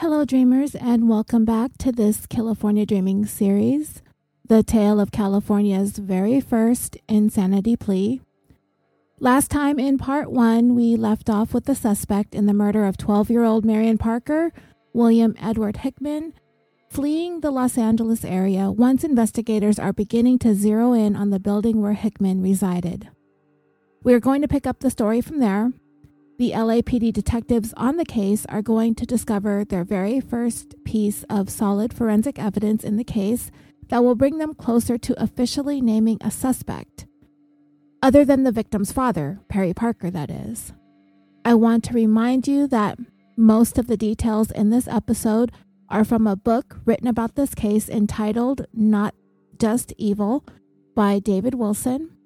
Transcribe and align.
Hello, 0.00 0.24
dreamers, 0.24 0.74
and 0.74 1.10
welcome 1.10 1.44
back 1.44 1.76
to 1.76 1.92
this 1.92 2.24
California 2.24 2.86
Dreaming 2.86 3.26
series, 3.26 4.00
the 4.48 4.62
tale 4.62 4.98
of 4.98 5.12
California's 5.12 5.98
very 5.98 6.40
first 6.40 6.96
insanity 7.06 7.76
plea. 7.76 8.22
Last 9.18 9.50
time 9.50 9.78
in 9.78 9.98
part 9.98 10.32
one, 10.32 10.74
we 10.74 10.96
left 10.96 11.28
off 11.28 11.52
with 11.52 11.66
the 11.66 11.74
suspect 11.74 12.34
in 12.34 12.46
the 12.46 12.54
murder 12.54 12.86
of 12.86 12.96
12 12.96 13.28
year 13.28 13.44
old 13.44 13.66
Marion 13.66 13.98
Parker, 13.98 14.54
William 14.94 15.34
Edward 15.38 15.76
Hickman, 15.76 16.32
fleeing 16.88 17.40
the 17.40 17.50
Los 17.50 17.76
Angeles 17.76 18.24
area 18.24 18.70
once 18.70 19.04
investigators 19.04 19.78
are 19.78 19.92
beginning 19.92 20.38
to 20.38 20.54
zero 20.54 20.94
in 20.94 21.14
on 21.14 21.28
the 21.28 21.38
building 21.38 21.82
where 21.82 21.92
Hickman 21.92 22.40
resided. 22.40 23.10
We 24.02 24.14
are 24.14 24.20
going 24.20 24.40
to 24.40 24.48
pick 24.48 24.66
up 24.66 24.80
the 24.80 24.88
story 24.88 25.20
from 25.20 25.40
there 25.40 25.74
the 26.40 26.52
LAPD 26.52 27.12
detectives 27.12 27.74
on 27.76 27.98
the 27.98 28.04
case 28.06 28.46
are 28.46 28.62
going 28.62 28.94
to 28.94 29.04
discover 29.04 29.62
their 29.62 29.84
very 29.84 30.22
first 30.22 30.74
piece 30.84 31.22
of 31.24 31.50
solid 31.50 31.92
forensic 31.92 32.38
evidence 32.38 32.82
in 32.82 32.96
the 32.96 33.04
case 33.04 33.50
that 33.90 34.02
will 34.02 34.14
bring 34.14 34.38
them 34.38 34.54
closer 34.54 34.96
to 34.96 35.22
officially 35.22 35.82
naming 35.82 36.16
a 36.22 36.30
suspect. 36.30 37.04
Other 38.02 38.24
than 38.24 38.44
the 38.44 38.52
victim's 38.52 38.90
father, 38.90 39.38
Perry 39.50 39.74
Parker, 39.74 40.10
that 40.10 40.30
is. 40.30 40.72
I 41.44 41.52
want 41.56 41.84
to 41.84 41.92
remind 41.92 42.48
you 42.48 42.66
that 42.68 42.98
most 43.36 43.76
of 43.76 43.86
the 43.86 43.98
details 43.98 44.50
in 44.50 44.70
this 44.70 44.88
episode 44.88 45.52
are 45.90 46.06
from 46.06 46.26
a 46.26 46.36
book 46.36 46.78
written 46.86 47.06
about 47.06 47.34
this 47.34 47.54
case 47.54 47.86
entitled 47.86 48.64
Not 48.72 49.14
Just 49.58 49.92
Evil 49.98 50.46
by 50.96 51.18
David 51.18 51.54
Wilson. 51.54 52.16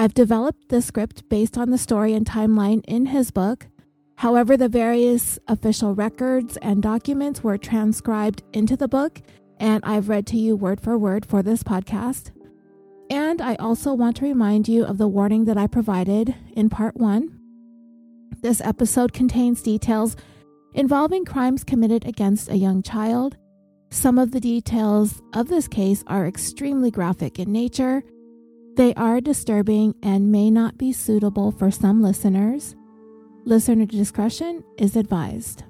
I've 0.00 0.14
developed 0.14 0.68
the 0.68 0.80
script 0.80 1.28
based 1.28 1.58
on 1.58 1.70
the 1.70 1.76
story 1.76 2.14
and 2.14 2.24
timeline 2.24 2.84
in 2.86 3.06
his 3.06 3.32
book. 3.32 3.66
However, 4.14 4.56
the 4.56 4.68
various 4.68 5.40
official 5.48 5.92
records 5.92 6.56
and 6.58 6.80
documents 6.80 7.42
were 7.42 7.58
transcribed 7.58 8.44
into 8.52 8.76
the 8.76 8.86
book, 8.86 9.20
and 9.58 9.84
I've 9.84 10.08
read 10.08 10.24
to 10.28 10.36
you 10.36 10.54
word 10.54 10.80
for 10.80 10.96
word 10.96 11.26
for 11.26 11.42
this 11.42 11.64
podcast. 11.64 12.30
And 13.10 13.40
I 13.40 13.56
also 13.56 13.92
want 13.92 14.18
to 14.18 14.24
remind 14.24 14.68
you 14.68 14.84
of 14.84 14.98
the 14.98 15.08
warning 15.08 15.46
that 15.46 15.58
I 15.58 15.66
provided 15.66 16.32
in 16.52 16.70
part 16.70 16.96
one. 16.96 17.36
This 18.40 18.60
episode 18.60 19.12
contains 19.12 19.62
details 19.62 20.14
involving 20.74 21.24
crimes 21.24 21.64
committed 21.64 22.06
against 22.06 22.50
a 22.50 22.56
young 22.56 22.84
child. 22.84 23.36
Some 23.90 24.16
of 24.16 24.30
the 24.30 24.38
details 24.38 25.20
of 25.32 25.48
this 25.48 25.66
case 25.66 26.04
are 26.06 26.24
extremely 26.24 26.92
graphic 26.92 27.40
in 27.40 27.50
nature 27.50 28.04
they 28.78 28.94
are 28.94 29.20
disturbing 29.20 29.92
and 30.04 30.30
may 30.30 30.48
not 30.48 30.78
be 30.78 30.92
suitable 30.92 31.50
for 31.50 31.68
some 31.68 32.00
listeners. 32.00 32.76
Listener 33.44 33.86
discretion 33.86 34.62
is 34.78 34.94
advised. 34.94 35.64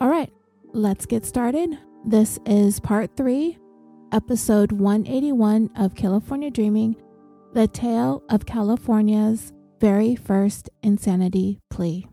All 0.00 0.08
right, 0.08 0.32
let's 0.72 1.06
get 1.06 1.24
started. 1.24 1.78
This 2.04 2.40
is 2.46 2.80
part 2.80 3.16
three, 3.16 3.58
episode 4.10 4.72
181 4.72 5.70
of 5.76 5.94
California 5.94 6.50
Dreaming, 6.50 6.96
the 7.52 7.68
tale 7.68 8.24
of 8.28 8.44
California's 8.44 9.52
very 9.80 10.16
first 10.16 10.70
insanity 10.82 11.60
plea. 11.70 12.08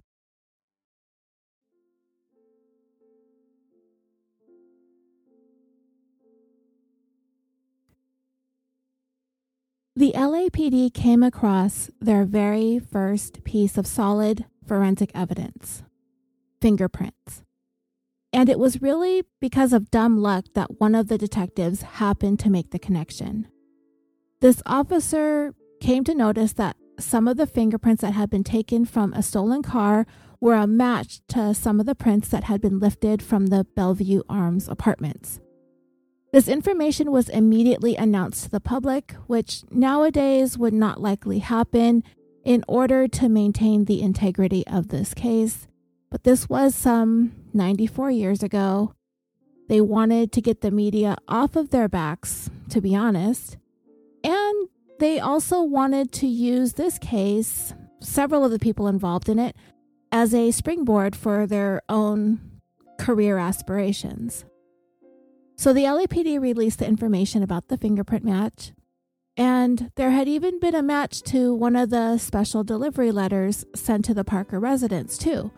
The 10.02 10.14
LAPD 10.14 10.96
came 10.96 11.22
across 11.22 11.92
their 12.00 12.26
very 12.26 12.80
first 12.80 13.44
piece 13.44 13.78
of 13.78 13.86
solid 13.86 14.46
forensic 14.66 15.12
evidence 15.14 15.84
fingerprints. 16.60 17.44
And 18.34 18.50
it 18.50 18.58
was 18.58 18.82
really 18.82 19.26
because 19.40 19.74
of 19.74 19.92
dumb 19.92 20.18
luck 20.18 20.46
that 20.56 20.82
one 20.82 20.96
of 20.96 21.08
the 21.08 21.20
detectives 21.20 21.84
happened 21.84 22.40
to 22.40 22.50
make 22.50 22.72
the 22.72 22.80
connection. 22.80 23.48
This 24.40 24.64
officer 24.66 25.54
came 25.82 26.04
to 26.06 26.16
notice 26.16 26.54
that 26.54 26.78
some 26.98 27.28
of 27.28 27.38
the 27.38 27.46
fingerprints 27.46 28.02
that 28.02 28.14
had 28.14 28.32
been 28.32 28.44
taken 28.44 28.86
from 28.86 29.14
a 29.14 29.22
stolen 29.22 29.62
car 29.62 30.08
were 30.40 30.56
a 30.56 30.66
match 30.66 31.22
to 31.28 31.54
some 31.54 31.80
of 31.80 31.86
the 31.86 31.94
prints 31.94 32.28
that 32.30 32.46
had 32.46 32.60
been 32.60 32.80
lifted 32.80 33.22
from 33.22 33.48
the 33.48 33.68
Bellevue 33.76 34.24
Arms 34.28 34.68
apartments. 34.68 35.40
This 36.32 36.48
information 36.48 37.12
was 37.12 37.28
immediately 37.28 37.98
announced 37.98 38.46
to 38.46 38.50
the 38.50 38.62
public, 38.62 39.16
which 39.28 39.64
nowadays 39.70 40.58
would 40.58 40.74
not 40.74 41.02
likely 41.02 41.40
happen 41.40 42.06
in 42.46 42.64
order 42.70 43.08
to 43.10 43.28
maintain 43.28 43.84
the 43.84 44.02
integrity 44.02 44.66
of 44.66 44.88
this 44.88 45.14
case. 45.14 45.68
But 46.10 46.24
this 46.24 46.48
was 46.48 46.74
some 46.74 47.34
94 47.54 48.12
years 48.12 48.44
ago. 48.44 48.94
They 49.68 49.82
wanted 49.82 50.32
to 50.32 50.42
get 50.42 50.62
the 50.62 50.72
media 50.72 51.18
off 51.28 51.58
of 51.58 51.70
their 51.70 51.90
backs, 51.90 52.50
to 52.70 52.80
be 52.80 52.96
honest. 52.96 53.58
And 54.24 54.70
they 55.00 55.20
also 55.20 55.62
wanted 55.62 56.14
to 56.14 56.28
use 56.28 56.74
this 56.74 56.98
case, 56.98 57.74
several 58.00 58.46
of 58.46 58.52
the 58.52 58.60
people 58.60 58.88
involved 58.88 59.28
in 59.28 59.38
it, 59.38 59.56
as 60.14 60.34
a 60.34 60.52
springboard 60.52 61.14
for 61.16 61.46
their 61.46 61.82
own 61.90 62.40
career 62.98 63.38
aspirations. 63.38 64.46
So 65.62 65.74
the 65.74 65.84
LAPD 65.84 66.42
released 66.42 66.80
the 66.80 66.88
information 66.88 67.44
about 67.44 67.68
the 67.68 67.78
fingerprint 67.78 68.26
match, 68.26 68.72
and 69.38 69.92
there 69.96 70.10
had 70.10 70.28
even 70.28 70.60
been 70.60 70.74
a 70.74 70.82
match 70.82 71.22
to 71.26 71.54
one 71.54 71.76
of 71.76 71.92
the 71.92 72.18
special 72.18 72.64
delivery 72.64 73.12
letters 73.12 73.64
sent 73.76 74.04
to 74.06 74.16
the 74.16 74.24
Parker 74.24 74.60
residence, 74.60 75.20
too. 75.20 75.52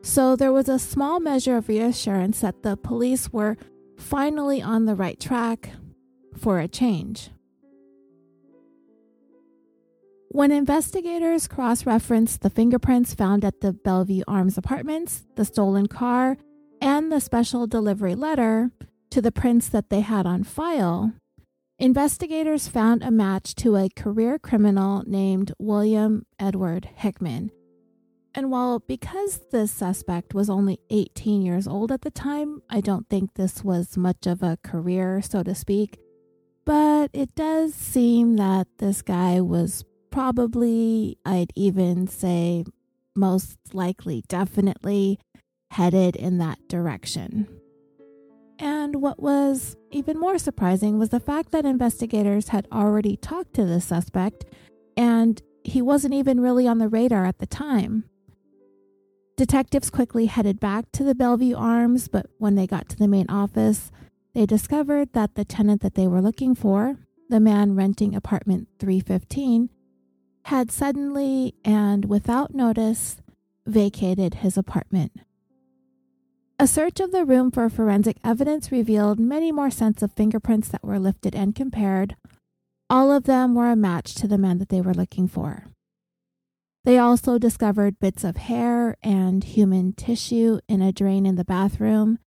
So 0.00 0.36
there 0.36 0.54
was 0.54 0.70
a 0.70 0.78
small 0.78 1.20
measure 1.20 1.58
of 1.58 1.68
reassurance 1.68 2.40
that 2.40 2.62
the 2.62 2.78
police 2.78 3.30
were 3.30 3.58
finally 3.98 4.62
on 4.62 4.86
the 4.86 4.94
right 4.94 5.20
track 5.20 5.68
for 6.38 6.58
a 6.58 6.66
change. 6.66 7.28
When 10.30 10.50
investigators 10.50 11.46
cross 11.46 11.84
referenced 11.84 12.40
the 12.40 12.48
fingerprints 12.48 13.12
found 13.12 13.44
at 13.44 13.60
the 13.60 13.74
Bellevue 13.74 14.22
Arms 14.26 14.56
apartments, 14.56 15.26
the 15.34 15.44
stolen 15.44 15.88
car, 15.88 16.38
and 16.80 17.12
the 17.12 17.20
special 17.20 17.66
delivery 17.66 18.14
letter, 18.14 18.70
to 19.16 19.22
the 19.22 19.32
prints 19.32 19.70
that 19.70 19.88
they 19.88 20.02
had 20.02 20.26
on 20.26 20.44
file, 20.44 21.14
investigators 21.78 22.68
found 22.68 23.02
a 23.02 23.10
match 23.10 23.54
to 23.54 23.74
a 23.74 23.88
career 23.88 24.38
criminal 24.38 25.02
named 25.06 25.50
William 25.58 26.26
Edward 26.38 26.90
Hickman. 26.96 27.50
And 28.34 28.50
while 28.50 28.78
because 28.78 29.40
the 29.50 29.66
suspect 29.68 30.34
was 30.34 30.50
only 30.50 30.80
18 30.90 31.40
years 31.40 31.66
old 31.66 31.90
at 31.90 32.02
the 32.02 32.10
time, 32.10 32.60
I 32.68 32.82
don't 32.82 33.08
think 33.08 33.32
this 33.32 33.64
was 33.64 33.96
much 33.96 34.26
of 34.26 34.42
a 34.42 34.58
career, 34.62 35.22
so 35.22 35.42
to 35.42 35.54
speak. 35.54 35.98
But 36.66 37.08
it 37.14 37.34
does 37.34 37.74
seem 37.74 38.36
that 38.36 38.66
this 38.76 39.00
guy 39.00 39.40
was 39.40 39.86
probably, 40.10 41.16
I'd 41.24 41.52
even 41.54 42.06
say, 42.06 42.66
most 43.14 43.56
likely, 43.72 44.24
definitely 44.28 45.18
headed 45.70 46.16
in 46.16 46.36
that 46.36 46.68
direction. 46.68 47.55
And 48.58 49.02
what 49.02 49.22
was 49.22 49.76
even 49.90 50.18
more 50.18 50.38
surprising 50.38 50.98
was 50.98 51.10
the 51.10 51.20
fact 51.20 51.52
that 51.52 51.66
investigators 51.66 52.48
had 52.48 52.66
already 52.72 53.16
talked 53.16 53.54
to 53.54 53.64
the 53.64 53.80
suspect 53.80 54.44
and 54.96 55.42
he 55.62 55.82
wasn't 55.82 56.14
even 56.14 56.40
really 56.40 56.66
on 56.66 56.78
the 56.78 56.88
radar 56.88 57.26
at 57.26 57.38
the 57.38 57.46
time. 57.46 58.04
Detectives 59.36 59.90
quickly 59.90 60.26
headed 60.26 60.58
back 60.58 60.90
to 60.92 61.04
the 61.04 61.14
Bellevue 61.14 61.54
Arms, 61.54 62.08
but 62.08 62.26
when 62.38 62.54
they 62.54 62.66
got 62.66 62.88
to 62.88 62.96
the 62.96 63.08
main 63.08 63.28
office, 63.28 63.90
they 64.32 64.46
discovered 64.46 65.12
that 65.12 65.34
the 65.34 65.44
tenant 65.44 65.82
that 65.82 65.94
they 65.94 66.06
were 66.06 66.22
looking 66.22 66.54
for, 66.54 66.96
the 67.28 67.40
man 67.40 67.74
renting 67.74 68.14
apartment 68.14 68.68
315, 68.78 69.68
had 70.44 70.70
suddenly 70.70 71.54
and 71.64 72.06
without 72.06 72.54
notice 72.54 73.16
vacated 73.66 74.34
his 74.36 74.56
apartment. 74.56 75.12
A 76.58 76.66
search 76.66 77.00
of 77.00 77.12
the 77.12 77.26
room 77.26 77.50
for 77.50 77.68
forensic 77.68 78.16
evidence 78.24 78.72
revealed 78.72 79.20
many 79.20 79.52
more 79.52 79.70
sets 79.70 80.02
of 80.02 80.12
fingerprints 80.12 80.68
that 80.68 80.82
were 80.82 80.98
lifted 80.98 81.34
and 81.34 81.54
compared. 81.54 82.16
All 82.88 83.12
of 83.12 83.24
them 83.24 83.54
were 83.54 83.70
a 83.70 83.76
match 83.76 84.14
to 84.14 84.26
the 84.26 84.38
man 84.38 84.56
that 84.58 84.70
they 84.70 84.80
were 84.80 84.94
looking 84.94 85.28
for. 85.28 85.66
They 86.84 86.96
also 86.96 87.36
discovered 87.36 88.00
bits 88.00 88.24
of 88.24 88.38
hair 88.38 88.96
and 89.02 89.44
human 89.44 89.92
tissue 89.92 90.60
in 90.66 90.80
a 90.80 90.92
drain 90.92 91.26
in 91.26 91.34
the 91.34 91.44
bathroom, 91.44 92.20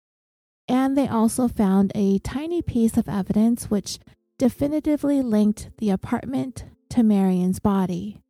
and 0.68 0.96
they 0.96 1.08
also 1.08 1.48
found 1.48 1.92
a 1.96 2.20
tiny 2.20 2.62
piece 2.62 2.98
of 2.98 3.10
evidence 3.10 3.72
which 3.72 3.98
definitively 4.38 5.24
linked 5.24 5.72
the 5.80 5.90
apartment 5.90 6.66
to 6.90 7.02
Marion's 7.02 7.60
body 7.60 8.22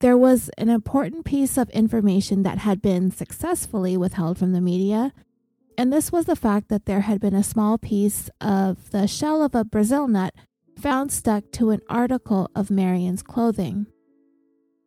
there 0.00 0.16
was 0.16 0.50
an 0.58 0.68
important 0.68 1.24
piece 1.24 1.56
of 1.56 1.70
information 1.70 2.42
that 2.42 2.58
had 2.58 2.82
been 2.82 3.10
successfully 3.10 3.96
withheld 3.96 4.38
from 4.38 4.52
the 4.52 4.60
media, 4.60 5.12
and 5.78 5.92
this 5.92 6.10
was 6.12 6.26
the 6.26 6.36
fact 6.36 6.68
that 6.68 6.86
there 6.86 7.02
had 7.02 7.20
been 7.20 7.34
a 7.34 7.42
small 7.42 7.78
piece 7.78 8.30
of 8.40 8.90
the 8.90 9.06
shell 9.06 9.42
of 9.42 9.54
a 9.54 9.64
Brazil 9.64 10.08
nut 10.08 10.34
found 10.78 11.10
stuck 11.10 11.44
to 11.52 11.70
an 11.70 11.80
article 11.88 12.50
of 12.54 12.70
Marion's 12.70 13.22
clothing. 13.22 13.86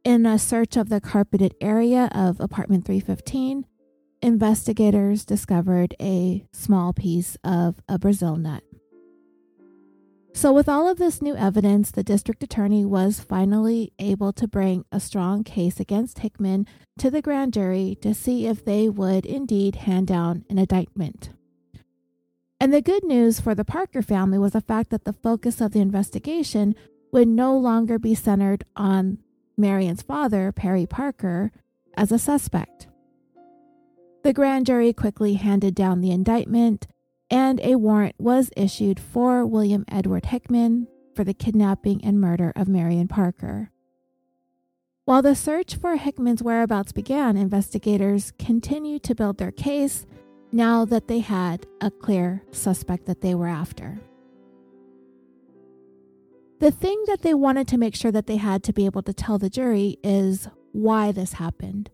In 0.04 0.26
a 0.26 0.40
search 0.40 0.78
of 0.78 0.90
the 0.90 1.02
carpeted 1.02 1.56
area 1.60 2.10
of 2.14 2.40
apartment 2.40 2.86
315, 2.86 3.66
investigators 4.22 5.26
discovered 5.26 5.96
a 6.00 6.46
small 6.54 6.94
piece 6.94 7.38
of 7.44 7.82
a 7.88 8.00
Brazil 8.00 8.36
nut. 8.36 8.64
So, 10.34 10.54
with 10.54 10.70
all 10.70 10.88
of 10.88 10.98
this 10.98 11.22
new 11.22 11.36
evidence, 11.36 11.92
the 11.92 12.04
district 12.04 12.44
attorney 12.44 12.86
was 12.86 13.20
finally 13.20 13.92
able 14.00 14.31
to 14.34 14.48
bring 14.48 14.86
a 14.92 15.00
strong 15.00 15.44
case 15.44 15.80
against 15.80 16.20
Hickman 16.20 16.68
to 17.00 17.10
the 17.10 17.22
grand 17.22 17.54
jury 17.54 17.98
to 18.02 18.14
see 18.14 18.46
if 18.46 18.64
they 18.64 18.90
would 18.90 19.26
indeed 19.26 19.76
hand 19.76 20.08
down 20.08 20.46
an 20.50 20.60
indictment. 20.60 21.31
And 22.60 22.74
the 22.74 22.81
good 22.81 23.04
news 23.04 23.40
for 23.40 23.56
the 23.56 23.66
Parker 23.66 24.02
family 24.02 24.38
was 24.38 24.52
the 24.52 24.62
fact 24.62 24.92
that 24.92 25.06
the 25.06 25.14
focus 25.14 25.62
of 25.62 25.72
the 25.72 25.80
investigation 25.80 26.75
would 27.12 27.28
no 27.28 27.58
longer 27.58 27.98
be 27.98 28.14
centered 28.14 28.64
on 28.75 29.18
Marion's 29.58 30.02
father, 30.04 30.52
Perry 30.52 30.86
Parker, 30.86 31.52
as 31.98 32.12
a 32.12 32.20
suspect. 32.20 32.88
The 34.24 34.34
grand 34.34 34.66
jury 34.66 34.94
quickly 34.94 35.34
handed 35.36 35.74
down 35.74 36.02
the 36.02 36.12
indictment, 36.12 36.88
and 37.30 37.60
a 37.62 37.76
warrant 37.76 38.16
was 38.18 38.50
issued 38.56 39.00
for 39.00 39.46
William 39.46 39.86
Edward 39.88 40.28
Hickman 40.28 40.88
for 41.16 41.24
the 41.24 41.34
kidnapping 41.34 42.04
and 42.04 42.20
murder 42.20 42.54
of 42.56 42.68
Marion 42.68 43.08
Parker. 43.08 43.72
While 45.06 45.22
the 45.22 45.36
search 45.36 45.76
for 45.76 45.96
Hickman's 45.96 46.44
whereabouts 46.44 46.92
began, 46.92 47.36
investigators 47.36 48.31
continued 48.38 49.04
to 49.04 49.16
build 49.16 49.38
their 49.38 49.52
case 49.52 50.06
now 50.52 50.86
that 50.86 51.08
they 51.08 51.20
had 51.20 51.66
a 51.81 51.92
clear 51.92 52.44
suspect 52.52 53.06
that 53.06 53.22
they 53.22 53.36
were 53.36 53.48
after. 53.48 54.00
The 56.60 56.72
thing 56.72 57.04
that 57.08 57.22
they 57.22 57.34
wanted 57.34 57.68
to 57.70 57.78
make 57.78 57.96
sure 57.96 58.12
that 58.12 58.28
they 58.28 58.36
had 58.36 58.64
to 58.66 58.74
be 58.74 58.86
able 58.86 59.02
to 59.04 59.14
tell 59.14 59.38
the 59.38 59.50
jury 59.50 59.98
is 60.04 60.48
why 60.74 61.12
this 61.12 61.34
happened. 61.34 61.90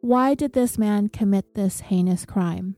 Why 0.00 0.34
did 0.34 0.52
this 0.52 0.78
man 0.78 1.08
commit 1.08 1.54
this 1.54 1.80
heinous 1.80 2.24
crime? 2.24 2.76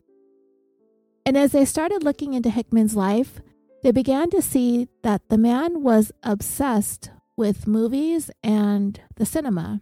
And 1.24 1.36
as 1.36 1.52
they 1.52 1.64
started 1.64 2.02
looking 2.02 2.34
into 2.34 2.50
Hickman's 2.50 2.96
life, 2.96 3.40
they 3.82 3.92
began 3.92 4.30
to 4.30 4.42
see 4.42 4.88
that 5.02 5.28
the 5.28 5.38
man 5.38 5.82
was 5.82 6.12
obsessed 6.22 7.10
with 7.36 7.66
movies 7.66 8.30
and 8.42 9.00
the 9.16 9.26
cinema. 9.26 9.80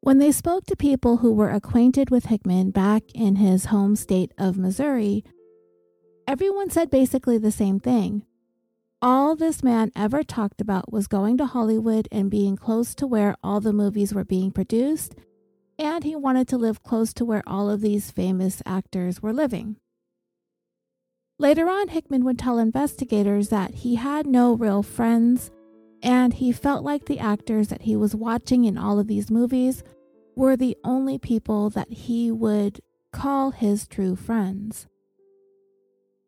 When 0.00 0.18
they 0.18 0.32
spoke 0.32 0.66
to 0.66 0.76
people 0.76 1.18
who 1.18 1.32
were 1.32 1.50
acquainted 1.50 2.10
with 2.10 2.26
Hickman 2.26 2.70
back 2.70 3.04
in 3.14 3.36
his 3.36 3.66
home 3.66 3.94
state 3.94 4.32
of 4.36 4.58
Missouri, 4.58 5.24
everyone 6.26 6.70
said 6.70 6.90
basically 6.90 7.38
the 7.38 7.52
same 7.52 7.78
thing. 7.78 8.24
All 9.00 9.34
this 9.34 9.62
man 9.62 9.90
ever 9.96 10.22
talked 10.22 10.60
about 10.60 10.92
was 10.92 11.06
going 11.06 11.36
to 11.38 11.46
Hollywood 11.46 12.08
and 12.12 12.30
being 12.30 12.56
close 12.56 12.94
to 12.96 13.06
where 13.06 13.36
all 13.42 13.60
the 13.60 13.72
movies 13.72 14.14
were 14.14 14.24
being 14.24 14.50
produced, 14.50 15.14
and 15.78 16.04
he 16.04 16.14
wanted 16.14 16.48
to 16.48 16.58
live 16.58 16.82
close 16.82 17.12
to 17.14 17.24
where 17.24 17.42
all 17.46 17.68
of 17.68 17.80
these 17.80 18.10
famous 18.10 18.62
actors 18.64 19.20
were 19.20 19.32
living. 19.32 19.76
Later 21.38 21.68
on, 21.68 21.88
Hickman 21.88 22.24
would 22.24 22.38
tell 22.38 22.58
investigators 22.58 23.48
that 23.48 23.74
he 23.74 23.96
had 23.96 24.26
no 24.26 24.54
real 24.54 24.82
friends, 24.82 25.50
and 26.02 26.34
he 26.34 26.52
felt 26.52 26.84
like 26.84 27.06
the 27.06 27.18
actors 27.18 27.68
that 27.68 27.82
he 27.82 27.96
was 27.96 28.14
watching 28.14 28.64
in 28.64 28.78
all 28.78 28.98
of 28.98 29.08
these 29.08 29.30
movies 29.30 29.82
were 30.36 30.56
the 30.56 30.76
only 30.84 31.18
people 31.18 31.70
that 31.70 31.90
he 31.90 32.30
would 32.30 32.80
call 33.12 33.50
his 33.50 33.86
true 33.86 34.16
friends. 34.16 34.86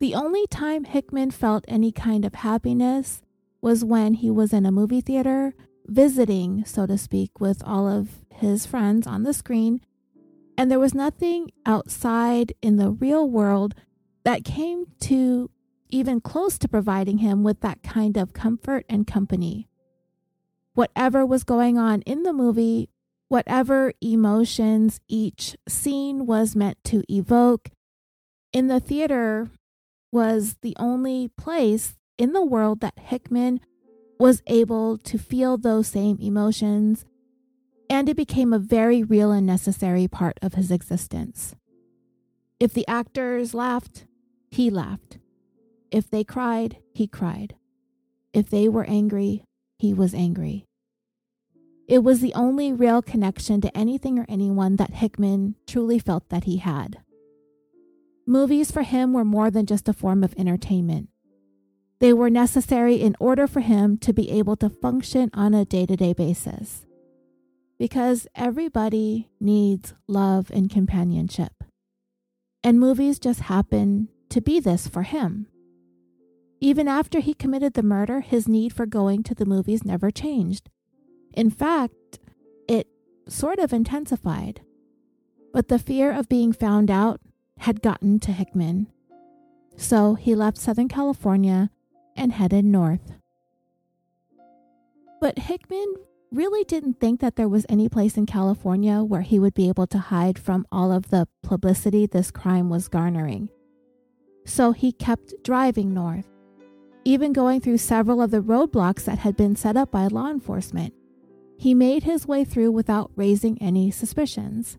The 0.00 0.14
only 0.14 0.46
time 0.48 0.84
Hickman 0.84 1.30
felt 1.30 1.64
any 1.68 1.92
kind 1.92 2.24
of 2.24 2.34
happiness 2.34 3.22
was 3.60 3.84
when 3.84 4.14
he 4.14 4.30
was 4.30 4.52
in 4.52 4.66
a 4.66 4.72
movie 4.72 5.00
theater, 5.00 5.54
visiting, 5.86 6.64
so 6.64 6.86
to 6.86 6.98
speak, 6.98 7.40
with 7.40 7.62
all 7.64 7.88
of 7.88 8.24
his 8.30 8.66
friends 8.66 9.06
on 9.06 9.22
the 9.22 9.32
screen, 9.32 9.80
and 10.58 10.70
there 10.70 10.78
was 10.78 10.94
nothing 10.94 11.50
outside 11.64 12.52
in 12.60 12.76
the 12.76 12.90
real 12.90 13.28
world 13.28 13.74
that 14.25 14.44
came 14.44 14.87
to 15.00 15.50
even 15.91 16.21
close 16.21 16.59
to 16.59 16.69
providing 16.69 17.19
him 17.19 17.43
with 17.44 17.61
that 17.61 17.82
kind 17.82 18.17
of 18.17 18.32
comfort 18.32 18.85
and 18.88 19.06
company. 19.06 19.69
Whatever 20.73 21.25
was 21.25 21.44
going 21.44 21.79
on 21.79 22.03
in 22.03 22.25
the 22.25 22.32
movie, 22.32 22.88
whatever 23.29 23.93
emotions 24.00 25.00
each 25.09 25.56
scene 25.69 26.26
was 26.26 26.56
meant 26.56 26.82
to 26.85 27.05
evoke, 27.09 27.71
in 28.53 28.69
the 28.69 28.81
theater 28.81 29.50
was 30.11 30.56
the 30.62 30.76
only 30.79 31.29
place 31.29 31.97
in 32.19 32.32
the 32.32 32.44
world 32.44 32.81
that 32.81 32.99
Hickman 32.99 33.61
was 34.19 34.43
able 34.47 34.97
to 34.99 35.19
feel 35.19 35.56
those 35.56 35.88
same 35.88 36.19
emotions, 36.21 37.05
and 37.91 38.09
it 38.09 38.17
became 38.17 38.53
a 38.53 38.59
very 38.59 39.03
real 39.03 39.32
and 39.32 39.47
necessary 39.47 40.09
part 40.09 40.38
of 40.41 40.55
his 40.55 40.71
existence. 40.71 41.55
If 42.61 42.73
the 42.73 42.87
actors 42.87 43.55
laughed, 43.55 44.06
he 44.54 44.70
laughed. 44.70 45.18
If 45.90 46.10
they 46.10 46.24
cried, 46.24 46.78
he 46.92 47.06
cried. 47.06 47.54
If 48.32 48.50
they 48.50 48.68
were 48.68 48.84
angry, 48.84 49.44
he 49.78 49.94
was 49.94 50.14
angry. 50.14 50.66
It 51.86 52.02
was 52.02 52.20
the 52.20 52.34
only 52.34 52.72
real 52.72 53.02
connection 53.02 53.60
to 53.60 53.76
anything 53.76 54.18
or 54.18 54.26
anyone 54.28 54.76
that 54.76 54.94
Hickman 54.94 55.56
truly 55.66 55.98
felt 55.98 56.30
that 56.30 56.44
he 56.44 56.56
had. 56.56 56.98
Movies 58.26 58.70
for 58.70 58.82
him 58.82 59.12
were 59.12 59.24
more 59.24 59.50
than 59.50 59.66
just 59.66 59.88
a 59.88 59.92
form 59.92 60.24
of 60.24 60.34
entertainment. 60.38 61.10
They 62.00 62.12
were 62.12 62.30
necessary 62.30 62.96
in 62.96 63.14
order 63.20 63.46
for 63.46 63.60
him 63.60 63.98
to 63.98 64.12
be 64.12 64.30
able 64.30 64.56
to 64.56 64.70
function 64.70 65.30
on 65.34 65.52
a 65.52 65.64
day 65.64 65.84
to 65.86 65.96
day 65.96 66.12
basis. 66.12 66.86
Because 67.78 68.26
everybody 68.34 69.28
needs 69.40 69.94
love 70.08 70.50
and 70.52 70.70
companionship. 70.70 71.52
And 72.62 72.80
movies 72.80 73.18
just 73.18 73.40
happen 73.40 74.08
to 74.34 74.40
be 74.40 74.58
this 74.58 74.88
for 74.88 75.02
him. 75.04 75.46
Even 76.60 76.88
after 76.88 77.20
he 77.20 77.34
committed 77.34 77.75
the 77.75 77.84
murder, 77.84 78.19
his 78.19 78.48
need 78.48 78.72
for 78.72 78.84
going 78.84 79.22
to 79.22 79.32
the 79.32 79.46
movies 79.46 79.84
never 79.84 80.10
changed. 80.10 80.70
In 81.34 81.50
fact, 81.50 82.19
it 82.66 82.88
sort 83.28 83.60
of 83.60 83.72
intensified. 83.72 84.62
But 85.52 85.69
the 85.69 85.78
fear 85.78 86.10
of 86.10 86.28
being 86.28 86.52
found 86.52 86.90
out 86.90 87.20
had 87.58 87.81
gotten 87.81 88.19
to 88.20 88.32
Hickman. 88.32 88.88
So 89.76 90.14
he 90.16 90.34
left 90.34 90.58
Southern 90.58 90.88
California 90.88 91.70
and 92.16 92.32
headed 92.32 92.64
north. 92.64 93.12
But 95.20 95.38
Hickman 95.38 95.94
really 96.32 96.64
didn't 96.64 96.98
think 96.98 97.20
that 97.20 97.37
there 97.37 97.48
was 97.48 97.66
any 97.69 97.88
place 97.88 98.16
in 98.16 98.26
California 98.26 99.04
where 99.04 99.22
he 99.22 99.38
would 99.38 99.54
be 99.54 99.69
able 99.69 99.87
to 99.87 99.98
hide 99.98 100.40
from 100.40 100.66
all 100.73 100.90
of 100.90 101.11
the 101.11 101.28
publicity 101.44 102.04
this 102.04 102.32
crime 102.32 102.68
was 102.68 102.88
garnering 102.88 103.49
so 104.44 104.72
he 104.72 104.92
kept 104.92 105.34
driving 105.42 105.94
north, 105.94 106.26
even 107.04 107.32
going 107.32 107.60
through 107.60 107.78
several 107.78 108.22
of 108.22 108.30
the 108.30 108.40
roadblocks 108.40 109.04
that 109.04 109.18
had 109.18 109.36
been 109.36 109.56
set 109.56 109.76
up 109.76 109.90
by 109.90 110.06
law 110.06 110.30
enforcement. 110.30 110.94
He 111.58 111.74
made 111.74 112.02
his 112.02 112.26
way 112.26 112.44
through 112.44 112.72
without 112.72 113.10
raising 113.16 113.60
any 113.62 113.90
suspicions. 113.90 114.78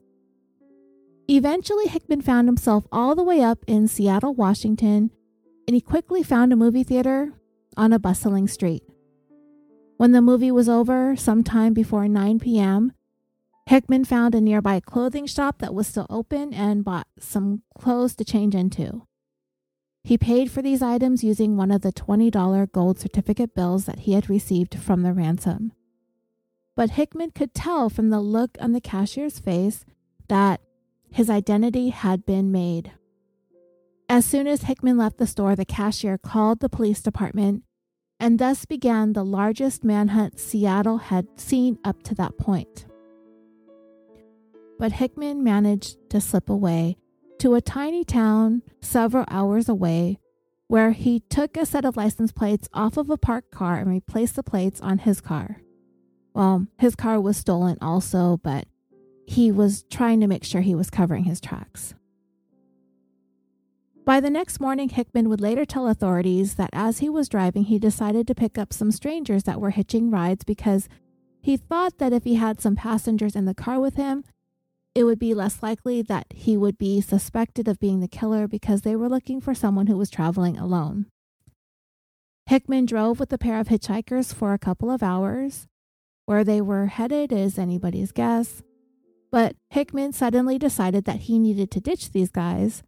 Eventually, 1.27 1.87
Hickman 1.87 2.21
found 2.21 2.47
himself 2.47 2.85
all 2.91 3.15
the 3.15 3.23
way 3.23 3.41
up 3.41 3.59
in 3.65 3.87
Seattle, 3.87 4.35
Washington, 4.35 5.09
and 5.67 5.73
he 5.73 5.81
quickly 5.81 6.21
found 6.21 6.53
a 6.53 6.55
movie 6.55 6.83
theater 6.83 7.33
on 7.75 7.91
a 7.91 7.99
bustling 7.99 8.47
street. 8.47 8.83
When 9.97 10.11
the 10.11 10.21
movie 10.21 10.51
was 10.51 10.69
over, 10.69 11.15
sometime 11.15 11.73
before 11.73 12.07
9 12.07 12.39
p.m., 12.39 12.91
Hickman 13.67 14.05
found 14.05 14.35
a 14.35 14.41
nearby 14.41 14.79
clothing 14.79 15.25
shop 15.25 15.59
that 15.59 15.73
was 15.73 15.87
still 15.87 16.05
open 16.09 16.53
and 16.53 16.85
bought 16.85 17.07
some 17.17 17.63
clothes 17.79 18.15
to 18.17 18.25
change 18.25 18.53
into. 18.53 19.07
He 20.05 20.19
paid 20.19 20.51
for 20.51 20.61
these 20.61 20.83
items 20.83 21.23
using 21.23 21.57
one 21.57 21.71
of 21.71 21.81
the 21.81 21.91
$20 21.91 22.71
gold 22.71 22.99
certificate 22.99 23.55
bills 23.55 23.85
that 23.85 24.01
he 24.01 24.13
had 24.13 24.29
received 24.29 24.75
from 24.75 25.01
the 25.01 25.13
ransom. 25.13 25.73
But 26.75 26.91
Hickman 26.91 27.31
could 27.31 27.55
tell 27.55 27.89
from 27.89 28.11
the 28.11 28.19
look 28.19 28.55
on 28.61 28.73
the 28.73 28.79
cashier's 28.79 29.39
face 29.39 29.83
that 30.27 30.61
his 31.11 31.27
identity 31.27 31.89
had 31.89 32.23
been 32.23 32.51
made. 32.51 32.91
As 34.07 34.27
soon 34.27 34.45
as 34.45 34.61
Hickman 34.61 34.95
left 34.95 35.17
the 35.17 35.25
store, 35.25 35.55
the 35.55 35.65
cashier 35.65 36.19
called 36.19 36.59
the 36.59 36.69
police 36.69 37.01
department, 37.01 37.63
and 38.19 38.37
thus 38.37 38.65
began 38.65 39.13
the 39.13 39.25
largest 39.25 39.83
manhunt 39.83 40.39
Seattle 40.39 40.99
had 40.99 41.39
seen 41.39 41.79
up 41.83 42.03
to 42.03 42.13
that 42.13 42.37
point. 42.37 42.85
But 44.77 44.91
Hickman 44.91 45.43
managed 45.43 45.97
to 46.11 46.21
slip 46.21 46.47
away 46.47 46.97
to 47.39 47.55
a 47.55 47.61
tiny 47.61 48.03
town 48.03 48.61
several 48.81 49.25
hours 49.27 49.69
away 49.69 50.19
where 50.67 50.91
he 50.91 51.19
took 51.19 51.57
a 51.57 51.65
set 51.65 51.85
of 51.85 51.97
license 51.97 52.31
plates 52.31 52.67
off 52.73 52.97
of 52.97 53.09
a 53.09 53.17
parked 53.17 53.51
car 53.51 53.77
and 53.77 53.89
replaced 53.89 54.35
the 54.35 54.43
plates 54.43 54.81
on 54.81 54.99
his 54.99 55.21
car. 55.21 55.61
Well, 56.33 56.67
his 56.79 56.95
car 56.95 57.21
was 57.21 57.37
stolen 57.37 57.77
also, 57.81 58.37
but 58.43 58.67
he 59.27 59.51
was 59.51 59.83
trying 59.89 60.21
to 60.21 60.27
make 60.27 60.43
sure 60.43 60.61
he 60.61 60.75
was 60.75 60.89
covering 60.89 61.23
his 61.25 61.39
tracks. 61.39 61.93
By 64.05 64.19
the 64.19 64.29
next 64.29 64.59
morning, 64.59 64.89
Hickman 64.89 65.29
would 65.29 65.41
later 65.41 65.65
tell 65.65 65.87
authorities 65.87 66.55
that 66.55 66.69
as 66.73 66.99
he 66.99 67.09
was 67.09 67.27
driving, 67.27 67.63
he 67.63 67.79
decided 67.79 68.27
to 68.27 68.35
pick 68.35 68.57
up 68.57 68.71
some 68.71 68.91
strangers 68.91 69.43
that 69.43 69.59
were 69.59 69.71
hitching 69.71 70.11
rides 70.11 70.43
because 70.43 70.87
he 71.41 71.57
thought 71.57 71.97
that 71.97 72.13
if 72.13 72.23
he 72.23 72.35
had 72.35 72.61
some 72.61 72.75
passengers 72.75 73.35
in 73.35 73.45
the 73.45 73.55
car 73.55 73.79
with 73.79 73.95
him, 73.95 74.23
it 74.95 75.03
would 75.03 75.19
be 75.19 75.33
less 75.33 75.61
likely 75.61 76.01
that 76.01 76.25
he 76.33 76.55
would 76.55 76.77
be 76.77 77.01
suspected 77.01 77.67
of 77.67 77.79
being 77.79 77.99
the 77.99 78.07
killer 78.07 78.47
because 78.47 78.81
they 78.81 78.95
were 78.95 79.09
looking 79.09 79.41
for 79.41 79.53
someone 79.53 79.87
who 79.87 79.97
was 79.97 80.09
traveling 80.09 80.57
alone. 80.57 81.05
Hickman 82.47 82.85
drove 82.85 83.19
with 83.19 83.33
a 83.33 83.37
pair 83.37 83.59
of 83.59 83.67
hitchhikers 83.67 84.33
for 84.33 84.53
a 84.53 84.59
couple 84.59 84.89
of 84.89 85.03
hours. 85.03 85.67
Where 86.25 86.43
they 86.43 86.61
were 86.61 86.87
headed 86.87 87.31
is 87.31 87.59
anybody's 87.59 88.11
guess, 88.11 88.63
but 89.31 89.55
Hickman 89.69 90.13
suddenly 90.13 90.57
decided 90.57 91.05
that 91.05 91.21
he 91.21 91.37
needed 91.37 91.69
to 91.71 91.81
ditch 91.81 92.11
these 92.11 92.31
guys, 92.31 92.81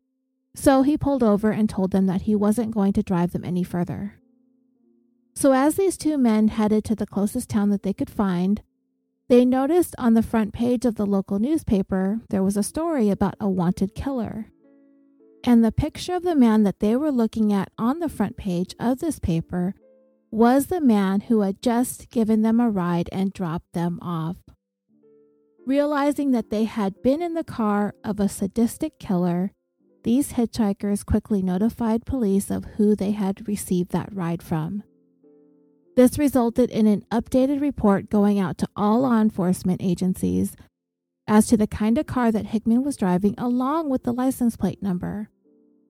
so 0.56 0.82
he 0.82 0.98
pulled 0.98 1.22
over 1.22 1.52
and 1.52 1.70
told 1.70 1.92
them 1.92 2.08
that 2.08 2.24
he 2.24 2.36
wasn't 2.36 2.74
going 2.74 2.94
to 2.94 3.04
drive 3.04 3.34
them 3.34 3.46
any 3.46 3.64
further. 3.64 4.16
So, 5.36 5.54
as 5.54 5.76
these 5.76 5.98
two 5.98 6.18
men 6.18 6.48
headed 6.48 6.84
to 6.86 6.96
the 6.96 7.06
closest 7.06 7.48
town 7.48 7.70
that 7.70 7.84
they 7.84 7.94
could 7.94 8.10
find, 8.10 8.64
they 9.30 9.44
noticed 9.44 9.96
on 9.98 10.14
the 10.14 10.24
front 10.24 10.54
page 10.54 10.86
of 10.86 10.96
the 10.96 11.06
local 11.06 11.40
newspaper 11.40 12.22
there 12.30 12.44
was 12.44 12.56
a 12.56 12.64
story 12.64 13.10
about 13.10 13.36
a 13.40 13.50
wanted 13.50 13.94
killer. 13.94 14.48
And 15.44 15.64
the 15.64 15.72
picture 15.72 16.16
of 16.16 16.24
the 16.24 16.36
man 16.36 16.64
that 16.64 16.80
they 16.80 16.96
were 16.96 17.12
looking 17.12 17.54
at 17.54 17.72
on 17.78 18.00
the 18.00 18.10
front 18.10 18.38
page 18.38 18.74
of 18.80 19.00
this 19.00 19.20
paper 19.20 19.76
was 20.32 20.68
the 20.68 20.82
man 20.82 21.22
who 21.22 21.42
had 21.42 21.62
just 21.62 22.10
given 22.10 22.42
them 22.42 22.60
a 22.60 22.70
ride 22.70 23.10
and 23.12 23.32
dropped 23.34 23.74
them 23.74 24.00
off. 24.02 24.38
Realizing 25.66 26.32
that 26.32 26.50
they 26.50 26.64
had 26.64 27.02
been 27.02 27.22
in 27.22 27.34
the 27.34 27.44
car 27.44 27.94
of 28.04 28.20
a 28.20 28.30
sadistic 28.30 29.00
killer, 29.00 29.52
these 30.04 30.34
hitchhikers 30.34 31.06
quickly 31.06 31.42
notified 31.42 32.06
police 32.06 32.50
of 32.50 32.64
who 32.78 32.96
they 32.96 33.12
had 33.12 33.48
received 33.48 33.92
that 33.92 34.14
ride 34.14 34.42
from. 34.42 34.84
This 35.98 36.20
resulted 36.20 36.70
in 36.70 36.86
an 36.86 37.04
updated 37.12 37.60
report 37.60 38.12
going 38.12 38.38
out 38.38 38.60
to 38.60 38.68
all 38.76 39.00
law 39.00 39.20
enforcement 39.20 39.82
agencies 39.84 40.56
as 41.28 41.48
to 41.48 41.58
the 41.58 41.66
kind 41.66 41.98
of 41.98 42.06
car 42.06 42.32
that 42.32 42.46
Hickman 42.46 42.84
was 42.84 42.98
driving, 42.98 43.34
along 43.36 43.90
with 43.90 44.04
the 44.04 44.14
license 44.14 44.56
plate 44.56 44.84
number, 44.84 45.32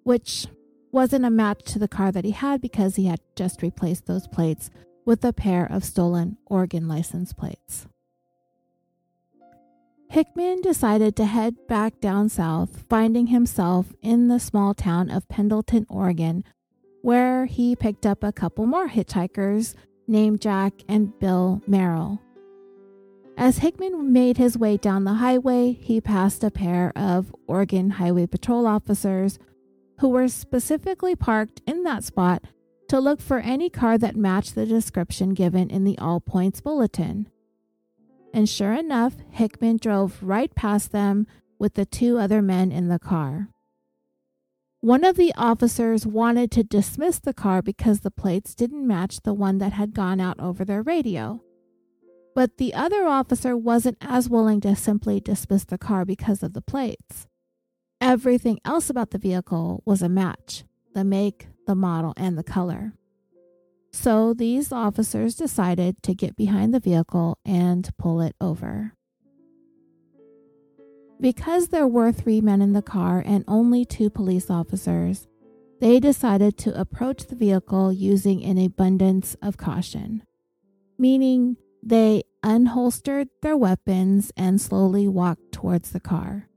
which 0.03 0.47
wasn't 0.93 1.25
a 1.25 1.29
match 1.29 1.61
to 1.73 1.77
the 1.77 1.89
car 1.89 2.13
that 2.13 2.23
he 2.23 2.31
had 2.31 2.61
because 2.61 2.95
he 2.95 3.07
had 3.07 3.19
just 3.35 3.61
replaced 3.61 4.05
those 4.05 4.29
plates 4.29 4.69
with 5.05 5.25
a 5.25 5.33
pair 5.33 5.65
of 5.69 5.83
stolen 5.83 6.37
Oregon 6.45 6.87
license 6.87 7.33
plates. 7.33 7.85
Hickman 10.09 10.61
decided 10.61 11.17
to 11.17 11.25
head 11.25 11.67
back 11.67 11.99
down 11.99 12.29
south, 12.29 12.85
finding 12.89 13.27
himself 13.27 13.87
in 14.01 14.29
the 14.29 14.39
small 14.39 14.73
town 14.73 15.09
of 15.09 15.27
Pendleton, 15.27 15.85
Oregon, 15.89 16.45
where 17.01 17.45
he 17.45 17.75
picked 17.75 18.05
up 18.05 18.23
a 18.23 18.31
couple 18.31 18.65
more 18.65 18.87
hitchhikers 18.87 19.75
named 20.07 20.41
Jack 20.41 20.73
and 20.87 21.17
Bill 21.19 21.61
Merrill. 21.67 22.21
As 23.37 23.59
Hickman 23.59 24.11
made 24.11 24.37
his 24.37 24.57
way 24.57 24.77
down 24.77 25.03
the 25.03 25.15
highway, 25.15 25.73
he 25.73 26.01
passed 26.01 26.43
a 26.43 26.49
pair 26.49 26.91
of 26.95 27.35
Oregon 27.47 27.91
Highway 27.91 28.25
Patrol 28.25 28.65
officers 28.65 29.37
who 29.99 30.09
were 30.09 30.27
specifically 30.27 31.15
parked 31.15 31.61
in 31.67 31.83
that 31.83 32.03
spot 32.03 32.43
to 32.89 32.99
look 32.99 33.21
for 33.21 33.39
any 33.39 33.69
car 33.69 33.97
that 33.97 34.15
matched 34.15 34.55
the 34.55 34.65
description 34.65 35.33
given 35.33 35.69
in 35.69 35.83
the 35.83 35.97
All 35.99 36.19
Points 36.19 36.61
Bulletin. 36.61 37.29
And 38.33 38.47
sure 38.47 38.73
enough, 38.73 39.15
Hickman 39.31 39.77
drove 39.77 40.17
right 40.21 40.53
past 40.55 40.91
them 40.91 41.27
with 41.59 41.73
the 41.73 41.85
two 41.85 42.17
other 42.17 42.41
men 42.41 42.71
in 42.71 42.87
the 42.87 42.99
car. 42.99 43.49
One 44.81 45.03
of 45.03 45.17
the 45.17 45.33
officers 45.35 46.05
wanted 46.05 46.51
to 46.51 46.63
dismiss 46.63 47.17
the 47.17 47.33
car 47.33 47.63
because 47.63 48.01
the 48.01 48.11
plates 48.11 48.53
didn't 48.53 48.85
match 48.85 49.21
the 49.21 49.33
one 49.33 49.57
that 49.57 49.73
had 49.73 49.95
gone 49.95 50.19
out 50.19 50.39
over 50.39 50.63
their 50.63 50.83
radio. 50.83 51.41
But 52.35 52.57
the 52.57 52.75
other 52.75 53.07
officer 53.07 53.57
wasn't 53.57 53.97
as 54.01 54.29
willing 54.29 54.61
to 54.61 54.75
simply 54.75 55.19
dismiss 55.19 55.65
the 55.65 55.79
car 55.79 56.05
because 56.05 56.43
of 56.43 56.53
the 56.53 56.61
plates. 56.61 57.25
Everything 57.99 58.59
else 58.63 58.91
about 58.91 59.09
the 59.09 59.17
vehicle 59.17 59.81
was 59.83 60.03
a 60.03 60.09
match 60.09 60.63
the 60.93 61.03
make, 61.03 61.47
the 61.65 61.75
model, 61.75 62.13
and 62.15 62.37
the 62.37 62.43
color. 62.43 62.93
So 63.91 64.33
these 64.33 64.71
officers 64.71 65.35
decided 65.35 66.01
to 66.03 66.13
get 66.13 66.35
behind 66.35 66.73
the 66.73 66.79
vehicle 66.79 67.39
and 67.45 67.89
pull 67.97 68.21
it 68.21 68.35
over. 68.39 68.93
Because 71.19 71.69
there 71.69 71.87
were 71.87 72.11
three 72.11 72.41
men 72.41 72.61
in 72.61 72.73
the 72.73 72.81
car 72.81 73.23
and 73.25 73.43
only 73.47 73.85
two 73.85 74.09
police 74.09 74.49
officers, 74.49 75.27
they 75.79 75.99
decided 75.99 76.57
to 76.57 76.79
approach 76.79 77.25
the 77.25 77.35
vehicle 77.35 77.91
using 77.91 78.43
an 78.43 78.57
abundance 78.57 79.35
of 79.41 79.57
caution, 79.57 80.23
meaning 80.97 81.57
they 81.81 82.23
unholstered 82.43 83.29
their 83.41 83.57
weapons 83.57 84.31
and 84.37 84.61
slowly 84.61 85.07
walked 85.07 85.51
towards 85.51 85.91
the 85.91 85.99
car. 85.99 86.49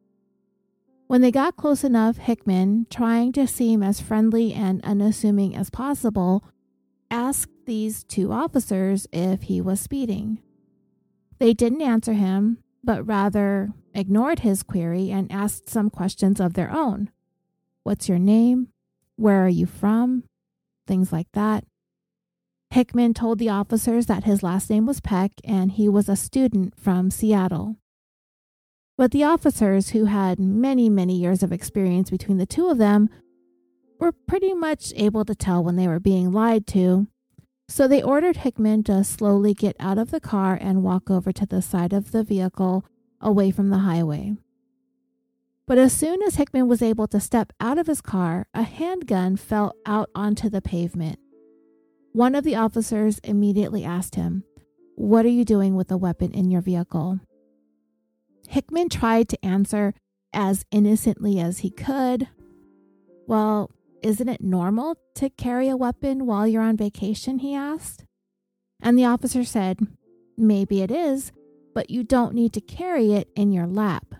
When 1.06 1.22
they 1.22 1.32
got 1.32 1.56
close 1.56 1.82
enough, 1.82 2.18
Hickman, 2.18 2.86
trying 2.88 3.32
to 3.32 3.46
seem 3.46 3.82
as 3.82 4.00
friendly 4.00 4.52
and 4.52 4.84
unassuming 4.84 5.56
as 5.56 5.68
possible, 5.68 6.44
asked 7.10 7.50
these 7.66 8.04
two 8.04 8.30
officers 8.30 9.06
if 9.12 9.42
he 9.42 9.60
was 9.60 9.80
speeding. 9.80 10.40
They 11.38 11.52
didn't 11.52 11.82
answer 11.82 12.12
him, 12.12 12.58
but 12.84 13.06
rather 13.06 13.72
ignored 13.94 14.40
his 14.40 14.62
query 14.62 15.10
and 15.10 15.30
asked 15.30 15.68
some 15.68 15.90
questions 15.90 16.40
of 16.40 16.54
their 16.54 16.70
own. 16.70 17.10
What's 17.82 18.08
your 18.08 18.18
name? 18.18 18.68
Where 19.16 19.44
are 19.44 19.48
you 19.48 19.66
from? 19.66 20.24
Things 20.86 21.12
like 21.12 21.28
that. 21.32 21.64
Hickman 22.70 23.14
told 23.14 23.38
the 23.38 23.48
officers 23.48 24.06
that 24.06 24.24
his 24.24 24.42
last 24.42 24.70
name 24.70 24.86
was 24.86 25.00
Peck 25.00 25.32
and 25.44 25.72
he 25.72 25.88
was 25.88 26.08
a 26.08 26.16
student 26.16 26.78
from 26.78 27.10
Seattle. 27.10 27.76
But 28.96 29.10
the 29.10 29.24
officers, 29.24 29.90
who 29.90 30.04
had 30.04 30.38
many, 30.38 30.88
many 30.88 31.16
years 31.16 31.42
of 31.42 31.52
experience 31.52 32.10
between 32.10 32.36
the 32.38 32.46
two 32.46 32.68
of 32.68 32.78
them, 32.78 33.08
were 33.98 34.12
pretty 34.12 34.54
much 34.54 34.92
able 34.94 35.24
to 35.24 35.34
tell 35.34 35.64
when 35.64 35.76
they 35.76 35.88
were 35.88 35.98
being 35.98 36.30
lied 36.30 36.66
to. 36.68 37.08
So 37.68 37.88
they 37.88 38.02
ordered 38.02 38.38
Hickman 38.38 38.84
to 38.84 39.02
slowly 39.04 39.54
get 39.54 39.74
out 39.80 39.96
of 39.96 40.10
the 40.10 40.20
car 40.20 40.58
and 40.60 40.82
walk 40.82 41.10
over 41.10 41.32
to 41.32 41.46
the 41.46 41.62
side 41.62 41.92
of 41.92 42.12
the 42.12 42.22
vehicle 42.22 42.84
away 43.20 43.50
from 43.50 43.70
the 43.70 43.78
highway. 43.78 44.36
But 45.66 45.78
as 45.78 45.92
soon 45.92 46.22
as 46.22 46.34
Hickman 46.34 46.66
was 46.66 46.82
able 46.82 47.06
to 47.08 47.20
step 47.20 47.52
out 47.60 47.78
of 47.78 47.86
his 47.86 48.00
car, 48.00 48.46
a 48.52 48.62
handgun 48.62 49.36
fell 49.36 49.72
out 49.86 50.10
onto 50.14 50.48
the 50.48 50.60
pavement. 50.60 51.18
One 52.12 52.34
of 52.34 52.42
the 52.42 52.56
officers 52.56 53.20
immediately 53.20 53.84
asked 53.84 54.16
him, 54.16 54.42
What 54.96 55.24
are 55.24 55.30
you 55.30 55.44
doing 55.44 55.76
with 55.76 55.92
a 55.92 55.96
weapon 55.96 56.32
in 56.32 56.50
your 56.50 56.60
vehicle? 56.60 57.20
Hickman 58.48 58.88
tried 58.88 59.28
to 59.28 59.44
answer 59.44 59.94
as 60.32 60.64
innocently 60.72 61.38
as 61.38 61.58
he 61.58 61.70
could. 61.70 62.26
Well, 63.28 63.70
isn't 64.02 64.28
it 64.28 64.40
normal 64.40 64.96
to 65.14 65.30
carry 65.30 65.68
a 65.68 65.76
weapon 65.76 66.26
while 66.26 66.48
you're 66.48 66.62
on 66.62 66.76
vacation? 66.76 67.38
he 67.38 67.54
asked. 67.54 68.04
And 68.82 68.98
the 68.98 69.04
officer 69.04 69.44
said, 69.44 69.78
Maybe 70.36 70.82
it 70.82 70.90
is, 70.90 71.30
but 71.74 71.90
you 71.90 72.04
don't 72.04 72.34
need 72.34 72.52
to 72.54 72.60
carry 72.60 73.12
it 73.12 73.28
in 73.34 73.52
your 73.52 73.66
lap. 73.66 74.14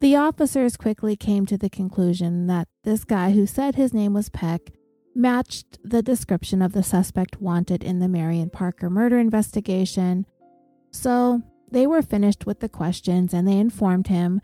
The 0.00 0.16
officers 0.16 0.76
quickly 0.76 1.16
came 1.16 1.46
to 1.46 1.56
the 1.56 1.70
conclusion 1.70 2.46
that 2.46 2.68
this 2.82 3.04
guy 3.04 3.32
who 3.32 3.46
said 3.46 3.74
his 3.74 3.94
name 3.94 4.12
was 4.12 4.28
Peck 4.28 4.72
matched 5.14 5.78
the 5.82 6.02
description 6.02 6.60
of 6.60 6.72
the 6.72 6.82
suspect 6.82 7.40
wanted 7.40 7.82
in 7.82 8.00
the 8.00 8.08
Marion 8.08 8.50
Parker 8.50 8.90
murder 8.90 9.18
investigation. 9.18 10.26
So 10.90 11.42
they 11.70 11.86
were 11.86 12.02
finished 12.02 12.46
with 12.46 12.60
the 12.60 12.68
questions 12.68 13.32
and 13.32 13.46
they 13.46 13.58
informed 13.58 14.08
him, 14.08 14.40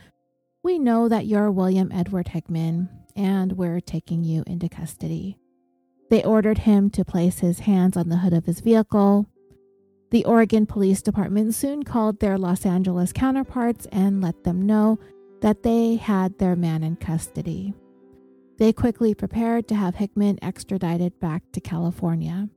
We 0.63 0.79
know 0.79 1.09
that 1.09 1.27
you're 1.27 1.51
William 1.51 1.91
Edward 1.93 2.29
Hickman 2.29 2.89
and 3.17 3.53
we're 3.53 3.81
taking 3.81 4.25
you 4.25 4.45
into 4.47 4.69
custody. 4.69 5.37
They 6.11 6.25
ordered 6.25 6.59
him 6.59 6.91
to 6.91 7.05
place 7.05 7.41
his 7.41 7.61
hands 7.61 7.97
on 7.97 8.09
the 8.09 8.19
hood 8.19 8.33
of 8.33 8.47
his 8.47 8.61
vehicle, 8.61 9.27
the 10.11 10.25
Oregon 10.25 10.67
Police 10.67 11.03
Department 11.03 11.55
soon 11.55 11.85
called 11.85 12.21
their 12.21 12.37
Los 12.37 12.67
Angeles 12.67 13.13
counterparts 13.13 13.87
and 13.93 14.21
let 14.21 14.45
them 14.45 14.67
know 14.67 14.99
that 15.41 15.63
they 15.63 15.97
had 15.97 16.39
their 16.39 16.57
man 16.57 16.83
in 16.83 16.97
custody. 16.97 17.73
They 18.59 18.73
quickly 18.73 19.15
prepared 19.15 19.69
to 19.69 19.75
have 19.75 19.95
Hickman 19.95 20.39
extradited 20.43 21.19
back 21.21 21.45
to 21.53 21.61
California. 21.61 22.49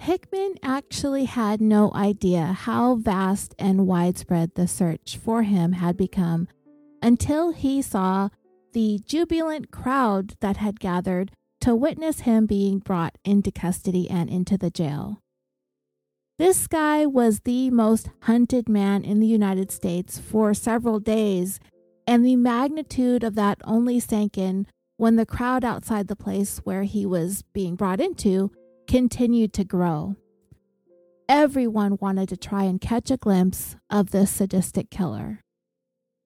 Hickman 0.00 0.56
actually 0.64 1.26
had 1.26 1.60
no 1.60 1.92
idea 1.94 2.46
how 2.46 2.96
vast 2.96 3.54
and 3.56 3.86
widespread 3.86 4.56
the 4.56 4.66
search 4.66 5.16
for 5.16 5.44
him 5.44 5.72
had 5.72 5.96
become 5.96 6.48
until 7.00 7.52
he 7.52 7.80
saw 7.82 8.30
the 8.72 9.00
jubilant 9.06 9.70
crowd 9.70 10.34
that 10.40 10.56
had 10.56 10.80
gathered 10.80 11.30
to 11.62 11.76
witness 11.76 12.20
him 12.20 12.44
being 12.44 12.80
brought 12.80 13.16
into 13.24 13.52
custody 13.52 14.10
and 14.10 14.28
into 14.28 14.58
the 14.58 14.70
jail. 14.70 15.20
This 16.36 16.66
guy 16.66 17.06
was 17.06 17.40
the 17.40 17.70
most 17.70 18.10
hunted 18.22 18.68
man 18.68 19.04
in 19.04 19.20
the 19.20 19.28
United 19.28 19.70
States 19.70 20.18
for 20.18 20.54
several 20.54 20.98
days, 20.98 21.60
and 22.04 22.26
the 22.26 22.34
magnitude 22.34 23.22
of 23.22 23.36
that 23.36 23.60
only 23.62 24.00
sank 24.00 24.36
in 24.36 24.66
when 24.96 25.14
the 25.14 25.24
crowd 25.24 25.64
outside 25.64 26.08
the 26.08 26.16
place 26.16 26.58
where 26.64 26.82
he 26.82 27.06
was 27.06 27.44
being 27.52 27.76
brought 27.76 28.00
into 28.00 28.50
continued 28.88 29.52
to 29.52 29.64
grow. 29.64 30.16
Everyone 31.28 31.96
wanted 32.00 32.28
to 32.30 32.36
try 32.36 32.64
and 32.64 32.80
catch 32.80 33.08
a 33.08 33.16
glimpse 33.16 33.76
of 33.88 34.10
this 34.10 34.32
sadistic 34.32 34.90
killer. 34.90 35.41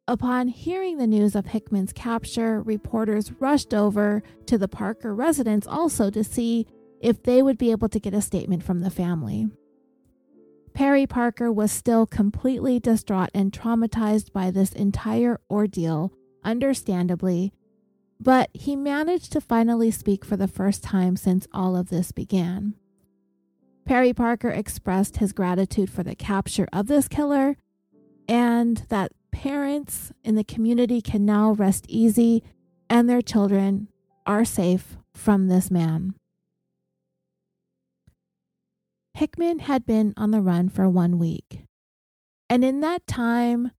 Upon 0.08 0.48
hearing 0.48 0.98
the 0.98 1.06
news 1.06 1.34
of 1.34 1.46
Hickman's 1.46 1.92
capture, 1.92 2.62
reporters 2.62 3.32
rushed 3.40 3.74
over 3.74 4.22
to 4.46 4.56
the 4.56 4.68
Parker 4.68 5.12
residence 5.12 5.66
also 5.66 6.10
to 6.10 6.22
see 6.22 6.66
if 7.00 7.24
they 7.24 7.42
would 7.42 7.58
be 7.58 7.72
able 7.72 7.88
to 7.88 7.98
get 7.98 8.14
a 8.14 8.22
statement 8.22 8.62
from 8.62 8.80
the 8.80 8.90
family. 8.90 9.48
Perry 10.74 11.06
Parker 11.06 11.50
was 11.50 11.72
still 11.72 12.06
completely 12.06 12.78
distraught 12.78 13.30
and 13.34 13.50
traumatized 13.50 14.32
by 14.32 14.50
this 14.50 14.72
entire 14.72 15.40
ordeal, 15.50 16.12
understandably, 16.44 17.52
but 18.20 18.48
he 18.52 18.76
managed 18.76 19.32
to 19.32 19.40
finally 19.40 19.90
speak 19.90 20.24
for 20.24 20.36
the 20.36 20.46
first 20.46 20.84
time 20.84 21.16
since 21.16 21.48
all 21.52 21.74
of 21.76 21.88
this 21.88 22.12
began. 22.12 22.74
Perry 23.84 24.12
Parker 24.12 24.50
expressed 24.50 25.16
his 25.16 25.32
gratitude 25.32 25.90
for 25.90 26.02
the 26.02 26.14
capture 26.14 26.68
of 26.72 26.86
this 26.86 27.08
killer 27.08 27.56
and 28.28 28.84
that 28.88 29.12
parents 29.36 30.12
in 30.24 30.34
the 30.34 30.42
community 30.42 31.02
can 31.02 31.26
now 31.26 31.52
rest 31.52 31.84
easy 31.90 32.42
and 32.88 33.08
their 33.08 33.20
children 33.20 33.86
are 34.24 34.46
safe 34.46 34.96
from 35.12 35.48
this 35.48 35.70
man. 35.70 36.14
Hickman 39.12 39.58
had 39.58 39.84
been 39.84 40.14
on 40.16 40.30
the 40.30 40.40
run 40.40 40.70
for 40.70 40.88
one 40.88 41.18
week. 41.18 41.64
And 42.48 42.64
in 42.64 42.80
that 42.80 43.06
time, 43.06 43.72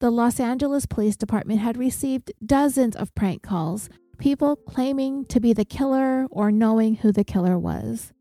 the 0.00 0.10
Los 0.10 0.40
Angeles 0.40 0.86
Police 0.86 1.16
Department 1.16 1.60
had 1.60 1.76
received 1.76 2.32
dozens 2.44 2.96
of 2.96 3.14
prank 3.14 3.42
calls, 3.42 3.90
people 4.16 4.56
claiming 4.56 5.26
to 5.26 5.38
be 5.38 5.52
the 5.52 5.66
killer 5.66 6.26
or 6.30 6.50
knowing 6.50 6.96
who 6.96 7.12
the 7.12 7.24
killer 7.24 7.58
was. 7.58 8.14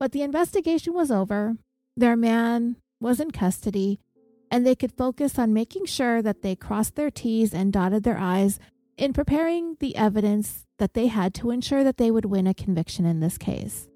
But 0.00 0.10
the 0.10 0.22
investigation 0.22 0.94
was 0.94 1.12
over, 1.12 1.56
their 1.96 2.16
man 2.16 2.76
was 3.00 3.20
in 3.20 3.30
custody, 3.30 4.00
and 4.52 4.66
they 4.66 4.74
could 4.74 4.92
focus 4.92 5.38
on 5.38 5.54
making 5.54 5.86
sure 5.86 6.20
that 6.20 6.42
they 6.42 6.54
crossed 6.54 6.94
their 6.94 7.10
T's 7.10 7.54
and 7.54 7.72
dotted 7.72 8.02
their 8.02 8.18
I's 8.18 8.60
in 8.98 9.14
preparing 9.14 9.78
the 9.80 9.96
evidence 9.96 10.66
that 10.78 10.92
they 10.92 11.06
had 11.06 11.32
to 11.36 11.50
ensure 11.50 11.82
that 11.82 11.96
they 11.96 12.10
would 12.10 12.26
win 12.26 12.46
a 12.46 12.52
conviction 12.52 13.06
in 13.06 13.20
this 13.20 13.38
case. 13.38 13.88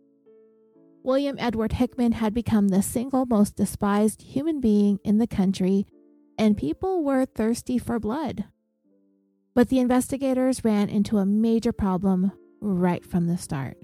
William 1.02 1.36
Edward 1.38 1.74
Hickman 1.74 2.12
had 2.12 2.32
become 2.32 2.68
the 2.68 2.82
single 2.82 3.26
most 3.26 3.54
despised 3.54 4.22
human 4.22 4.60
being 4.60 4.98
in 5.04 5.18
the 5.18 5.26
country, 5.26 5.86
and 6.38 6.56
people 6.56 7.04
were 7.04 7.26
thirsty 7.26 7.76
for 7.76 8.00
blood. 8.00 8.46
But 9.54 9.68
the 9.68 9.78
investigators 9.78 10.64
ran 10.64 10.88
into 10.88 11.18
a 11.18 11.26
major 11.26 11.72
problem 11.72 12.32
right 12.62 13.04
from 13.04 13.26
the 13.26 13.36
start. 13.36 13.76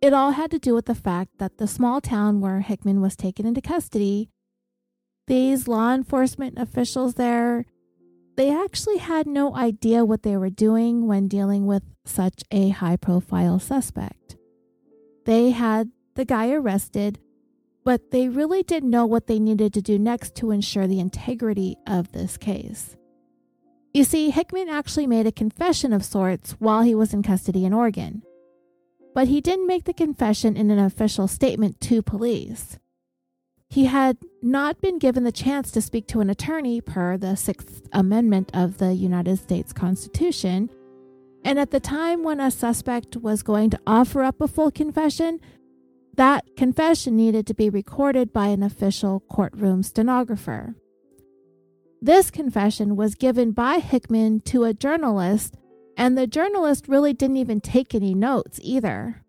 It 0.00 0.12
all 0.12 0.30
had 0.30 0.52
to 0.52 0.58
do 0.60 0.72
with 0.72 0.86
the 0.86 0.94
fact 0.94 1.38
that 1.38 1.58
the 1.58 1.66
small 1.66 2.00
town 2.00 2.40
where 2.40 2.60
Hickman 2.60 3.00
was 3.00 3.16
taken 3.16 3.44
into 3.44 3.60
custody 3.60 4.30
these 5.32 5.66
law 5.66 5.94
enforcement 5.94 6.58
officials 6.58 7.14
there, 7.14 7.64
they 8.36 8.54
actually 8.54 8.98
had 8.98 9.26
no 9.26 9.56
idea 9.56 10.04
what 10.04 10.24
they 10.24 10.36
were 10.36 10.50
doing 10.50 11.06
when 11.06 11.26
dealing 11.26 11.64
with 11.64 11.82
such 12.04 12.42
a 12.50 12.68
high 12.68 12.96
profile 12.96 13.58
suspect. 13.58 14.36
They 15.24 15.52
had 15.52 15.90
the 16.16 16.26
guy 16.26 16.50
arrested, 16.50 17.18
but 17.82 18.10
they 18.10 18.28
really 18.28 18.62
didn't 18.62 18.90
know 18.90 19.06
what 19.06 19.26
they 19.26 19.38
needed 19.38 19.72
to 19.72 19.80
do 19.80 19.98
next 19.98 20.34
to 20.34 20.50
ensure 20.50 20.86
the 20.86 21.00
integrity 21.00 21.78
of 21.86 22.12
this 22.12 22.36
case. 22.36 22.94
You 23.94 24.04
see, 24.04 24.28
Hickman 24.28 24.68
actually 24.68 25.06
made 25.06 25.26
a 25.26 25.32
confession 25.32 25.94
of 25.94 26.04
sorts 26.04 26.52
while 26.58 26.82
he 26.82 26.94
was 26.94 27.14
in 27.14 27.22
custody 27.22 27.64
in 27.64 27.72
Oregon, 27.72 28.22
but 29.14 29.28
he 29.28 29.40
didn't 29.40 29.66
make 29.66 29.84
the 29.84 29.94
confession 29.94 30.58
in 30.58 30.70
an 30.70 30.78
official 30.78 31.26
statement 31.26 31.80
to 31.80 32.02
police. 32.02 32.78
He 33.72 33.86
had 33.86 34.18
not 34.42 34.82
been 34.82 34.98
given 34.98 35.24
the 35.24 35.32
chance 35.32 35.70
to 35.70 35.80
speak 35.80 36.06
to 36.08 36.20
an 36.20 36.28
attorney 36.28 36.82
per 36.82 37.16
the 37.16 37.36
Sixth 37.36 37.88
Amendment 37.94 38.50
of 38.52 38.76
the 38.76 38.92
United 38.92 39.38
States 39.38 39.72
Constitution. 39.72 40.68
And 41.42 41.58
at 41.58 41.70
the 41.70 41.80
time 41.80 42.22
when 42.22 42.38
a 42.38 42.50
suspect 42.50 43.16
was 43.16 43.42
going 43.42 43.70
to 43.70 43.80
offer 43.86 44.22
up 44.22 44.42
a 44.42 44.46
full 44.46 44.70
confession, 44.70 45.40
that 46.16 46.44
confession 46.54 47.16
needed 47.16 47.46
to 47.46 47.54
be 47.54 47.70
recorded 47.70 48.30
by 48.30 48.48
an 48.48 48.62
official 48.62 49.20
courtroom 49.20 49.82
stenographer. 49.82 50.74
This 52.02 52.30
confession 52.30 52.94
was 52.94 53.14
given 53.14 53.52
by 53.52 53.78
Hickman 53.78 54.40
to 54.40 54.64
a 54.64 54.74
journalist, 54.74 55.56
and 55.96 56.18
the 56.18 56.26
journalist 56.26 56.88
really 56.88 57.14
didn't 57.14 57.38
even 57.38 57.62
take 57.62 57.94
any 57.94 58.14
notes 58.14 58.60
either. 58.62 59.24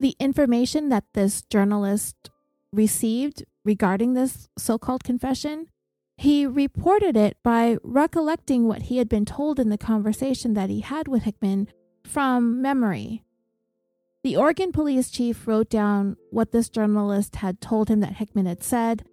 The 0.00 0.16
information 0.18 0.88
that 0.88 1.04
this 1.14 1.42
journalist 1.42 2.30
received 2.72 3.44
regarding 3.64 4.14
this 4.14 4.48
so 4.58 4.78
called 4.78 5.04
confession, 5.04 5.66
he 6.16 6.46
reported 6.46 7.16
it 7.16 7.36
by 7.42 7.78
recollecting 7.82 8.66
what 8.66 8.82
he 8.82 8.98
had 8.98 9.08
been 9.08 9.24
told 9.24 9.58
in 9.58 9.70
the 9.70 9.78
conversation 9.78 10.54
that 10.54 10.70
he 10.70 10.80
had 10.80 11.08
with 11.08 11.22
Hickman 11.22 11.68
from 12.04 12.60
memory. 12.60 13.24
The 14.22 14.36
Oregon 14.36 14.70
police 14.70 15.10
chief 15.10 15.48
wrote 15.48 15.70
down 15.70 16.16
what 16.30 16.52
this 16.52 16.68
journalist 16.68 17.36
had 17.36 17.60
told 17.60 17.88
him 17.88 18.00
that 18.00 18.16
Hickman 18.16 18.46
had 18.46 18.62
said, 18.62 19.06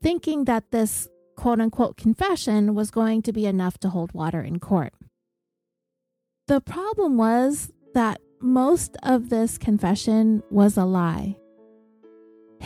thinking 0.00 0.44
that 0.44 0.70
this 0.70 1.08
quote 1.36 1.60
unquote 1.60 1.96
confession 1.96 2.74
was 2.74 2.90
going 2.92 3.22
to 3.22 3.32
be 3.32 3.46
enough 3.46 3.78
to 3.78 3.88
hold 3.88 4.12
water 4.12 4.40
in 4.40 4.60
court. 4.60 4.92
The 6.46 6.60
problem 6.60 7.16
was 7.16 7.72
that 7.94 8.20
most 8.40 8.96
of 9.02 9.30
this 9.30 9.58
confession 9.58 10.44
was 10.50 10.76
a 10.76 10.84
lie. 10.84 11.36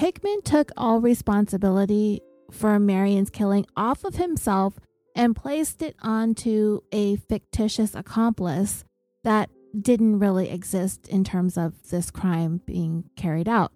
Hickman 0.00 0.40
took 0.40 0.72
all 0.78 1.02
responsibility 1.02 2.22
for 2.50 2.78
Marion's 2.78 3.28
killing 3.28 3.66
off 3.76 4.02
of 4.02 4.14
himself 4.14 4.80
and 5.14 5.36
placed 5.36 5.82
it 5.82 5.94
onto 6.00 6.80
a 6.90 7.16
fictitious 7.16 7.94
accomplice 7.94 8.82
that 9.24 9.50
didn't 9.78 10.18
really 10.18 10.48
exist 10.48 11.06
in 11.08 11.22
terms 11.22 11.58
of 11.58 11.90
this 11.90 12.10
crime 12.10 12.62
being 12.64 13.10
carried 13.14 13.46
out. 13.46 13.72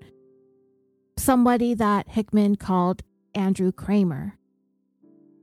Somebody 1.19 1.75
that 1.75 2.09
Hickman 2.09 2.57
called 2.57 3.03
Andrew 3.35 3.71
Kramer. 3.71 4.39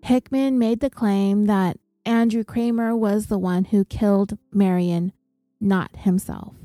Hickman 0.01 0.57
made 0.57 0.79
the 0.79 0.89
claim 0.89 1.45
that 1.45 1.77
Andrew 2.07 2.43
Kramer 2.43 2.95
was 2.95 3.27
the 3.27 3.37
one 3.37 3.65
who 3.65 3.85
killed 3.85 4.35
Marion, 4.51 5.13
not 5.59 5.95
himself. 5.97 6.55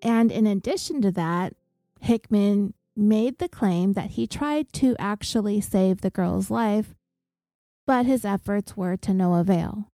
And 0.00 0.30
in 0.30 0.46
addition 0.46 1.02
to 1.02 1.10
that, 1.10 1.54
Hickman 2.00 2.74
made 2.96 3.38
the 3.38 3.48
claim 3.48 3.92
that 3.94 4.12
he 4.12 4.26
tried 4.26 4.72
to 4.74 4.96
actually 4.98 5.60
save 5.60 6.00
the 6.00 6.10
girl's 6.10 6.50
life, 6.50 6.94
but 7.86 8.06
his 8.06 8.24
efforts 8.24 8.76
were 8.76 8.96
to 8.96 9.12
no 9.12 9.34
avail. 9.34 9.88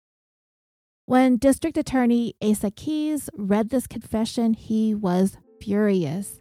When 1.05 1.37
District 1.37 1.77
Attorney 1.77 2.35
Asa 2.43 2.71
Keyes 2.71 3.31
read 3.35 3.71
this 3.71 3.87
confession, 3.87 4.55
he 4.55 4.95
was 4.95 5.37
furious. 5.61 6.41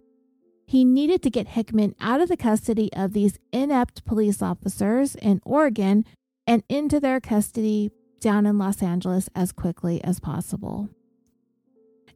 He 0.66 0.84
needed 0.84 1.22
to 1.22 1.30
get 1.30 1.50
Hickman 1.50 1.94
out 2.02 2.22
of 2.22 2.30
the 2.30 2.38
custody 2.38 2.92
of 2.94 3.14
these 3.14 3.38
inept 3.52 4.04
police 4.06 4.42
officers 4.42 5.14
in 5.16 5.40
Oregon 5.46 6.06
and 6.48 6.64
into 6.68 7.00
their 7.00 7.20
custody 7.20 7.92
down 8.20 8.48
in 8.48 8.58
Los 8.58 8.82
Angeles 8.82 9.30
as 9.36 9.52
quickly 9.52 10.04
as 10.04 10.20
possible. 10.20 10.90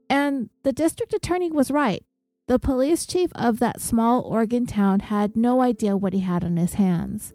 And 0.10 0.50
the 0.64 0.74
district 0.74 1.14
attorney 1.14 1.52
was 1.52 1.70
right. 1.70 2.04
The 2.50 2.58
police 2.58 3.06
chief 3.06 3.30
of 3.36 3.60
that 3.60 3.80
small 3.80 4.22
Oregon 4.22 4.66
town 4.66 5.02
had 5.02 5.38
no 5.38 5.62
idea 5.62 5.96
what 5.96 6.14
he 6.14 6.22
had 6.22 6.44
on 6.44 6.58
his 6.58 6.74
hands. 6.74 7.32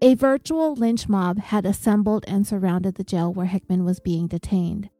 A 0.00 0.14
virtual 0.14 0.74
lynch 0.74 1.08
mob 1.08 1.38
had 1.38 1.64
assembled 1.64 2.24
and 2.26 2.44
surrounded 2.44 2.96
the 2.96 3.04
jail 3.04 3.32
where 3.32 3.46
Hickman 3.46 3.84
was 3.84 4.00
being 4.00 4.26
detained. 4.26 4.90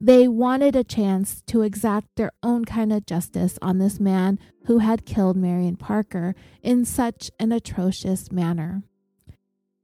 They 0.00 0.26
wanted 0.26 0.74
a 0.74 0.82
chance 0.82 1.40
to 1.46 1.62
exact 1.62 2.16
their 2.16 2.32
own 2.42 2.64
kind 2.64 2.92
of 2.92 3.06
justice 3.06 3.60
on 3.62 3.78
this 3.78 4.00
man 4.00 4.40
who 4.66 4.78
had 4.78 5.06
killed 5.06 5.36
Marion 5.36 5.76
Parker 5.76 6.34
in 6.60 6.84
such 6.84 7.30
an 7.38 7.52
atrocious 7.52 8.32
manner. 8.32 8.82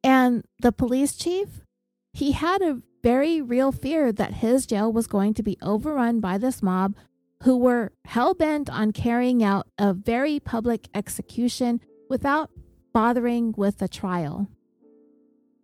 And 0.02 0.42
the 0.62 0.72
police 0.72 1.14
chief, 1.14 1.60
he 2.12 2.32
had 2.32 2.60
a 2.60 2.82
very 3.04 3.40
real 3.40 3.70
fear 3.70 4.10
that 4.10 4.34
his 4.34 4.66
jail 4.66 4.92
was 4.92 5.06
going 5.06 5.32
to 5.34 5.44
be 5.44 5.56
overrun 5.62 6.18
by 6.18 6.38
this 6.38 6.60
mob 6.60 6.96
who 7.42 7.56
were 7.56 7.92
hell 8.04 8.34
bent 8.34 8.68
on 8.68 8.92
carrying 8.92 9.42
out 9.42 9.66
a 9.78 9.94
very 9.94 10.38
public 10.40 10.88
execution 10.94 11.80
without 12.08 12.50
bothering 12.92 13.54
with 13.56 13.80
a 13.80 13.88
trial. 13.88 14.48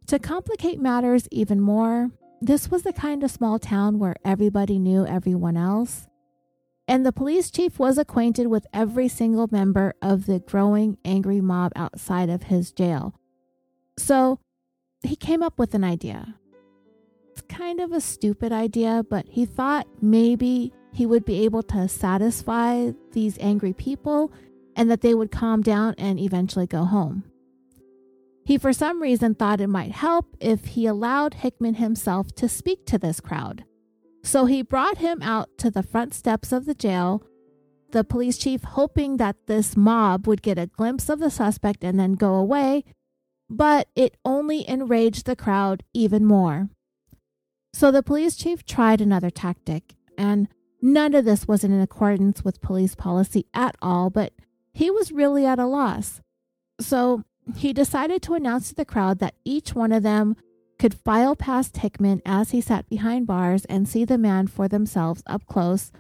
To 0.07 0.19
complicate 0.19 0.81
matters 0.81 1.29
even 1.31 1.61
more, 1.61 2.11
this 2.41 2.71
was 2.71 2.83
the 2.83 2.93
kind 2.93 3.25
of 3.25 3.31
small 3.31 3.59
town 3.59 3.99
where 3.99 4.17
everybody 4.25 4.79
knew 4.79 5.07
everyone 5.07 5.57
else, 5.57 6.07
and 6.87 7.05
the 7.05 7.13
police 7.13 7.51
chief 7.51 7.79
was 7.79 7.99
acquainted 7.99 8.47
with 8.47 8.67
every 8.73 9.09
single 9.09 9.49
member 9.51 9.95
of 10.01 10.27
the 10.27 10.39
growing 10.39 10.97
angry 11.05 11.41
mob 11.41 11.73
outside 11.75 12.29
of 12.29 12.45
his 12.45 12.71
jail. 12.71 13.15
So 13.99 14.39
he 15.03 15.17
came 15.17 15.43
up 15.43 15.59
with 15.59 15.75
an 15.75 15.83
idea. 15.83 16.37
It's 17.33 17.43
kind 17.49 17.81
of 17.81 17.93
a 17.93 18.01
stupid 18.01 18.53
idea, 18.53 19.05
but 19.09 19.27
he 19.29 19.45
thought 19.45 19.87
maybe 20.01 20.73
he 20.97 21.05
would 21.05 21.27
be 21.27 21.45
able 21.45 21.63
to 21.63 21.87
satisfy 21.89 22.91
these 23.13 23.37
angry 23.39 23.75
people 23.75 24.33
and 24.75 24.91
that 24.91 25.03
they 25.03 25.15
would 25.15 25.31
calm 25.31 25.61
down 25.61 25.95
and 25.99 26.19
eventually 26.19 26.67
go 26.67 26.85
home. 26.85 27.23
He, 28.47 28.57
for 28.57 28.73
some 28.73 29.03
reason, 29.03 29.35
thought 29.35 29.61
it 29.61 29.67
might 29.67 29.93
help 29.93 30.37
if 30.41 30.65
he 30.69 30.87
allowed 30.87 31.35
Hickman 31.35 31.75
himself 31.75 32.35
to 32.37 32.49
speak 32.49 32.87
to 32.87 32.97
this 32.97 33.21
crowd. 33.21 33.65
So 34.23 34.47
he 34.47 34.63
brought 34.63 34.99
him 34.99 35.21
out 35.21 35.59
to 35.59 35.71
the 35.71 35.83
front 35.83 36.15
steps 36.15 36.51
of 36.51 36.65
the 36.65 36.75
jail, 36.75 37.23
the 37.91 38.03
police 38.03 38.39
chief 38.39 38.63
hoping 38.65 39.19
that 39.19 39.37
this 39.47 39.77
mob 39.77 40.27
would 40.27 40.41
get 40.41 40.59
a 40.59 40.67
glimpse 40.67 41.11
of 41.11 41.19
the 41.19 41.31
suspect 41.31 41.85
and 41.85 42.01
then 42.01 42.15
go 42.15 42.35
away, 42.35 42.85
but 43.51 43.89
it 43.95 44.17
only 44.25 44.67
enraged 44.67 45.27
the 45.27 45.37
crowd 45.37 45.83
even 45.93 46.25
more. 46.25 46.71
So 47.75 47.91
the 47.91 48.03
police 48.03 48.35
chief 48.35 48.65
tried 48.65 49.03
another 49.03 49.29
tactic, 49.29 49.97
and 50.17 50.49
none 50.87 51.15
of 51.15 51.25
this 51.25 51.49
was 51.49 51.65
in 51.65 51.79
accordance 51.81 52.45
with 52.45 52.61
police 52.61 52.95
policy 52.95 53.47
at 53.53 53.77
all, 53.83 54.09
but 54.09 54.33
he 54.73 54.89
was 54.89 55.11
really 55.11 55.45
at 55.45 55.59
a 55.59 55.67
loss. 55.67 56.21
So 56.81 57.25
he 57.57 57.73
decided 57.73 58.23
to 58.23 58.35
announce 58.35 58.69
to 58.69 58.75
the 58.75 58.85
crowd 58.85 59.19
that 59.19 59.35
each 59.45 59.75
one 59.75 59.91
of 59.91 60.05
them 60.05 60.37
could 60.79 60.95
file 60.95 61.35
past 61.35 61.79
Hickman 61.79 62.23
as 62.25 62.51
he 62.51 62.61
sat 62.61 62.89
behind 62.89 63.27
bars 63.27 63.65
and 63.65 63.89
see 63.89 64.05
the 64.05 64.19
man 64.19 64.47
for 64.47 64.69
themselves 64.69 65.23
up 65.27 65.47
close, 65.47 65.91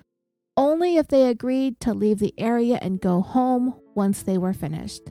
only 0.57 0.97
if 0.97 1.09
they 1.09 1.29
agreed 1.29 1.81
to 1.81 1.93
leave 1.93 2.21
the 2.21 2.35
area 2.39 2.79
and 2.81 3.01
go 3.01 3.23
home 3.23 3.75
once 3.95 4.23
they 4.23 4.39
were 4.39 4.53
finished. 4.53 5.11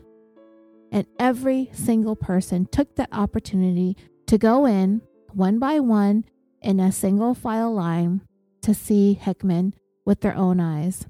And 0.91 1.05
every 1.19 1.69
single 1.73 2.15
person 2.15 2.67
took 2.67 2.95
that 2.95 3.09
opportunity 3.11 3.97
to 4.27 4.37
go 4.37 4.65
in, 4.65 5.01
one 5.33 5.59
by 5.59 5.79
one, 5.81 6.23
in 6.61 6.79
a 6.79 6.91
single 6.91 7.33
file 7.33 7.73
line 7.73 8.21
to 8.65 8.73
see 8.73 9.13
Hickman 9.13 9.75
with 10.05 10.21
their 10.21 10.35
own 10.35 10.59
eyes. 10.59 11.05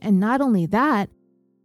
And 0.00 0.18
not 0.18 0.40
only 0.40 0.66
that, 0.66 1.08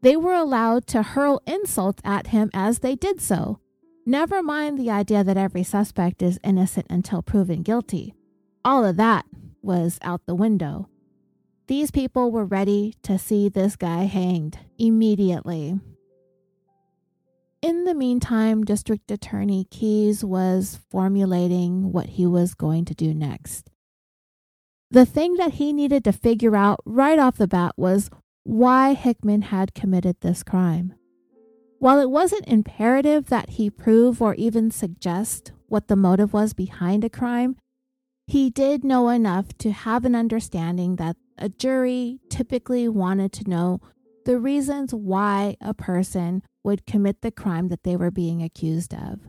they 0.02 0.16
were 0.16 0.36
allowed 0.36 0.86
to 0.88 1.02
hurl 1.02 1.42
insults 1.48 2.02
at 2.06 2.28
him 2.28 2.52
as 2.54 2.80
they 2.80 2.96
did 2.96 3.20
so. 3.20 3.60
Never 4.06 4.44
mind 4.44 4.78
the 4.78 4.92
idea 4.92 5.24
that 5.24 5.38
every 5.38 5.64
suspect 5.64 6.22
is 6.22 6.40
innocent 6.44 6.86
until 6.92 7.24
proven 7.24 7.64
guilty. 7.64 8.14
All 8.64 8.86
of 8.86 8.98
that 8.98 9.26
was 9.64 9.98
out 10.04 10.28
the 10.28 10.36
window. 10.36 10.88
These 11.66 11.90
people 11.90 12.30
were 12.30 12.46
ready 12.46 12.94
to 13.02 13.18
see 13.18 13.50
this 13.50 13.76
guy 13.76 14.04
hanged 14.04 14.60
immediately. 14.78 15.80
In 17.64 17.86
the 17.86 17.96
meantime, 17.96 18.64
District 18.64 19.10
Attorney 19.10 19.66
Keyes 19.72 20.24
was 20.24 20.80
formulating 20.92 21.92
what 21.92 22.06
he 22.06 22.28
was 22.28 22.54
going 22.54 22.86
to 22.86 22.94
do 22.94 23.16
next. 23.16 23.72
The 24.96 25.06
thing 25.06 25.34
that 25.34 25.56
he 25.56 25.74
needed 25.74 26.06
to 26.06 26.14
figure 26.14 26.56
out 26.56 26.80
right 26.86 27.20
off 27.20 27.36
the 27.36 27.50
bat 27.50 27.74
was 27.76 28.10
why 28.46 28.94
Hickman 28.94 29.42
had 29.42 29.74
committed 29.74 30.16
this 30.22 30.42
crime. 30.42 30.94
While 31.80 32.00
it 32.00 32.10
wasn't 32.10 32.48
imperative 32.48 33.26
that 33.26 33.50
he 33.50 33.70
prove 33.70 34.22
or 34.22 34.36
even 34.36 34.72
suggest 34.72 35.52
what 35.68 35.90
the 35.90 35.98
motive 35.98 36.32
was 36.32 36.54
behind 36.54 37.04
a 37.04 37.10
crime, 37.10 37.58
he 38.26 38.50
did 38.50 38.86
know 38.86 39.10
enough 39.10 39.58
to 39.58 39.74
have 39.74 40.06
an 40.06 40.16
understanding 40.16 40.96
that 40.96 41.18
a 41.38 41.50
jury 41.50 42.22
typically 42.30 42.88
wanted 42.88 43.34
to 43.34 43.50
know 43.50 43.82
the 44.24 44.40
reasons 44.40 44.94
why 44.94 45.58
a 45.60 45.74
person 45.74 46.42
would 46.64 46.88
commit 46.88 47.20
the 47.20 47.32
crime 47.32 47.68
that 47.68 47.84
they 47.84 47.98
were 47.98 48.12
being 48.12 48.42
accused 48.42 48.94
of. 48.94 49.20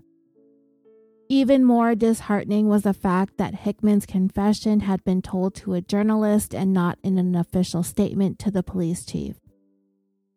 Even 1.28 1.64
more 1.64 1.96
disheartening 1.96 2.68
was 2.68 2.82
the 2.82 2.94
fact 2.94 3.36
that 3.36 3.54
Hickman's 3.54 4.06
confession 4.06 4.80
had 4.80 5.02
been 5.02 5.22
told 5.22 5.56
to 5.56 5.74
a 5.74 5.80
journalist 5.80 6.54
and 6.54 6.72
not 6.72 6.98
in 7.02 7.18
an 7.18 7.34
official 7.34 7.82
statement 7.82 8.38
to 8.38 8.50
the 8.52 8.62
police 8.62 9.04
chief. 9.04 9.36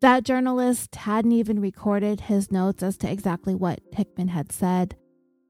That 0.02 0.24
journalist 0.24 0.96
hadn't 0.96 1.34
even 1.34 1.60
recorded 1.60 2.22
his 2.22 2.52
notes 2.52 2.82
as 2.82 2.98
to 2.98 3.12
exactly 3.12 3.54
what 3.54 3.82
Hickman 3.94 4.30
had 4.30 4.52
said. 4.52 4.96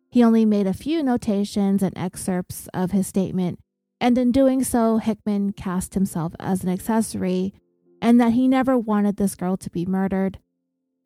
He 0.10 0.23
only 0.23 0.43
made 0.43 0.67
a 0.67 0.73
few 0.73 1.02
notations 1.04 1.84
and 1.84 1.97
excerpts 1.97 2.67
of 2.73 2.91
his 2.91 3.08
statement, 3.08 3.60
and 4.02 4.17
in 4.17 4.34
doing 4.34 4.63
so, 4.63 4.97
Hickman 4.97 5.54
cast 5.54 5.93
himself 5.93 6.34
as 6.39 6.63
an 6.63 6.69
accessory 6.69 7.54
and 8.02 8.19
that 8.19 8.34
he 8.34 8.47
never 8.47 8.78
wanted 8.78 9.17
this 9.17 9.36
girl 9.36 9.56
to 9.58 9.69
be 9.69 9.86
murdered 9.86 10.39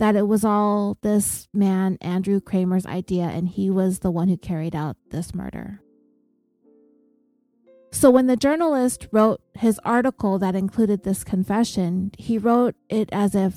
that 0.04 0.18
it 0.18 0.28
was 0.28 0.44
all 0.44 0.98
this 1.02 1.48
man, 1.54 1.98
Andrew 2.02 2.42
Kramer's 2.42 2.86
idea, 2.86 3.24
and 3.24 3.48
he 3.48 3.70
was 3.70 4.00
the 4.00 4.12
one 4.12 4.28
who 4.28 4.36
carried 4.36 4.76
out 4.76 4.98
this 5.12 5.34
murder. 5.34 5.80
So, 7.90 8.12
when 8.12 8.28
the 8.28 8.36
journalist 8.36 9.08
wrote 9.14 9.40
his 9.54 9.80
article 9.86 10.38
that 10.40 10.56
included 10.56 11.04
this 11.04 11.24
confession, 11.24 12.12
he 12.18 12.38
wrote 12.38 12.76
it 12.90 13.08
as 13.14 13.34
if 13.34 13.56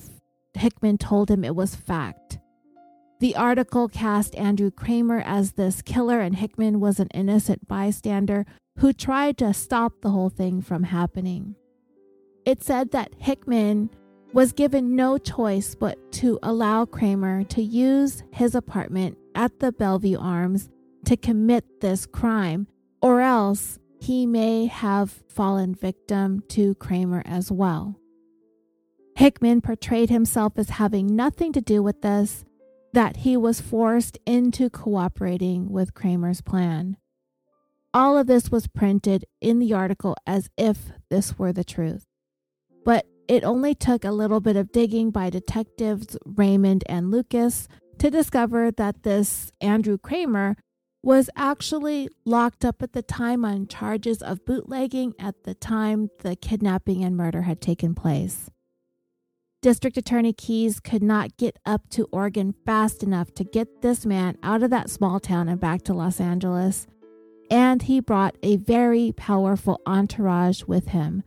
Hickman 0.54 0.98
told 0.98 1.32
him 1.32 1.42
it 1.42 1.56
was 1.56 1.74
fact. 1.74 2.38
The 3.18 3.34
article 3.34 3.88
cast 3.88 4.36
Andrew 4.36 4.70
Kramer 4.70 5.24
as 5.26 5.54
this 5.54 5.82
killer, 5.82 6.20
and 6.20 6.36
Hickman 6.36 6.78
was 6.78 7.00
an 7.00 7.08
innocent 7.12 7.66
bystander 7.66 8.46
who 8.78 8.92
tried 8.92 9.36
to 9.38 9.52
stop 9.52 9.94
the 10.00 10.10
whole 10.10 10.30
thing 10.30 10.62
from 10.62 10.84
happening. 10.84 11.56
It 12.44 12.62
said 12.62 12.92
that 12.92 13.14
Hickman 13.18 13.90
was 14.36 14.52
given 14.52 14.94
no 14.94 15.16
choice 15.16 15.74
but 15.74 15.96
to 16.12 16.38
allow 16.42 16.84
Kramer 16.84 17.42
to 17.44 17.62
use 17.62 18.22
his 18.32 18.54
apartment 18.54 19.16
at 19.34 19.60
the 19.60 19.72
Bellevue 19.72 20.18
Arms 20.18 20.68
to 21.06 21.16
commit 21.16 21.80
this 21.80 22.04
crime, 22.04 22.66
or 23.00 23.22
else 23.22 23.78
he 23.98 24.26
may 24.26 24.66
have 24.66 25.22
fallen 25.30 25.74
victim 25.74 26.42
to 26.48 26.74
Kramer 26.74 27.22
as 27.24 27.50
well. 27.50 27.98
Hickman 29.14 29.62
portrayed 29.62 30.10
himself 30.10 30.52
as 30.58 30.68
having 30.68 31.16
nothing 31.16 31.54
to 31.54 31.62
do 31.62 31.82
with 31.82 32.02
this, 32.02 32.44
that 32.92 33.16
he 33.16 33.38
was 33.38 33.62
forced 33.62 34.18
into 34.26 34.68
cooperating 34.68 35.70
with 35.70 35.94
Kramer's 35.94 36.42
plan. 36.42 36.98
All 37.94 38.18
of 38.18 38.26
this 38.26 38.50
was 38.50 38.66
printed 38.66 39.24
in 39.40 39.60
the 39.60 39.72
article 39.72 40.14
as 40.26 40.50
if 40.58 40.92
this 41.08 41.38
were 41.38 41.54
the 41.54 41.64
truth. 41.64 42.04
But 42.84 43.06
it 43.28 43.44
only 43.44 43.74
took 43.74 44.04
a 44.04 44.12
little 44.12 44.40
bit 44.40 44.56
of 44.56 44.72
digging 44.72 45.10
by 45.10 45.30
detectives 45.30 46.16
Raymond 46.24 46.84
and 46.86 47.10
Lucas 47.10 47.68
to 47.98 48.10
discover 48.10 48.70
that 48.70 49.02
this 49.02 49.52
Andrew 49.60 49.98
Kramer 49.98 50.56
was 51.02 51.30
actually 51.36 52.08
locked 52.24 52.64
up 52.64 52.82
at 52.82 52.92
the 52.92 53.02
time 53.02 53.44
on 53.44 53.68
charges 53.68 54.22
of 54.22 54.44
bootlegging 54.44 55.14
at 55.18 55.44
the 55.44 55.54
time 55.54 56.10
the 56.20 56.34
kidnapping 56.34 57.04
and 57.04 57.16
murder 57.16 57.42
had 57.42 57.60
taken 57.60 57.94
place. 57.94 58.50
District 59.62 59.96
Attorney 59.96 60.32
Keyes 60.32 60.80
could 60.80 61.02
not 61.02 61.36
get 61.36 61.58
up 61.64 61.88
to 61.90 62.08
Oregon 62.12 62.54
fast 62.64 63.02
enough 63.02 63.32
to 63.34 63.44
get 63.44 63.82
this 63.82 64.04
man 64.04 64.36
out 64.42 64.62
of 64.62 64.70
that 64.70 64.90
small 64.90 65.18
town 65.18 65.48
and 65.48 65.60
back 65.60 65.82
to 65.82 65.94
Los 65.94 66.20
Angeles, 66.20 66.86
and 67.50 67.82
he 67.82 68.00
brought 68.00 68.36
a 68.42 68.56
very 68.56 69.12
powerful 69.12 69.80
entourage 69.86 70.64
with 70.64 70.88
him 70.88 71.22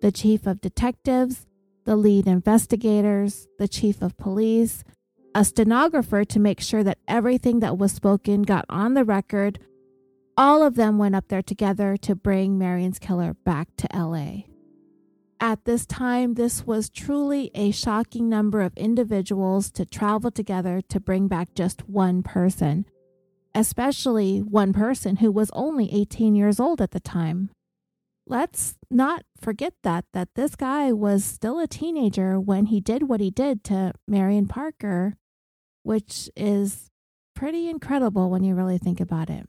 the 0.00 0.12
chief 0.12 0.46
of 0.46 0.60
detectives, 0.60 1.46
the 1.84 1.96
lead 1.96 2.26
investigators, 2.26 3.48
the 3.58 3.68
chief 3.68 4.02
of 4.02 4.16
police, 4.16 4.84
a 5.34 5.44
stenographer 5.44 6.24
to 6.24 6.40
make 6.40 6.60
sure 6.60 6.82
that 6.82 6.98
everything 7.06 7.60
that 7.60 7.78
was 7.78 7.92
spoken 7.92 8.42
got 8.42 8.64
on 8.68 8.94
the 8.94 9.04
record. 9.04 9.58
All 10.36 10.62
of 10.62 10.74
them 10.74 10.98
went 10.98 11.14
up 11.14 11.28
there 11.28 11.42
together 11.42 11.96
to 11.98 12.14
bring 12.14 12.58
Marion's 12.58 12.98
killer 12.98 13.34
back 13.44 13.68
to 13.76 13.88
LA. 13.94 14.44
At 15.38 15.64
this 15.64 15.86
time, 15.86 16.34
this 16.34 16.66
was 16.66 16.90
truly 16.90 17.50
a 17.54 17.70
shocking 17.70 18.28
number 18.28 18.60
of 18.60 18.76
individuals 18.76 19.70
to 19.72 19.86
travel 19.86 20.30
together 20.30 20.82
to 20.88 21.00
bring 21.00 21.28
back 21.28 21.54
just 21.54 21.88
one 21.88 22.22
person, 22.22 22.84
especially 23.54 24.40
one 24.40 24.72
person 24.72 25.16
who 25.16 25.32
was 25.32 25.50
only 25.54 25.92
18 25.94 26.34
years 26.34 26.60
old 26.60 26.82
at 26.82 26.90
the 26.90 27.00
time 27.00 27.50
let's 28.26 28.76
not 28.90 29.24
forget 29.40 29.74
that 29.82 30.04
that 30.12 30.34
this 30.34 30.54
guy 30.54 30.92
was 30.92 31.24
still 31.24 31.58
a 31.58 31.66
teenager 31.66 32.38
when 32.38 32.66
he 32.66 32.80
did 32.80 33.08
what 33.08 33.20
he 33.20 33.30
did 33.30 33.64
to 33.64 33.92
Marion 34.06 34.46
Parker, 34.46 35.16
which 35.82 36.30
is 36.36 36.90
pretty 37.34 37.68
incredible 37.68 38.30
when 38.30 38.44
you 38.44 38.54
really 38.54 38.78
think 38.78 39.00
about 39.00 39.30
it. 39.30 39.48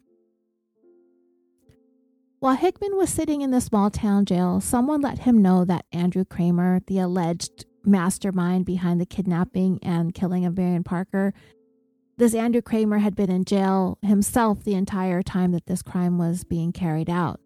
While 2.39 2.55
Hickman 2.55 2.95
was 2.95 3.09
sitting 3.09 3.41
in 3.41 3.51
the 3.51 3.61
small 3.61 3.91
town 3.91 4.25
jail, 4.25 4.61
someone 4.61 5.01
let 5.01 5.19
him 5.19 5.41
know 5.41 5.65
that 5.65 5.85
Andrew 5.91 6.25
Kramer, 6.25 6.79
the 6.87 6.99
alleged 6.99 7.65
mastermind 7.83 8.65
behind 8.65 9.01
the 9.01 9.05
kidnapping 9.05 9.77
and 9.83 10.13
killing 10.13 10.45
of 10.45 10.57
Marion 10.57 10.83
Parker, 10.83 11.33
this 12.17 12.33
Andrew 12.33 12.61
Kramer 12.61 12.99
had 12.99 13.15
been 13.15 13.29
in 13.29 13.43
jail 13.43 13.97
himself 14.01 14.63
the 14.63 14.75
entire 14.75 15.21
time 15.21 15.51
that 15.51 15.65
this 15.65 15.81
crime 15.81 16.17
was 16.17 16.45
being 16.45 16.71
carried 16.71 17.09
out. 17.09 17.40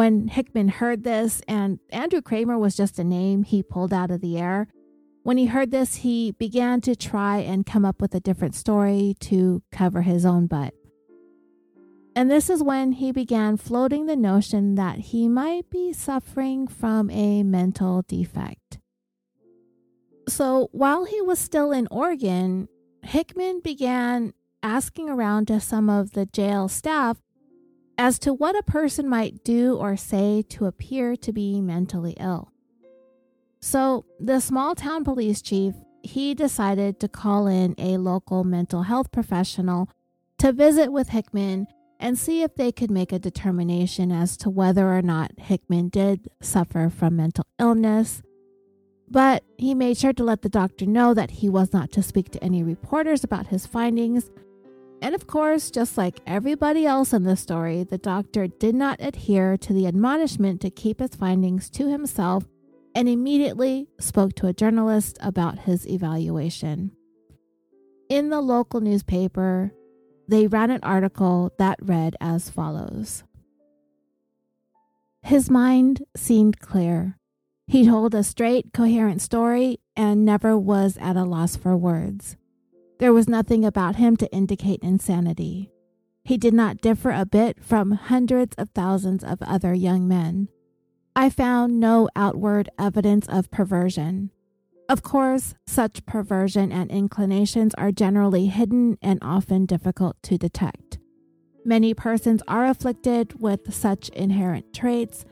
When 0.00 0.28
Hickman 0.28 0.68
heard 0.68 1.04
this, 1.04 1.42
and 1.46 1.78
Andrew 1.90 2.22
Kramer 2.22 2.58
was 2.58 2.74
just 2.74 2.98
a 2.98 3.04
name 3.04 3.42
he 3.42 3.62
pulled 3.62 3.92
out 3.92 4.10
of 4.10 4.22
the 4.22 4.38
air, 4.38 4.66
when 5.24 5.36
he 5.36 5.44
heard 5.44 5.72
this, 5.72 5.96
he 5.96 6.32
began 6.32 6.80
to 6.80 6.96
try 6.96 7.40
and 7.40 7.66
come 7.66 7.84
up 7.84 8.00
with 8.00 8.14
a 8.14 8.20
different 8.20 8.54
story 8.54 9.14
to 9.20 9.62
cover 9.70 10.00
his 10.00 10.24
own 10.24 10.46
butt. 10.46 10.72
And 12.16 12.30
this 12.30 12.48
is 12.48 12.62
when 12.62 12.92
he 12.92 13.12
began 13.12 13.58
floating 13.58 14.06
the 14.06 14.16
notion 14.16 14.74
that 14.76 15.00
he 15.00 15.28
might 15.28 15.68
be 15.68 15.92
suffering 15.92 16.66
from 16.66 17.10
a 17.10 17.42
mental 17.42 18.02
defect. 18.08 18.78
So 20.30 20.70
while 20.72 21.04
he 21.04 21.20
was 21.20 21.38
still 21.38 21.72
in 21.72 21.86
Oregon, 21.90 22.70
Hickman 23.02 23.60
began 23.62 24.32
asking 24.62 25.10
around 25.10 25.48
to 25.48 25.60
some 25.60 25.90
of 25.90 26.12
the 26.12 26.24
jail 26.24 26.68
staff 26.68 27.18
as 28.00 28.18
to 28.18 28.32
what 28.32 28.56
a 28.56 28.62
person 28.62 29.06
might 29.06 29.44
do 29.44 29.76
or 29.76 29.94
say 29.94 30.40
to 30.48 30.64
appear 30.64 31.16
to 31.16 31.34
be 31.34 31.60
mentally 31.60 32.16
ill. 32.18 32.50
So 33.60 34.06
the 34.18 34.40
small 34.40 34.74
town 34.74 35.04
police 35.04 35.42
chief, 35.42 35.74
he 36.02 36.34
decided 36.34 36.98
to 37.00 37.08
call 37.08 37.46
in 37.46 37.74
a 37.76 37.98
local 37.98 38.42
mental 38.42 38.84
health 38.84 39.12
professional 39.12 39.90
to 40.38 40.50
visit 40.50 40.90
with 40.90 41.10
Hickman 41.10 41.66
and 41.98 42.18
see 42.18 42.42
if 42.42 42.54
they 42.54 42.72
could 42.72 42.90
make 42.90 43.12
a 43.12 43.18
determination 43.18 44.10
as 44.10 44.38
to 44.38 44.48
whether 44.48 44.88
or 44.96 45.02
not 45.02 45.38
Hickman 45.38 45.90
did 45.90 46.30
suffer 46.40 46.88
from 46.88 47.16
mental 47.16 47.44
illness. 47.58 48.22
But 49.10 49.44
he 49.58 49.74
made 49.74 49.98
sure 49.98 50.14
to 50.14 50.24
let 50.24 50.40
the 50.40 50.48
doctor 50.48 50.86
know 50.86 51.12
that 51.12 51.32
he 51.32 51.50
was 51.50 51.74
not 51.74 51.92
to 51.92 52.02
speak 52.02 52.30
to 52.30 52.42
any 52.42 52.62
reporters 52.62 53.24
about 53.24 53.48
his 53.48 53.66
findings. 53.66 54.30
And 55.02 55.14
of 55.14 55.26
course, 55.26 55.70
just 55.70 55.96
like 55.96 56.20
everybody 56.26 56.84
else 56.84 57.12
in 57.12 57.24
the 57.24 57.36
story, 57.36 57.84
the 57.84 57.98
doctor 57.98 58.46
did 58.46 58.74
not 58.74 59.00
adhere 59.00 59.56
to 59.56 59.72
the 59.72 59.86
admonishment 59.86 60.60
to 60.60 60.70
keep 60.70 61.00
his 61.00 61.14
findings 61.14 61.70
to 61.70 61.88
himself 61.88 62.44
and 62.94 63.08
immediately 63.08 63.88
spoke 63.98 64.34
to 64.34 64.46
a 64.46 64.52
journalist 64.52 65.16
about 65.20 65.60
his 65.60 65.86
evaluation. 65.88 66.92
In 68.08 68.28
the 68.28 68.40
local 68.40 68.80
newspaper, 68.80 69.72
they 70.28 70.46
ran 70.46 70.70
an 70.70 70.80
article 70.82 71.52
that 71.58 71.78
read 71.80 72.16
as 72.20 72.50
follows 72.50 73.24
His 75.22 75.48
mind 75.48 76.02
seemed 76.16 76.60
clear. 76.60 77.18
He 77.66 77.86
told 77.86 78.14
a 78.14 78.24
straight, 78.24 78.72
coherent 78.72 79.22
story 79.22 79.78
and 79.96 80.24
never 80.24 80.58
was 80.58 80.98
at 81.00 81.16
a 81.16 81.24
loss 81.24 81.56
for 81.56 81.76
words. 81.76 82.36
There 83.00 83.14
was 83.14 83.30
nothing 83.30 83.64
about 83.64 83.96
him 83.96 84.18
to 84.18 84.30
indicate 84.30 84.80
insanity. 84.82 85.70
He 86.22 86.36
did 86.36 86.52
not 86.52 86.82
differ 86.82 87.10
a 87.10 87.24
bit 87.24 87.64
from 87.64 87.92
hundreds 87.92 88.54
of 88.56 88.68
thousands 88.70 89.24
of 89.24 89.40
other 89.40 89.72
young 89.72 90.06
men. 90.06 90.48
I 91.16 91.30
found 91.30 91.80
no 91.80 92.10
outward 92.14 92.68
evidence 92.78 93.26
of 93.26 93.50
perversion. 93.50 94.32
Of 94.86 95.02
course, 95.02 95.54
such 95.66 96.04
perversion 96.04 96.70
and 96.70 96.90
inclinations 96.90 97.72
are 97.76 97.90
generally 97.90 98.48
hidden 98.48 98.98
and 99.00 99.18
often 99.22 99.64
difficult 99.64 100.22
to 100.24 100.36
detect. 100.36 100.98
Many 101.64 101.94
persons 101.94 102.42
are 102.46 102.66
afflicted 102.66 103.40
with 103.40 103.72
such 103.72 104.10
inherent 104.10 104.74
traits, 104.74 105.24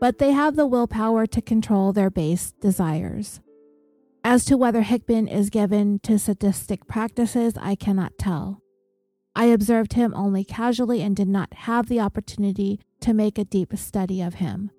but 0.00 0.18
they 0.18 0.32
have 0.32 0.56
the 0.56 0.66
willpower 0.66 1.26
to 1.26 1.40
control 1.40 1.92
their 1.92 2.10
base 2.10 2.50
desires. 2.60 3.40
As 4.26 4.46
to 4.46 4.56
whether 4.56 4.80
Hickman 4.80 5.28
is 5.28 5.50
given 5.50 5.98
to 5.98 6.18
sadistic 6.18 6.86
practices, 6.86 7.52
I 7.60 7.74
cannot 7.74 8.16
tell. 8.18 8.62
I 9.36 9.46
observed 9.46 9.92
him 9.92 10.14
only 10.14 10.44
casually 10.44 11.02
and 11.02 11.14
did 11.14 11.28
not 11.28 11.52
have 11.52 11.88
the 11.88 12.00
opportunity 12.00 12.80
to 13.00 13.12
make 13.12 13.36
a 13.36 13.44
deep 13.44 13.76
study 13.76 14.22
of 14.22 14.36
him. 14.36 14.70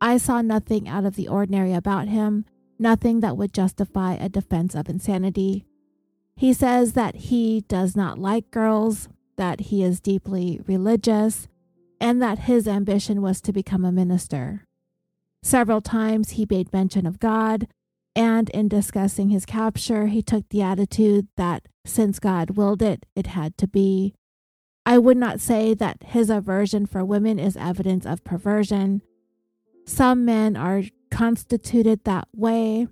I 0.00 0.16
saw 0.16 0.42
nothing 0.42 0.88
out 0.88 1.04
of 1.04 1.14
the 1.14 1.28
ordinary 1.28 1.72
about 1.72 2.08
him, 2.08 2.44
nothing 2.76 3.20
that 3.20 3.36
would 3.36 3.52
justify 3.52 4.14
a 4.14 4.28
defense 4.28 4.74
of 4.74 4.88
insanity. 4.88 5.64
He 6.34 6.52
says 6.52 6.94
that 6.94 7.14
he 7.14 7.60
does 7.68 7.94
not 7.94 8.18
like 8.18 8.50
girls, 8.50 9.08
that 9.36 9.60
he 9.60 9.84
is 9.84 10.00
deeply 10.00 10.60
religious, 10.66 11.46
and 12.00 12.20
that 12.20 12.40
his 12.40 12.66
ambition 12.66 13.22
was 13.22 13.40
to 13.42 13.52
become 13.52 13.84
a 13.84 13.92
minister. 13.92 14.64
Several 15.44 15.80
times 15.80 16.30
he 16.30 16.48
made 16.50 16.72
mention 16.72 17.06
of 17.06 17.20
God, 17.20 17.68
and 18.14 18.50
in 18.50 18.68
discussing 18.68 19.30
his 19.30 19.46
capture, 19.46 20.06
he 20.06 20.22
took 20.22 20.48
the 20.48 20.62
attitude 20.62 21.28
that 21.36 21.66
since 21.84 22.18
God 22.18 22.56
willed 22.56 22.82
it, 22.82 23.06
it 23.16 23.28
had 23.28 23.56
to 23.58 23.66
be. 23.66 24.14
I 24.84 24.98
would 24.98 25.16
not 25.16 25.40
say 25.40 25.74
that 25.74 26.02
his 26.04 26.28
aversion 26.28 26.86
for 26.86 27.04
women 27.04 27.38
is 27.38 27.56
evidence 27.56 28.04
of 28.04 28.24
perversion. 28.24 29.02
Some 29.86 30.24
men 30.24 30.56
are 30.56 30.82
constituted 31.10 32.04
that 32.04 32.28
way, 32.34 32.88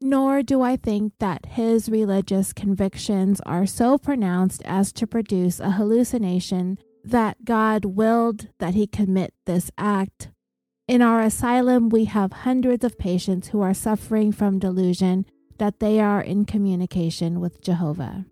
nor 0.00 0.42
do 0.42 0.62
I 0.62 0.76
think 0.76 1.12
that 1.18 1.46
his 1.46 1.88
religious 1.88 2.52
convictions 2.52 3.40
are 3.44 3.66
so 3.66 3.98
pronounced 3.98 4.62
as 4.64 4.92
to 4.94 5.06
produce 5.06 5.60
a 5.60 5.72
hallucination 5.72 6.78
that 7.04 7.44
God 7.44 7.84
willed 7.84 8.48
that 8.58 8.74
he 8.74 8.86
commit 8.86 9.34
this 9.44 9.70
act. 9.78 10.30
In 10.88 11.02
our 11.02 11.20
asylum, 11.20 11.90
we 11.90 12.06
have 12.06 12.32
hundreds 12.32 12.82
of 12.82 12.98
patients 12.98 13.48
who 13.48 13.60
are 13.60 13.74
suffering 13.74 14.32
from 14.32 14.58
delusion 14.58 15.26
that 15.58 15.80
they 15.80 16.00
are 16.00 16.22
in 16.22 16.46
communication 16.46 17.40
with 17.40 17.60
Jehovah. 17.60 18.24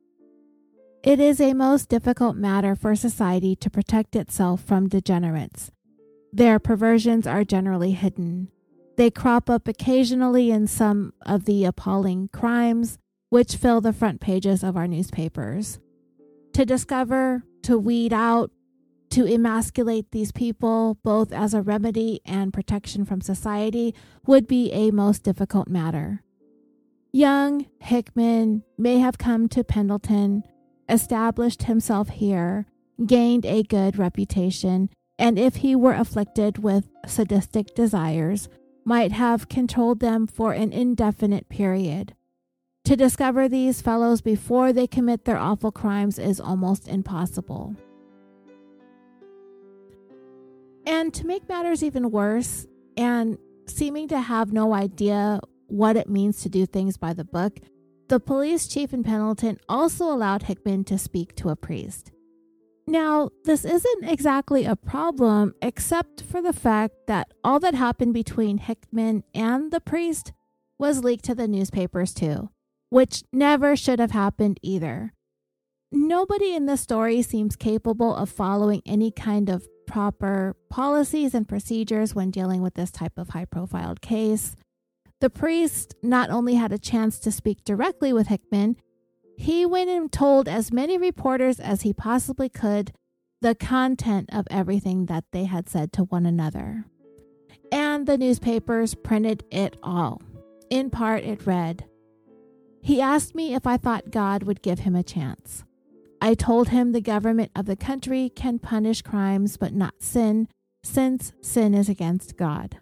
It 1.05 1.21
is 1.21 1.39
a 1.39 1.53
most 1.53 1.91
difficult 1.91 2.35
matter 2.35 2.75
for 2.75 2.97
society 2.97 3.57
to 3.57 3.69
protect 3.69 4.17
itself 4.17 4.63
from 4.63 4.89
degenerates. 4.89 5.71
Their 6.33 6.59
perversions 6.59 7.27
are 7.27 7.45
generally 7.45 7.93
hidden. 7.93 8.49
They 8.97 9.11
crop 9.11 9.51
up 9.51 9.69
occasionally 9.69 10.51
in 10.51 10.67
some 10.67 11.13
of 11.27 11.45
the 11.45 11.67
appalling 11.67 12.31
crimes 12.33 12.97
which 13.29 13.57
fill 13.57 13.83
the 13.83 13.93
front 13.93 14.23
pages 14.23 14.65
of 14.65 14.79
our 14.79 14.89
newspapers. 14.89 15.79
To 16.55 16.65
discover, 16.65 17.43
to 17.65 17.77
weed 17.77 18.15
out, 18.15 18.51
to 19.11 19.27
emasculate 19.27 20.11
these 20.11 20.33
people, 20.33 20.99
both 21.03 21.33
as 21.33 21.55
a 21.55 21.63
remedy 21.63 22.21
and 22.25 22.53
protection 22.53 23.05
from 23.05 23.21
society, 23.21 23.95
would 24.27 24.47
be 24.47 24.73
a 24.73 24.91
most 24.91 25.23
difficult 25.23 25.69
matter. 25.69 26.23
Young 27.13 27.67
Hickman 27.81 28.63
may 28.77 28.99
have 28.99 29.17
come 29.17 29.49
to 29.49 29.65
Pendleton, 29.65 30.45
established 30.89 31.63
himself 31.63 32.11
here, 32.11 32.67
gained 33.07 33.47
a 33.47 33.63
good 33.63 33.99
reputation, 33.99 34.91
and 35.19 35.39
if 35.39 35.57
he 35.57 35.75
were 35.75 35.95
afflicted 35.95 36.59
with 36.59 36.89
sadistic 37.07 37.75
desires, 37.75 38.49
might 38.85 39.13
have 39.13 39.49
controlled 39.49 40.01
them 40.01 40.27
for 40.27 40.53
an 40.53 40.73
indefinite 40.73 41.49
period. 41.49 42.15
To 42.85 42.95
discover 42.95 43.49
these 43.49 43.83
fellows 43.83 44.21
before 44.21 44.73
they 44.73 44.87
commit 44.87 45.25
their 45.25 45.39
awful 45.39 45.73
crimes 45.73 46.19
is 46.19 46.39
almost 46.39 46.87
impossible. 46.87 47.75
And 50.87 51.13
to 51.15 51.27
make 51.27 51.49
matters 51.49 51.83
even 51.83 52.11
worse, 52.13 52.67
and 52.97 53.37
seeming 53.67 54.09
to 54.09 54.21
have 54.21 54.53
no 54.53 54.73
idea 54.73 55.41
what 55.67 55.97
it 55.97 56.09
means 56.09 56.41
to 56.43 56.49
do 56.49 56.65
things 56.65 56.97
by 56.97 57.13
the 57.13 57.25
book, 57.25 57.59
the 58.09 58.21
police 58.21 58.69
chief 58.69 58.95
in 58.95 59.03
Pendleton 59.03 59.59
also 59.69 60.05
allowed 60.05 60.45
Hickman 60.45 60.85
to 60.85 60.97
speak 60.97 61.35
to 61.37 61.49
a 61.49 61.57
priest. 61.57 62.13
Now, 62.87 63.31
this 63.45 63.65
isn't 63.65 64.05
exactly 64.05 64.65
a 64.65 64.77
problem, 64.77 65.55
except 65.61 66.23
for 66.23 66.41
the 66.41 66.53
fact 66.53 66.95
that 67.09 67.33
all 67.43 67.59
that 67.59 67.75
happened 67.75 68.15
between 68.15 68.59
Hickman 68.59 69.25
and 69.35 69.73
the 69.73 69.81
priest 69.81 70.33
was 70.79 71.03
leaked 71.03 71.25
to 71.25 71.35
the 71.35 71.49
newspapers 71.49 72.15
too, 72.15 72.51
which 72.91 73.25
never 73.33 73.75
should 73.75 73.99
have 73.99 74.13
happened 74.13 74.61
either. 74.63 75.15
Nobody 75.91 76.55
in 76.55 76.67
the 76.67 76.77
story 76.77 77.23
seems 77.23 77.57
capable 77.57 78.15
of 78.15 78.29
following 78.31 78.83
any 78.87 79.11
kind 79.11 79.49
of 79.49 79.67
proper 79.87 80.57
policies 80.69 81.35
and 81.35 81.49
procedures 81.49 82.15
when 82.15 82.31
dealing 82.31 82.63
with 82.63 82.75
this 82.75 82.91
type 82.91 83.17
of 83.17 83.31
high 83.31 83.45
profile 83.45 83.95
case. 84.01 84.57
The 85.21 85.31
priest 85.31 85.95
not 86.03 86.31
only 86.31 86.55
had 86.55 86.73
a 86.73 86.79
chance 86.79 87.19
to 87.21 87.33
speak 87.33 87.65
directly 87.65 88.13
with 88.13 88.27
Hickman, 88.27 88.77
he 89.37 89.65
went 89.65 89.91
and 89.91 90.11
told 90.11 90.49
as 90.49 90.73
many 90.73 90.99
reporters 90.99 91.61
as 91.61 91.83
he 91.83 91.93
possibly 91.93 92.49
could 92.49 92.93
the 93.41 93.55
content 93.55 94.31
of 94.33 94.47
everything 94.51 95.07
that 95.07 95.25
they 95.33 95.45
had 95.45 95.69
said 95.69 95.93
to 95.93 96.05
one 96.05 96.27
another. 96.27 96.85
And 97.71 98.07
the 98.07 98.19
newspapers 98.19 98.95
printed 98.95 99.45
it 99.51 99.77
all. 99.83 100.23
In 100.71 100.91
part, 100.91 101.25
it 101.25 101.47
read 101.47 101.85
He 102.83 103.01
asked 103.01 103.35
me 103.35 103.55
if 103.55 103.67
I 103.67 103.77
thought 103.77 104.11
God 104.11 104.45
would 104.45 104.63
give 104.63 104.81
him 104.81 104.95
a 104.95 105.03
chance. 105.03 105.65
I 106.21 106.35
told 106.35 106.69
him 106.69 106.93
the 106.93 107.01
government 107.01 107.51
of 107.55 107.67
the 107.67 107.77
country 107.77 108.31
can 108.35 108.59
punish 108.59 109.03
crimes 109.03 109.57
but 109.57 109.73
not 109.73 109.95
sin, 110.01 110.49
since 110.83 111.33
sin 111.41 111.75
is 111.75 111.89
against 111.89 112.37
God. 112.37 112.79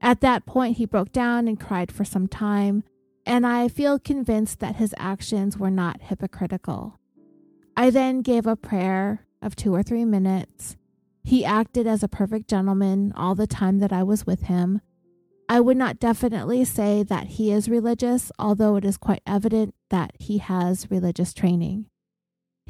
At 0.00 0.20
that 0.20 0.46
point, 0.46 0.76
he 0.78 0.86
broke 0.86 1.12
down 1.12 1.46
and 1.48 1.60
cried 1.60 1.92
for 1.92 2.04
some 2.04 2.26
time, 2.26 2.84
and 3.26 3.46
I 3.46 3.68
feel 3.68 3.98
convinced 3.98 4.60
that 4.60 4.76
his 4.76 4.94
actions 4.96 5.58
were 5.58 5.70
not 5.70 6.02
hypocritical. 6.02 6.98
I 7.76 7.90
then 7.90 8.22
gave 8.22 8.46
a 8.46 8.56
prayer 8.56 9.26
of 9.42 9.56
two 9.56 9.74
or 9.74 9.82
three 9.82 10.04
minutes. 10.04 10.76
He 11.22 11.44
acted 11.44 11.86
as 11.86 12.02
a 12.02 12.08
perfect 12.08 12.48
gentleman 12.48 13.12
all 13.14 13.34
the 13.34 13.46
time 13.46 13.78
that 13.80 13.92
I 13.92 14.02
was 14.02 14.26
with 14.26 14.42
him. 14.42 14.80
I 15.48 15.60
would 15.60 15.76
not 15.76 15.98
definitely 15.98 16.64
say 16.64 17.02
that 17.02 17.26
he 17.26 17.50
is 17.50 17.68
religious, 17.68 18.30
although 18.38 18.76
it 18.76 18.84
is 18.84 18.96
quite 18.96 19.22
evident 19.26 19.74
that 19.90 20.12
he 20.18 20.38
has 20.38 20.90
religious 20.90 21.34
training. 21.34 21.86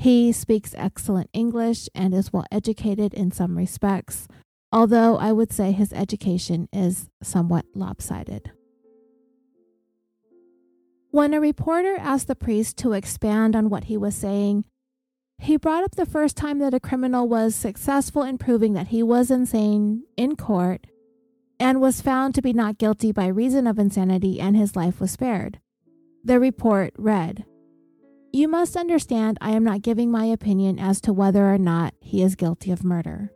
He 0.00 0.32
speaks 0.32 0.74
excellent 0.78 1.28
English 1.34 1.90
and 1.94 2.14
is 2.14 2.32
well 2.32 2.46
educated 2.50 3.12
in 3.12 3.32
some 3.32 3.58
respects, 3.58 4.28
although 4.72 5.18
I 5.18 5.30
would 5.30 5.52
say 5.52 5.72
his 5.72 5.92
education 5.92 6.70
is 6.72 7.10
somewhat 7.22 7.66
lopsided. 7.74 8.50
When 11.10 11.34
a 11.34 11.40
reporter 11.40 11.98
asked 11.98 12.28
the 12.28 12.34
priest 12.34 12.78
to 12.78 12.94
expand 12.94 13.54
on 13.54 13.68
what 13.68 13.84
he 13.84 13.98
was 13.98 14.14
saying, 14.14 14.64
he 15.36 15.58
brought 15.58 15.84
up 15.84 15.96
the 15.96 16.06
first 16.06 16.34
time 16.34 16.60
that 16.60 16.72
a 16.72 16.80
criminal 16.80 17.28
was 17.28 17.54
successful 17.54 18.22
in 18.22 18.38
proving 18.38 18.72
that 18.72 18.88
he 18.88 19.02
was 19.02 19.30
insane 19.30 20.04
in 20.16 20.34
court 20.34 20.86
and 21.58 21.78
was 21.78 22.00
found 22.00 22.34
to 22.34 22.40
be 22.40 22.54
not 22.54 22.78
guilty 22.78 23.12
by 23.12 23.26
reason 23.26 23.66
of 23.66 23.78
insanity 23.78 24.40
and 24.40 24.56
his 24.56 24.74
life 24.74 24.98
was 24.98 25.10
spared. 25.10 25.60
The 26.24 26.40
report 26.40 26.94
read 26.96 27.44
You 28.32 28.46
must 28.46 28.76
understand 28.76 29.38
I 29.40 29.50
am 29.50 29.64
not 29.64 29.82
giving 29.82 30.10
my 30.10 30.24
opinion 30.24 30.78
as 30.78 31.00
to 31.02 31.12
whether 31.12 31.52
or 31.52 31.58
not 31.58 31.94
he 32.00 32.22
is 32.22 32.36
guilty 32.36 32.70
of 32.70 32.84
murder. 32.84 33.32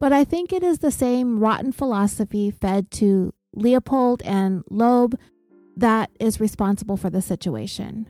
But 0.00 0.12
I 0.12 0.24
think 0.24 0.52
it 0.52 0.62
is 0.62 0.78
the 0.78 0.90
same 0.90 1.38
rotten 1.38 1.72
philosophy 1.72 2.50
fed 2.50 2.90
to 2.92 3.34
Leopold 3.54 4.22
and 4.22 4.62
Loeb 4.70 5.18
that 5.76 6.10
is 6.20 6.40
responsible 6.40 6.96
for 6.96 7.10
the 7.10 7.22
situation. 7.22 8.08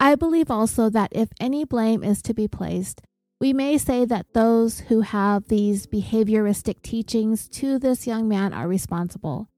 I 0.00 0.14
believe 0.14 0.50
also 0.50 0.88
that 0.90 1.12
if 1.12 1.28
any 1.38 1.64
blame 1.64 2.02
is 2.02 2.22
to 2.22 2.34
be 2.34 2.48
placed, 2.48 3.02
we 3.40 3.52
may 3.52 3.78
say 3.78 4.04
that 4.04 4.32
those 4.34 4.80
who 4.80 5.02
have 5.02 5.48
these 5.48 5.86
behavioristic 5.86 6.82
teachings 6.82 7.48
to 7.50 7.78
this 7.78 8.06
young 8.06 8.28
man 8.28 8.52
are 8.52 8.66
responsible. 8.66 9.49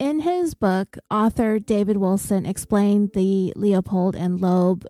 In 0.00 0.20
his 0.20 0.54
book, 0.54 0.96
author 1.10 1.58
David 1.58 1.98
Wilson 1.98 2.46
explained 2.46 3.10
the 3.12 3.52
Leopold 3.54 4.16
and 4.16 4.40
Loeb 4.40 4.86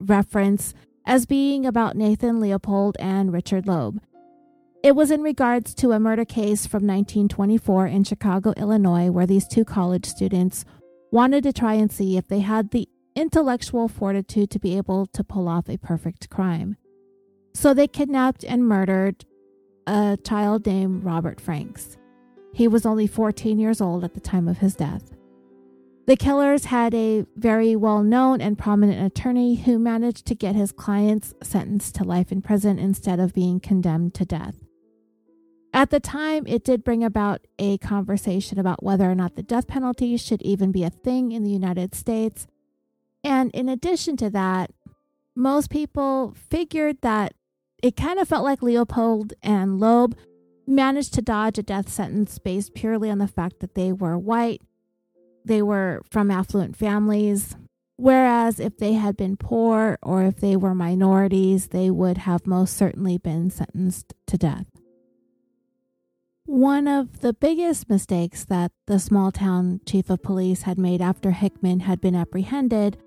reference 0.00 0.74
as 1.06 1.26
being 1.26 1.64
about 1.64 1.94
Nathan 1.94 2.40
Leopold 2.40 2.96
and 2.98 3.32
Richard 3.32 3.68
Loeb. 3.68 4.02
It 4.82 4.96
was 4.96 5.12
in 5.12 5.22
regards 5.22 5.74
to 5.74 5.92
a 5.92 6.00
murder 6.00 6.24
case 6.24 6.66
from 6.66 6.84
1924 6.84 7.86
in 7.86 8.02
Chicago, 8.02 8.52
Illinois, 8.56 9.12
where 9.12 9.26
these 9.26 9.46
two 9.46 9.64
college 9.64 10.06
students 10.06 10.64
wanted 11.12 11.44
to 11.44 11.52
try 11.52 11.74
and 11.74 11.92
see 11.92 12.16
if 12.16 12.26
they 12.26 12.40
had 12.40 12.72
the 12.72 12.88
intellectual 13.14 13.86
fortitude 13.86 14.50
to 14.50 14.58
be 14.58 14.76
able 14.76 15.06
to 15.06 15.22
pull 15.22 15.46
off 15.46 15.68
a 15.68 15.78
perfect 15.78 16.30
crime. 16.30 16.76
So 17.54 17.74
they 17.74 17.86
kidnapped 17.86 18.42
and 18.42 18.66
murdered 18.66 19.24
a 19.86 20.18
child 20.24 20.66
named 20.66 21.04
Robert 21.04 21.40
Franks. 21.40 21.96
He 22.52 22.68
was 22.68 22.84
only 22.84 23.06
14 23.06 23.58
years 23.58 23.80
old 23.80 24.04
at 24.04 24.14
the 24.14 24.20
time 24.20 24.48
of 24.48 24.58
his 24.58 24.74
death. 24.74 25.12
The 26.06 26.16
killers 26.16 26.66
had 26.66 26.94
a 26.94 27.24
very 27.36 27.76
well 27.76 28.02
known 28.02 28.40
and 28.40 28.58
prominent 28.58 29.04
attorney 29.04 29.54
who 29.54 29.78
managed 29.78 30.26
to 30.26 30.34
get 30.34 30.56
his 30.56 30.72
clients 30.72 31.32
sentenced 31.42 31.94
to 31.96 32.04
life 32.04 32.32
in 32.32 32.42
prison 32.42 32.78
instead 32.78 33.20
of 33.20 33.32
being 33.32 33.60
condemned 33.60 34.14
to 34.14 34.24
death. 34.24 34.56
At 35.72 35.90
the 35.90 36.00
time, 36.00 36.44
it 36.46 36.64
did 36.64 36.84
bring 36.84 37.02
about 37.02 37.46
a 37.58 37.78
conversation 37.78 38.58
about 38.58 38.82
whether 38.82 39.10
or 39.10 39.14
not 39.14 39.36
the 39.36 39.42
death 39.42 39.66
penalty 39.66 40.16
should 40.16 40.42
even 40.42 40.70
be 40.70 40.82
a 40.82 40.90
thing 40.90 41.32
in 41.32 41.44
the 41.44 41.50
United 41.50 41.94
States. 41.94 42.46
And 43.24 43.50
in 43.52 43.68
addition 43.68 44.16
to 44.18 44.30
that, 44.30 44.72
most 45.34 45.70
people 45.70 46.34
figured 46.50 47.00
that 47.00 47.32
it 47.82 47.96
kind 47.96 48.18
of 48.18 48.28
felt 48.28 48.44
like 48.44 48.62
Leopold 48.62 49.32
and 49.42 49.80
Loeb 49.80 50.14
managed 50.66 51.14
to 51.14 51.22
dodge 51.22 51.58
a 51.58 51.62
death 51.62 51.88
sentence 51.88 52.38
based 52.38 52.74
purely 52.74 53.10
on 53.10 53.18
the 53.18 53.28
fact 53.28 53.60
that 53.60 53.74
they 53.74 53.92
were 53.92 54.18
white, 54.18 54.62
they 55.44 55.62
were 55.62 56.02
from 56.10 56.30
affluent 56.30 56.76
families, 56.76 57.56
whereas 57.96 58.60
if 58.60 58.76
they 58.76 58.94
had 58.94 59.16
been 59.16 59.36
poor 59.36 59.98
or 60.02 60.22
if 60.22 60.36
they 60.36 60.56
were 60.56 60.74
minorities, 60.74 61.68
they 61.68 61.90
would 61.90 62.18
have 62.18 62.46
most 62.46 62.76
certainly 62.76 63.18
been 63.18 63.50
sentenced 63.50 64.14
to 64.26 64.38
death. 64.38 64.66
One 66.44 66.88
of 66.88 67.20
the 67.20 67.32
biggest 67.32 67.88
mistakes 67.88 68.44
that 68.44 68.72
the 68.86 68.98
small 68.98 69.30
town 69.30 69.80
chief 69.86 70.10
of 70.10 70.22
police 70.22 70.62
had 70.62 70.78
made 70.78 71.00
after 71.00 71.30
Hickman 71.30 71.80
had 71.80 72.00
been 72.00 72.16
apprehended 72.16 72.98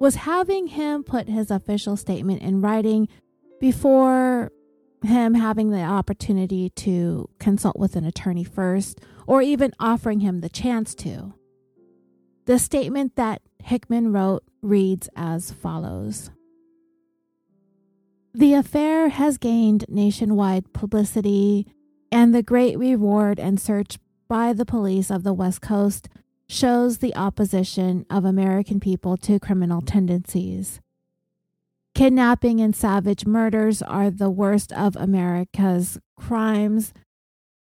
was 0.00 0.16
having 0.16 0.68
him 0.68 1.04
put 1.04 1.28
his 1.28 1.50
official 1.50 1.96
statement 1.96 2.40
in 2.40 2.62
writing 2.62 3.06
before 3.60 4.50
him 5.02 5.34
having 5.34 5.70
the 5.70 5.82
opportunity 5.82 6.70
to 6.70 7.28
consult 7.38 7.78
with 7.78 7.96
an 7.96 8.04
attorney 8.04 8.44
first 8.44 9.00
or 9.26 9.42
even 9.42 9.72
offering 9.80 10.20
him 10.20 10.40
the 10.40 10.48
chance 10.48 10.94
to. 10.96 11.34
The 12.46 12.58
statement 12.58 13.16
that 13.16 13.42
Hickman 13.62 14.12
wrote 14.12 14.42
reads 14.62 15.08
as 15.16 15.52
follows 15.52 16.30
The 18.34 18.54
affair 18.54 19.08
has 19.08 19.38
gained 19.38 19.84
nationwide 19.88 20.72
publicity 20.72 21.66
and 22.12 22.34
the 22.34 22.42
great 22.42 22.78
reward 22.78 23.38
and 23.38 23.60
search 23.60 23.98
by 24.28 24.52
the 24.52 24.66
police 24.66 25.10
of 25.10 25.22
the 25.22 25.32
West 25.32 25.60
Coast 25.60 26.08
shows 26.48 26.98
the 26.98 27.14
opposition 27.14 28.04
of 28.10 28.24
American 28.24 28.80
people 28.80 29.16
to 29.16 29.38
criminal 29.38 29.80
tendencies. 29.80 30.80
Kidnapping 32.00 32.62
and 32.62 32.74
savage 32.74 33.26
murders 33.26 33.82
are 33.82 34.10
the 34.10 34.30
worst 34.30 34.72
of 34.72 34.96
America's 34.96 35.98
crimes, 36.16 36.94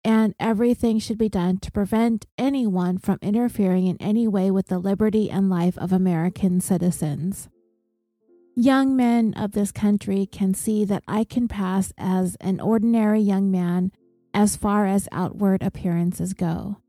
and 0.05 0.35
everything 0.39 0.99
should 0.99 1.17
be 1.17 1.31
done 1.31 1.57
to 1.61 1.73
prevent 1.73 2.27
anyone 2.37 2.99
from 2.99 3.19
interfering 3.23 3.87
in 3.87 3.97
any 4.03 4.29
way 4.29 4.51
with 4.51 4.67
the 4.67 4.79
liberty 4.79 5.31
and 5.31 5.49
life 5.49 5.79
of 5.79 5.95
American 5.95 6.61
citizens. 6.61 7.49
Young 8.55 8.95
men 8.95 9.33
of 9.33 9.53
this 9.53 9.73
country 9.73 10.27
can 10.27 10.53
see 10.53 10.85
that 10.85 11.05
I 11.09 11.25
can 11.25 11.49
pass 11.49 11.95
as 11.97 12.37
an 12.39 12.61
ordinary 12.61 13.21
young 13.21 13.51
man 13.51 13.93
as 14.35 14.57
far 14.57 14.85
as 14.85 15.09
outward 15.11 15.63
appearances 15.63 16.35
go. 16.35 16.83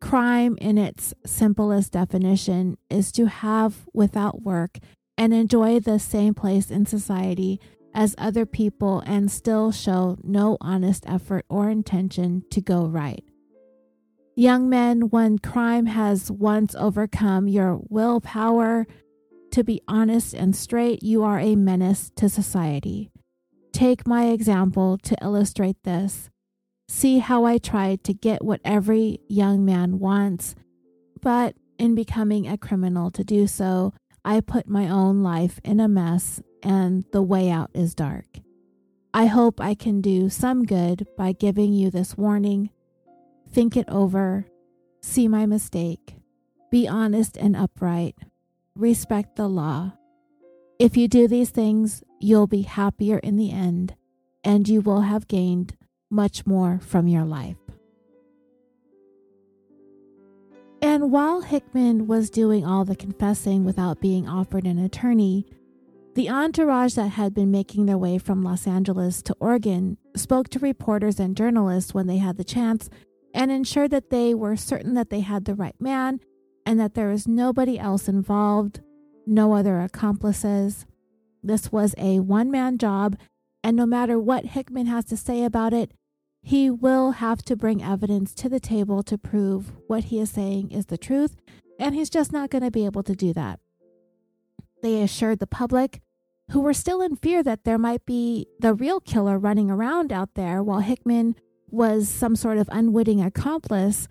Crime, 0.00 0.56
in 0.62 0.78
its 0.78 1.12
simplest 1.26 1.92
definition, 1.92 2.78
is 2.88 3.12
to 3.12 3.26
have 3.26 3.84
without 3.92 4.40
work 4.40 4.78
and 5.16 5.32
enjoy 5.32 5.80
the 5.80 5.98
same 5.98 6.34
place 6.34 6.70
in 6.70 6.86
society 6.86 7.60
as 7.94 8.14
other 8.18 8.44
people 8.44 9.02
and 9.06 9.30
still 9.30 9.70
show 9.70 10.16
no 10.22 10.56
honest 10.60 11.04
effort 11.06 11.44
or 11.48 11.70
intention 11.70 12.44
to 12.50 12.60
go 12.60 12.86
right. 12.86 13.24
Young 14.36 14.68
men, 14.68 15.10
when 15.10 15.38
crime 15.38 15.86
has 15.86 16.30
once 16.30 16.74
overcome 16.74 17.46
your 17.46 17.80
willpower 17.88 18.86
to 19.54 19.62
be 19.62 19.80
honest 19.86 20.34
and 20.34 20.56
straight, 20.56 21.04
you 21.04 21.22
are 21.22 21.38
a 21.38 21.54
menace 21.54 22.10
to 22.16 22.28
society. 22.28 23.12
Take 23.72 24.04
my 24.04 24.26
example 24.26 24.98
to 24.98 25.16
illustrate 25.22 25.80
this. 25.84 26.28
See 26.88 27.20
how 27.20 27.44
I 27.44 27.58
tried 27.58 28.02
to 28.04 28.12
get 28.12 28.44
what 28.44 28.60
every 28.64 29.20
young 29.28 29.64
man 29.64 30.00
wants, 30.00 30.56
but 31.20 31.54
in 31.78 31.94
becoming 31.94 32.48
a 32.48 32.58
criminal 32.58 33.12
to 33.12 33.22
do 33.22 33.46
so, 33.46 33.94
I 34.24 34.40
put 34.40 34.66
my 34.66 34.88
own 34.88 35.22
life 35.22 35.60
in 35.64 35.80
a 35.80 35.88
mess 35.88 36.40
and 36.62 37.04
the 37.12 37.22
way 37.22 37.50
out 37.50 37.70
is 37.74 37.94
dark. 37.94 38.26
I 39.12 39.26
hope 39.26 39.60
I 39.60 39.74
can 39.74 40.00
do 40.00 40.28
some 40.28 40.64
good 40.64 41.06
by 41.16 41.32
giving 41.32 41.72
you 41.72 41.90
this 41.90 42.16
warning. 42.16 42.70
Think 43.52 43.76
it 43.76 43.88
over, 43.88 44.46
see 45.02 45.28
my 45.28 45.46
mistake, 45.46 46.16
be 46.70 46.88
honest 46.88 47.36
and 47.36 47.54
upright, 47.54 48.16
respect 48.74 49.36
the 49.36 49.46
law. 49.46 49.92
If 50.78 50.96
you 50.96 51.06
do 51.06 51.28
these 51.28 51.50
things, 51.50 52.02
you'll 52.18 52.48
be 52.48 52.62
happier 52.62 53.18
in 53.18 53.36
the 53.36 53.52
end, 53.52 53.94
and 54.42 54.66
you 54.66 54.80
will 54.80 55.02
have 55.02 55.28
gained 55.28 55.76
much 56.10 56.46
more 56.46 56.80
from 56.80 57.06
your 57.06 57.24
life. 57.24 57.63
And 60.84 61.10
while 61.10 61.40
Hickman 61.40 62.06
was 62.06 62.28
doing 62.28 62.66
all 62.66 62.84
the 62.84 62.94
confessing 62.94 63.64
without 63.64 64.02
being 64.02 64.28
offered 64.28 64.66
an 64.66 64.78
attorney, 64.78 65.46
the 66.14 66.28
entourage 66.28 66.92
that 66.96 67.08
had 67.08 67.32
been 67.32 67.50
making 67.50 67.86
their 67.86 67.96
way 67.96 68.18
from 68.18 68.42
Los 68.42 68.66
Angeles 68.66 69.22
to 69.22 69.36
Oregon 69.40 69.96
spoke 70.14 70.50
to 70.50 70.58
reporters 70.58 71.18
and 71.18 71.38
journalists 71.38 71.94
when 71.94 72.06
they 72.06 72.18
had 72.18 72.36
the 72.36 72.44
chance 72.44 72.90
and 73.32 73.50
ensured 73.50 73.92
that 73.92 74.10
they 74.10 74.34
were 74.34 74.56
certain 74.56 74.92
that 74.92 75.08
they 75.08 75.20
had 75.20 75.46
the 75.46 75.54
right 75.54 75.74
man 75.80 76.20
and 76.66 76.78
that 76.78 76.92
there 76.92 77.08
was 77.08 77.26
nobody 77.26 77.78
else 77.78 78.06
involved, 78.06 78.82
no 79.26 79.54
other 79.54 79.80
accomplices. 79.80 80.84
This 81.42 81.72
was 81.72 81.94
a 81.96 82.20
one 82.20 82.50
man 82.50 82.76
job, 82.76 83.16
and 83.62 83.74
no 83.74 83.86
matter 83.86 84.18
what 84.18 84.44
Hickman 84.44 84.84
has 84.84 85.06
to 85.06 85.16
say 85.16 85.44
about 85.44 85.72
it, 85.72 85.92
he 86.46 86.68
will 86.68 87.12
have 87.12 87.42
to 87.42 87.56
bring 87.56 87.82
evidence 87.82 88.34
to 88.34 88.50
the 88.50 88.60
table 88.60 89.02
to 89.02 89.16
prove 89.16 89.72
what 89.86 90.04
he 90.04 90.20
is 90.20 90.30
saying 90.30 90.70
is 90.70 90.86
the 90.86 90.98
truth, 90.98 91.36
and 91.80 91.94
he's 91.94 92.10
just 92.10 92.32
not 92.32 92.50
going 92.50 92.62
to 92.62 92.70
be 92.70 92.84
able 92.84 93.02
to 93.02 93.16
do 93.16 93.32
that. 93.32 93.58
They 94.82 95.00
assured 95.00 95.38
the 95.38 95.46
public, 95.46 96.02
who 96.50 96.60
were 96.60 96.74
still 96.74 97.00
in 97.00 97.16
fear 97.16 97.42
that 97.42 97.64
there 97.64 97.78
might 97.78 98.04
be 98.04 98.46
the 98.60 98.74
real 98.74 99.00
killer 99.00 99.38
running 99.38 99.70
around 99.70 100.12
out 100.12 100.34
there 100.34 100.62
while 100.62 100.80
Hickman 100.80 101.34
was 101.70 102.10
some 102.10 102.36
sort 102.36 102.58
of 102.58 102.68
unwitting 102.70 103.22
accomplice, 103.22 104.06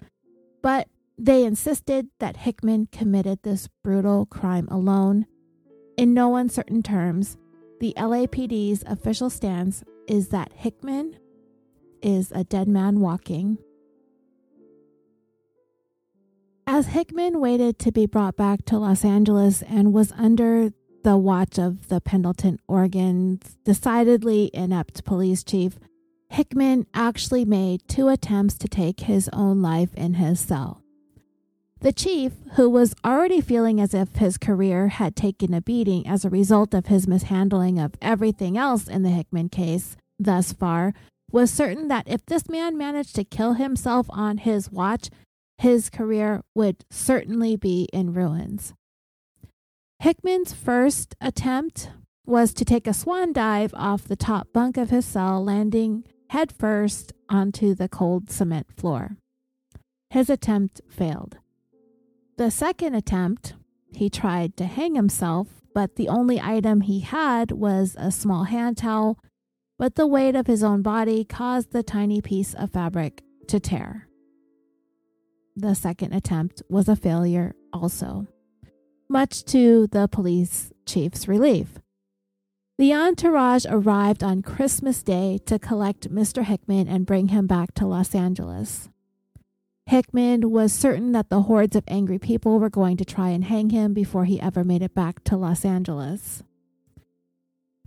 but 0.63 0.87
they 1.19 1.45
insisted 1.45 2.07
that 2.19 2.37
Hickman 2.37 2.87
committed 2.91 3.43
this 3.43 3.69
brutal 3.83 4.25
crime 4.25 4.67
alone. 4.71 5.27
In 5.97 6.15
no 6.15 6.35
uncertain 6.35 6.81
terms, 6.81 7.37
the 7.79 7.93
LAPD's 7.95 8.83
official 8.87 9.29
stance 9.29 9.83
is 10.07 10.29
that 10.29 10.51
Hickman 10.55 11.19
is 12.03 12.31
a 12.31 12.43
dead 12.43 12.67
man 12.67 12.99
walking. 12.99 13.57
As 16.67 16.87
Hickman 16.87 17.39
waited 17.39 17.79
to 17.79 17.91
be 17.91 18.05
brought 18.05 18.35
back 18.35 18.65
to 18.65 18.77
Los 18.77 19.03
Angeles 19.03 19.61
and 19.63 19.93
was 19.93 20.11
under 20.13 20.71
the 21.03 21.17
watch 21.17 21.59
of 21.59 21.89
the 21.89 21.99
Pendleton, 21.99 22.59
Oregon, 22.67 23.39
decidedly 23.65 24.49
inept 24.53 25.03
police 25.03 25.43
chief, 25.43 25.77
Hickman 26.29 26.87
actually 26.93 27.45
made 27.45 27.87
two 27.87 28.07
attempts 28.07 28.57
to 28.59 28.67
take 28.67 29.01
his 29.01 29.29
own 29.33 29.61
life 29.61 29.93
in 29.95 30.15
his 30.15 30.39
cell. 30.39 30.81
The 31.81 31.91
chief, 31.91 32.31
who 32.53 32.69
was 32.69 32.95
already 33.03 33.41
feeling 33.41 33.81
as 33.81 33.93
if 33.93 34.15
his 34.15 34.37
career 34.37 34.87
had 34.87 35.17
taken 35.17 35.53
a 35.53 35.61
beating 35.61 36.07
as 36.07 36.23
a 36.23 36.29
result 36.29 36.73
of 36.73 36.85
his 36.85 37.07
mishandling 37.07 37.77
of 37.77 37.95
everything 38.01 38.57
else 38.57 38.87
in 38.87 39.03
the 39.03 39.09
Hickman 39.09 39.49
case 39.49 39.97
thus 40.17 40.53
far, 40.53 40.93
was 41.33 41.51
certain 41.51 41.89
that 41.89 42.07
if 42.07 42.25
this 42.27 42.47
man 42.47 42.77
managed 42.77 43.15
to 43.15 43.23
kill 43.25 43.53
himself 43.53 44.05
on 44.11 44.37
his 44.37 44.71
watch, 44.71 45.09
his 45.57 45.89
career 45.89 46.43
would 46.53 46.85
certainly 46.91 47.57
be 47.57 47.89
in 47.91 48.13
ruins. 48.13 48.73
Hickman's 49.99 50.53
first 50.53 51.15
attempt 51.19 51.89
was 52.25 52.53
to 52.53 52.63
take 52.63 52.87
a 52.87 52.93
swan 52.93 53.33
dive 53.33 53.73
off 53.73 54.07
the 54.07 54.15
top 54.15 54.53
bunk 54.53 54.77
of 54.77 54.91
his 54.91 55.05
cell, 55.05 55.43
landing 55.43 56.03
headfirst 56.29 57.11
onto 57.29 57.73
the 57.73 57.89
cold 57.89 58.29
cement 58.29 58.67
floor. 58.77 59.17
His 60.11 60.29
attempt 60.29 60.81
failed. 60.87 61.37
The 62.37 62.51
second 62.51 62.93
attempt, 62.93 63.55
he 63.91 64.09
tried 64.09 64.55
to 64.57 64.65
hang 64.65 64.95
himself, 64.95 65.47
but 65.73 65.95
the 65.95 66.09
only 66.09 66.39
item 66.39 66.81
he 66.81 66.99
had 66.99 67.51
was 67.51 67.95
a 67.97 68.11
small 68.11 68.43
hand 68.43 68.77
towel, 68.77 69.17
but 69.77 69.95
the 69.95 70.07
weight 70.07 70.35
of 70.35 70.47
his 70.47 70.63
own 70.63 70.81
body 70.81 71.23
caused 71.23 71.71
the 71.71 71.83
tiny 71.83 72.21
piece 72.21 72.53
of 72.53 72.71
fabric 72.71 73.23
to 73.47 73.59
tear. 73.59 74.07
The 75.55 75.75
second 75.75 76.13
attempt 76.13 76.61
was 76.69 76.87
a 76.87 76.95
failure 76.95 77.55
also, 77.71 78.27
much 79.09 79.43
to 79.45 79.87
the 79.87 80.07
police 80.07 80.71
chief's 80.85 81.27
relief. 81.27 81.79
The 82.79 82.93
entourage 82.93 83.65
arrived 83.69 84.23
on 84.23 84.41
Christmas 84.41 85.03
Day 85.03 85.39
to 85.45 85.59
collect 85.59 86.11
Mr. 86.11 86.43
Hickman 86.43 86.87
and 86.87 87.05
bring 87.05 87.27
him 87.27 87.45
back 87.45 87.75
to 87.75 87.85
Los 87.85 88.15
Angeles. 88.15 88.89
Hickman 89.85 90.49
was 90.49 90.73
certain 90.73 91.11
that 91.11 91.29
the 91.29 91.43
hordes 91.43 91.75
of 91.75 91.83
angry 91.87 92.17
people 92.17 92.59
were 92.59 92.69
going 92.69 92.97
to 92.97 93.05
try 93.05 93.29
and 93.29 93.43
hang 93.43 93.69
him 93.69 93.93
before 93.93 94.25
he 94.25 94.41
ever 94.41 94.63
made 94.63 94.81
it 94.81 94.95
back 94.95 95.23
to 95.25 95.37
Los 95.37 95.65
Angeles. 95.65 96.41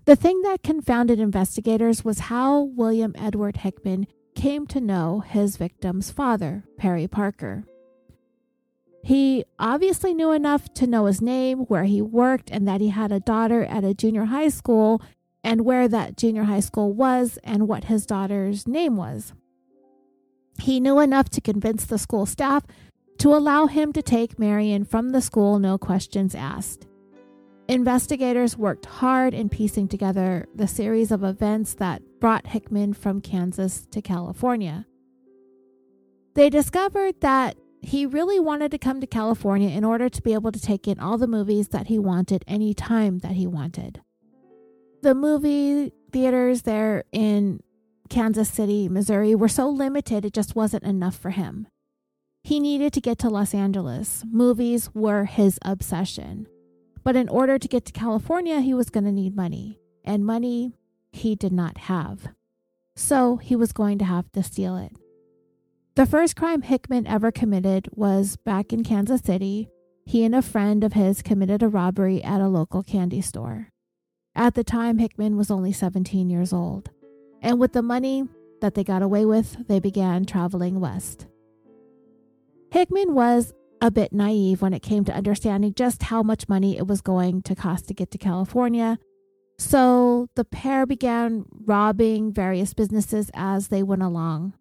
The 0.07 0.15
thing 0.15 0.43
that 0.43 0.63
confounded 0.63 1.19
investigators 1.19 2.05
was 2.05 2.31
how 2.31 2.61
William 2.61 3.13
Edward 3.17 3.59
Hickman 3.59 4.07
came 4.37 4.65
to 4.69 4.81
know 4.81 5.19
his 5.19 5.57
victim's 5.57 6.13
father, 6.13 6.63
Perry 6.79 7.09
Parker. 7.09 7.65
He 9.03 9.45
obviously 9.59 10.15
knew 10.15 10.31
enough 10.31 10.73
to 10.75 10.87
know 10.87 11.07
his 11.07 11.21
name, 11.21 11.61
where 11.63 11.85
he 11.85 12.01
worked, 12.01 12.53
and 12.53 12.69
that 12.69 12.81
he 12.81 12.91
had 12.91 13.11
a 13.11 13.19
daughter 13.19 13.65
at 13.65 13.83
a 13.83 13.95
junior 13.95 14.27
high 14.27 14.49
school, 14.49 15.03
and 15.43 15.63
where 15.63 15.89
that 15.89 16.17
junior 16.17 16.45
high 16.45 16.61
school 16.61 16.93
was, 16.93 17.37
and 17.43 17.67
what 17.67 17.85
his 17.85 18.07
daughter's 18.07 18.69
name 18.69 18.95
was. 18.95 19.33
He 20.61 20.79
knew 20.79 21.01
enough 21.01 21.31
to 21.31 21.41
convince 21.41 21.85
the 21.85 21.99
school 21.99 22.27
staff 22.27 22.63
to 23.19 23.35
allow 23.35 23.67
him 23.67 23.93
to 23.93 24.03
take 24.03 24.39
Marion 24.39 24.85
from 24.85 25.11
the 25.11 25.21
school, 25.21 25.59
no 25.59 25.79
questions 25.79 26.33
asked. 26.33 26.86
Investigators 27.69 28.57
worked 28.57 28.87
hard 28.87 29.35
in 29.35 29.49
piecing 29.49 29.89
together 29.89 30.47
the 30.55 30.69
series 30.69 31.11
of 31.11 31.25
events 31.25 31.75
that 31.75 32.01
brought 32.21 32.47
Hickman 32.47 32.93
from 32.93 33.21
Kansas 33.21 33.87
to 33.91 34.01
California. 34.01 34.87
They 36.35 36.49
discovered 36.49 37.21
that 37.23 37.57
he 37.83 38.07
really 38.07 38.39
wanted 38.39 38.71
to 38.71 38.79
come 38.79 39.01
to 39.01 39.07
California 39.07 39.69
in 39.69 39.85
order 39.85 40.09
to 40.09 40.23
be 40.23 40.33
able 40.33 40.53
to 40.53 40.61
take 40.61 40.87
in 40.87 41.01
all 41.01 41.19
the 41.19 41.27
movies 41.27 41.69
that 41.69 41.89
he 41.89 41.99
wanted 41.99 42.45
any 42.47 42.73
time 42.73 43.19
that 43.19 43.33
he 43.33 43.49
wanted. 43.49 44.01
The 45.03 45.15
movie 45.15 45.93
theaters 46.13 46.63
there 46.63 47.05
in 47.11 47.61
Kansas 48.09 48.49
City, 48.49 48.89
Missouri 48.89 49.35
were 49.35 49.49
so 49.49 49.69
limited 49.69 50.25
it 50.25 50.33
just 50.33 50.55
wasn't 50.55 50.85
enough 50.85 51.17
for 51.17 51.31
him. 51.31 51.67
He 52.45 52.61
needed 52.61 52.93
to 52.93 53.01
get 53.01 53.19
to 53.19 53.29
Los 53.29 53.55
Angeles. 53.55 54.23
Movies 54.31 54.89
were 54.95 55.25
his 55.25 55.59
obsession. 55.63 56.47
But 57.07 57.15
in 57.15 57.29
order 57.29 57.57
to 57.57 57.69
get 57.69 57.85
to 57.85 57.93
California, 57.93 58.61
he 58.61 58.75
was 58.75 58.91
going 58.91 59.05
to 59.05 59.13
need 59.13 59.37
money. 59.37 59.79
And 60.05 60.27
money 60.27 60.73
he 61.13 61.37
did 61.37 61.53
not 61.53 61.79
have. 61.79 62.27
So 62.97 63.37
he 63.37 63.55
was 63.55 63.73
going 63.73 63.99
to 63.99 64.05
have 64.05 64.31
to 64.33 64.43
steal 64.43 64.77
it. 64.77 64.93
The 65.95 66.07
first 66.07 66.35
crime 66.35 66.63
Hickman 66.63 67.07
ever 67.07 67.31
committed 67.31 67.89
was 67.93 68.37
back 68.37 68.73
in 68.73 68.83
Kansas 68.83 69.21
City. 69.21 69.69
He 70.05 70.25
and 70.25 70.35
a 70.35 70.43
friend 70.43 70.83
of 70.83 70.95
his 70.95 71.23
committed 71.23 71.63
a 71.63 71.69
robbery 71.69 72.25
at 72.25 72.41
a 72.41 72.49
local 72.49 72.83
candy 72.83 73.21
store. 73.21 73.69
At 74.35 74.57
the 74.57 74.65
time, 74.65 74.99
Hickman 74.99 75.37
was 75.37 75.49
only 75.49 75.73
17 75.73 76.29
years 76.29 76.53
old 76.53 76.91
and 77.47 77.61
with 77.61 77.75
the 77.75 77.83
money 77.83 78.25
that 78.61 78.75
they 78.75 78.83
got 78.83 79.03
away 79.03 79.25
with, 79.25 79.69
they 79.69 79.79
began 79.79 80.25
traveling 80.25 80.81
west. 80.81 81.27
Hickman 82.73 83.15
was 83.15 83.53
a 83.81 83.91
bit 83.91 84.13
naive 84.13 84.63
when 84.63 84.73
it 84.73 84.83
came 84.83 85.05
to 85.05 85.15
understanding 85.15 85.75
just 85.75 86.05
how 86.05 86.23
much 86.23 86.49
money 86.49 86.77
it 86.77 86.87
was 86.87 87.01
going 87.01 87.43
to 87.43 87.55
cost 87.55 87.89
to 87.89 87.95
get 87.95 88.11
to 88.11 88.19
California. 88.19 88.99
So 89.59 90.29
the 90.35 90.45
pair 90.45 90.87
began 90.87 91.45
robbing 91.51 92.33
various 92.33 92.75
businesses 92.75 93.31
as 93.35 93.69
they 93.69 93.83
went 93.83 94.03
along. 94.03 94.55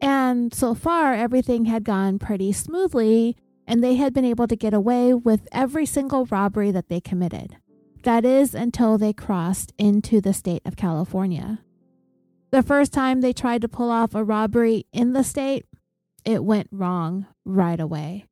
And 0.00 0.52
so 0.52 0.74
far, 0.74 1.14
everything 1.14 1.64
had 1.64 1.84
gone 1.84 2.18
pretty 2.18 2.52
smoothly, 2.52 3.36
and 3.66 3.82
they 3.82 3.94
had 3.94 4.12
been 4.12 4.26
able 4.26 4.46
to 4.46 4.56
get 4.56 4.74
away 4.74 5.14
with 5.14 5.48
every 5.52 5.86
single 5.86 6.26
robbery 6.26 6.70
that 6.70 6.88
they 6.88 7.00
committed. 7.00 7.56
That 8.02 8.24
is, 8.24 8.54
until 8.54 8.98
they 8.98 9.12
crossed 9.12 9.72
into 9.78 10.20
the 10.20 10.34
state 10.34 10.62
of 10.64 10.76
California. 10.76 11.60
The 12.50 12.62
first 12.62 12.92
time 12.92 13.20
they 13.20 13.32
tried 13.32 13.62
to 13.62 13.68
pull 13.68 13.90
off 13.90 14.14
a 14.14 14.22
robbery 14.22 14.86
in 14.92 15.12
the 15.14 15.24
state, 15.24 15.64
it 16.24 16.44
went 16.44 16.68
wrong 16.70 17.26
right 17.44 17.80
away. 17.80 18.26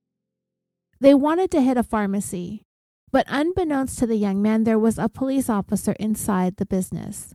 They 1.04 1.12
wanted 1.12 1.50
to 1.50 1.60
hit 1.60 1.76
a 1.76 1.82
pharmacy, 1.82 2.64
but 3.12 3.26
unbeknownst 3.28 3.98
to 3.98 4.06
the 4.06 4.16
young 4.16 4.40
man, 4.40 4.64
there 4.64 4.78
was 4.78 4.98
a 4.98 5.10
police 5.10 5.50
officer 5.50 5.92
inside 6.00 6.56
the 6.56 6.64
business. 6.64 7.34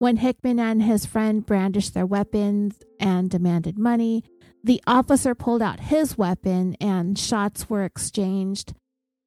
When 0.00 0.16
Hickman 0.16 0.58
and 0.58 0.82
his 0.82 1.06
friend 1.06 1.46
brandished 1.46 1.94
their 1.94 2.04
weapons 2.04 2.80
and 2.98 3.30
demanded 3.30 3.78
money, 3.78 4.24
the 4.64 4.82
officer 4.84 5.36
pulled 5.36 5.62
out 5.62 5.78
his 5.78 6.18
weapon 6.18 6.74
and 6.80 7.16
shots 7.16 7.70
were 7.70 7.84
exchanged. 7.84 8.74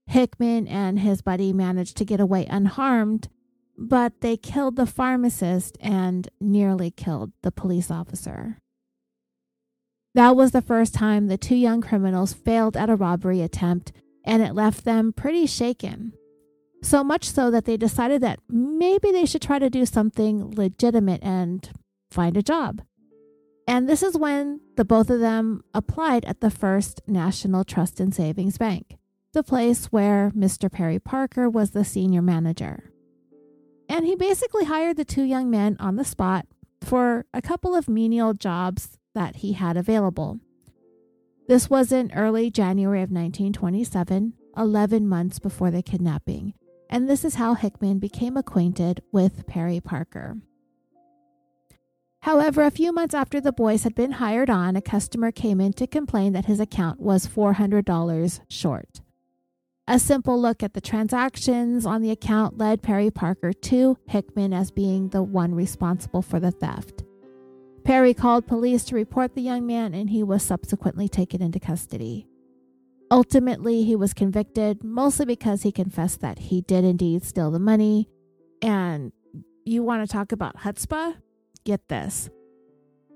Hickman 0.06 0.68
and 0.68 1.00
his 1.00 1.22
buddy 1.22 1.54
managed 1.54 1.96
to 1.96 2.04
get 2.04 2.20
away 2.20 2.48
unharmed, 2.48 3.30
but 3.78 4.20
they 4.20 4.36
killed 4.36 4.76
the 4.76 4.86
pharmacist 4.86 5.78
and 5.80 6.28
nearly 6.42 6.92
killed 6.92 7.32
the 7.42 7.54
police 7.54 7.90
officer. 7.90 8.58
That 10.14 10.36
was 10.36 10.52
the 10.52 10.62
first 10.62 10.94
time 10.94 11.28
the 11.28 11.38
two 11.38 11.56
young 11.56 11.82
criminals 11.82 12.34
failed 12.34 12.76
at 12.76 12.90
a 12.90 12.96
robbery 12.96 13.42
attempt, 13.42 13.92
and 14.24 14.44
it 14.44 14.54
left 14.54 14.84
them 14.84 15.14
pretty 15.14 15.46
shaken. 15.46 16.14
So 16.84 17.04
much 17.04 17.30
so 17.30 17.52
that 17.52 17.66
they 17.66 17.78
decided 17.78 18.22
that 18.22 18.40
maybe 18.50 19.12
they 19.12 19.26
should 19.26 19.42
try 19.42 19.60
to 19.60 19.70
do 19.70 19.86
something 19.86 20.54
legitimate 20.56 21.24
and 21.24 21.70
find 22.10 22.36
a 22.36 22.44
job. 22.44 22.82
And 23.68 23.88
this 23.88 24.04
is 24.04 24.18
when 24.18 24.60
the 24.76 24.84
both 24.84 25.10
of 25.10 25.20
them 25.20 25.64
applied 25.74 26.26
at 26.26 26.42
the 26.42 26.50
First 26.50 27.02
National 27.08 27.64
Trust 27.64 28.00
and 28.00 28.14
Savings 28.14 28.58
Bank, 28.58 28.98
the 29.34 29.44
place 29.44 29.86
where 29.86 30.32
Mr. 30.36 30.70
Perry 30.72 31.00
Parker 31.00 31.50
was 31.50 31.72
the 31.72 31.86
senior 31.86 32.22
manager 32.22 32.92
and 33.92 34.06
he 34.06 34.16
basically 34.16 34.64
hired 34.64 34.96
the 34.96 35.04
two 35.04 35.24
young 35.24 35.50
men 35.50 35.76
on 35.78 35.98
the 35.98 36.06
spot 36.06 36.46
for 36.82 37.26
a 37.34 37.42
couple 37.42 37.76
of 37.76 37.90
menial 37.90 38.34
jobs 38.34 38.98
that 39.14 39.38
he 39.38 39.54
had 39.54 39.78
available. 39.78 40.40
This 41.48 41.70
was 41.70 41.92
in 41.92 42.12
early 42.14 42.50
January 42.50 43.00
of 43.00 43.10
1927, 43.10 44.34
11 44.58 45.08
months 45.08 45.40
before 45.40 45.72
the 45.72 45.82
kidnapping, 45.82 46.54
and 46.90 47.10
this 47.10 47.26
is 47.26 47.36
how 47.36 47.56
Hickman 47.56 48.00
became 48.00 48.38
acquainted 48.38 49.02
with 49.12 49.48
Perry 49.48 49.80
Parker. 49.80 50.38
However, 52.22 52.62
a 52.62 52.72
few 52.72 52.92
months 52.94 53.16
after 53.16 53.42
the 53.42 53.52
boys 53.52 53.84
had 53.84 53.96
been 53.96 54.14
hired 54.14 54.50
on, 54.50 54.76
a 54.76 54.82
customer 54.82 55.32
came 55.32 55.60
in 55.60 55.74
to 55.74 55.88
complain 55.88 56.34
that 56.34 56.46
his 56.46 56.60
account 56.60 57.00
was 57.00 57.26
$400 57.26 58.42
short. 58.48 59.02
A 59.88 59.98
simple 59.98 60.40
look 60.40 60.62
at 60.62 60.74
the 60.74 60.82
transactions 60.82 61.86
on 61.86 62.02
the 62.02 62.12
account 62.12 62.58
led 62.58 62.84
Perry 62.84 63.10
Parker 63.10 63.52
to 63.52 63.98
Hickman 64.08 64.54
as 64.54 64.70
being 64.70 65.10
the 65.10 65.24
one 65.24 65.56
responsible 65.56 66.22
for 66.22 66.40
the 66.40 66.52
theft. 66.52 67.04
Perry 67.84 68.14
called 68.14 68.48
police 68.48 68.84
to 68.86 68.96
report 68.96 69.36
the 69.36 69.42
young 69.42 69.66
man 69.66 69.94
and 69.94 70.10
he 70.10 70.24
was 70.24 70.44
subsequently 70.44 71.10
taken 71.10 71.42
into 71.42 71.60
custody. 71.60 72.28
Ultimately, 73.10 73.84
he 73.84 73.96
was 73.96 74.14
convicted 74.14 74.84
mostly 74.84 75.26
because 75.26 75.64
he 75.64 75.72
confessed 75.72 76.22
that 76.22 76.40
he 76.40 76.62
did 76.62 76.86
indeed 76.86 77.24
steal 77.24 77.52
the 77.52 77.60
money. 77.60 78.08
And 78.62 79.12
you 79.66 79.84
want 79.84 80.08
to 80.08 80.12
talk 80.12 80.32
about 80.32 80.58
chutzpah? 80.58 81.16
Get 81.66 81.88
this. 81.90 82.30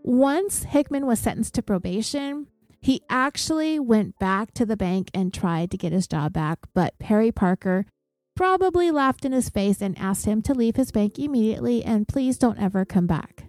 Once 0.04 0.64
Hickman 0.64 1.06
was 1.06 1.20
sentenced 1.20 1.56
to 1.56 1.64
probation, 1.64 2.48
He 2.86 3.02
actually 3.10 3.80
went 3.80 4.20
back 4.20 4.54
to 4.54 4.64
the 4.64 4.78
bank 4.78 5.10
and 5.12 5.34
tried 5.34 5.72
to 5.72 5.78
get 5.78 5.92
his 5.92 6.08
job 6.08 6.34
back, 6.34 6.60
but 6.76 7.00
Perry 7.00 7.32
Parker 7.32 7.88
probably 8.36 8.92
laughed 8.92 9.26
in 9.26 9.32
his 9.32 9.50
face 9.50 9.82
and 9.82 9.98
asked 9.98 10.26
him 10.28 10.44
to 10.44 10.54
leave 10.54 10.76
his 10.76 10.92
bank 10.92 11.18
immediately 11.18 11.84
and 11.84 12.08
please 12.08 12.38
don't 12.38 12.62
ever 12.62 12.86
come 12.86 13.08
back. 13.08 13.45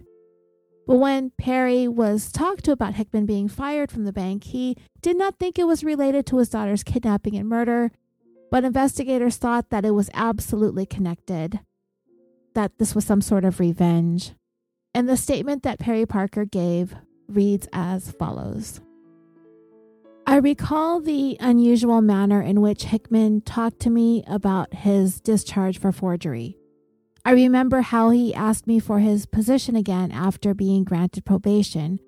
But 0.87 0.95
when 0.95 1.31
Perry 1.37 1.85
was 1.85 2.31
talked 2.31 2.63
to 2.63 2.71
about 2.71 2.93
Hickman 2.93 3.25
being 3.25 3.49
fired 3.49 3.91
from 3.91 4.05
the 4.05 4.13
bank, 4.13 4.45
he 4.45 4.77
did 5.01 5.17
not 5.17 5.37
think 5.37 5.59
it 5.59 5.67
was 5.67 5.83
related 5.83 6.25
to 6.27 6.37
his 6.37 6.49
daughter's 6.49 6.81
kidnapping 6.81 7.35
and 7.35 7.47
murder, 7.47 7.91
but 8.49 8.63
investigators 8.63 9.35
thought 9.35 9.69
that 9.69 9.83
it 9.83 9.91
was 9.91 10.09
absolutely 10.13 10.85
connected, 10.85 11.59
that 12.55 12.77
this 12.77 12.95
was 12.95 13.03
some 13.03 13.19
sort 13.19 13.43
of 13.43 13.59
revenge. 13.59 14.31
And 14.93 15.09
the 15.09 15.17
statement 15.17 15.63
that 15.63 15.77
Perry 15.77 16.05
Parker 16.05 16.45
gave 16.45 16.95
reads 17.27 17.67
as 17.73 18.11
follows 18.11 18.79
I 20.25 20.37
recall 20.37 20.99
the 20.99 21.37
unusual 21.39 22.01
manner 22.01 22.41
in 22.41 22.59
which 22.59 22.85
Hickman 22.85 23.41
talked 23.41 23.79
to 23.81 23.89
me 23.89 24.23
about 24.27 24.73
his 24.73 25.21
discharge 25.21 25.79
for 25.79 25.91
forgery. 25.91 26.56
I 27.27 27.31
remember 27.31 27.81
how 27.81 28.11
he 28.11 28.33
asked 28.33 28.67
me 28.67 28.79
for 28.79 28.99
his 28.99 29.25
position 29.25 29.75
again 29.75 30.13
after 30.13 30.53
being 30.53 30.85
granted 30.85 31.25
probation, 31.25 31.99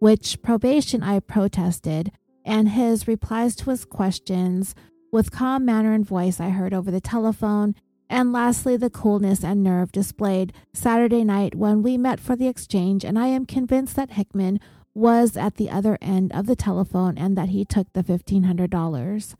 which 0.00 0.42
probation 0.42 1.02
I 1.02 1.20
protested, 1.20 2.12
and 2.44 2.68
his 2.68 3.08
replies 3.08 3.56
to 3.56 3.70
his 3.70 3.86
questions 3.86 4.74
with 5.10 5.30
calm 5.30 5.64
manner 5.64 5.94
and 5.94 6.04
voice 6.04 6.40
I 6.40 6.50
heard 6.50 6.74
over 6.74 6.90
the 6.90 7.00
telephone, 7.00 7.74
and 8.10 8.34
lastly, 8.34 8.76
the 8.76 8.90
coolness 8.90 9.42
and 9.42 9.62
nerve 9.62 9.92
displayed 9.92 10.52
Saturday 10.74 11.24
night 11.24 11.54
when 11.54 11.80
we 11.80 11.96
met 11.96 12.20
for 12.20 12.36
the 12.36 12.46
exchange, 12.46 13.02
and 13.02 13.18
I 13.18 13.28
am 13.28 13.46
convinced 13.46 13.96
that 13.96 14.10
Hickman 14.10 14.60
was 14.92 15.38
at 15.38 15.54
the 15.54 15.70
other 15.70 15.96
end 16.02 16.32
of 16.34 16.44
the 16.44 16.54
telephone 16.54 17.16
and 17.16 17.34
that 17.38 17.48
he 17.48 17.64
took 17.64 17.90
the 17.94 18.02
$1,500. 18.02 19.36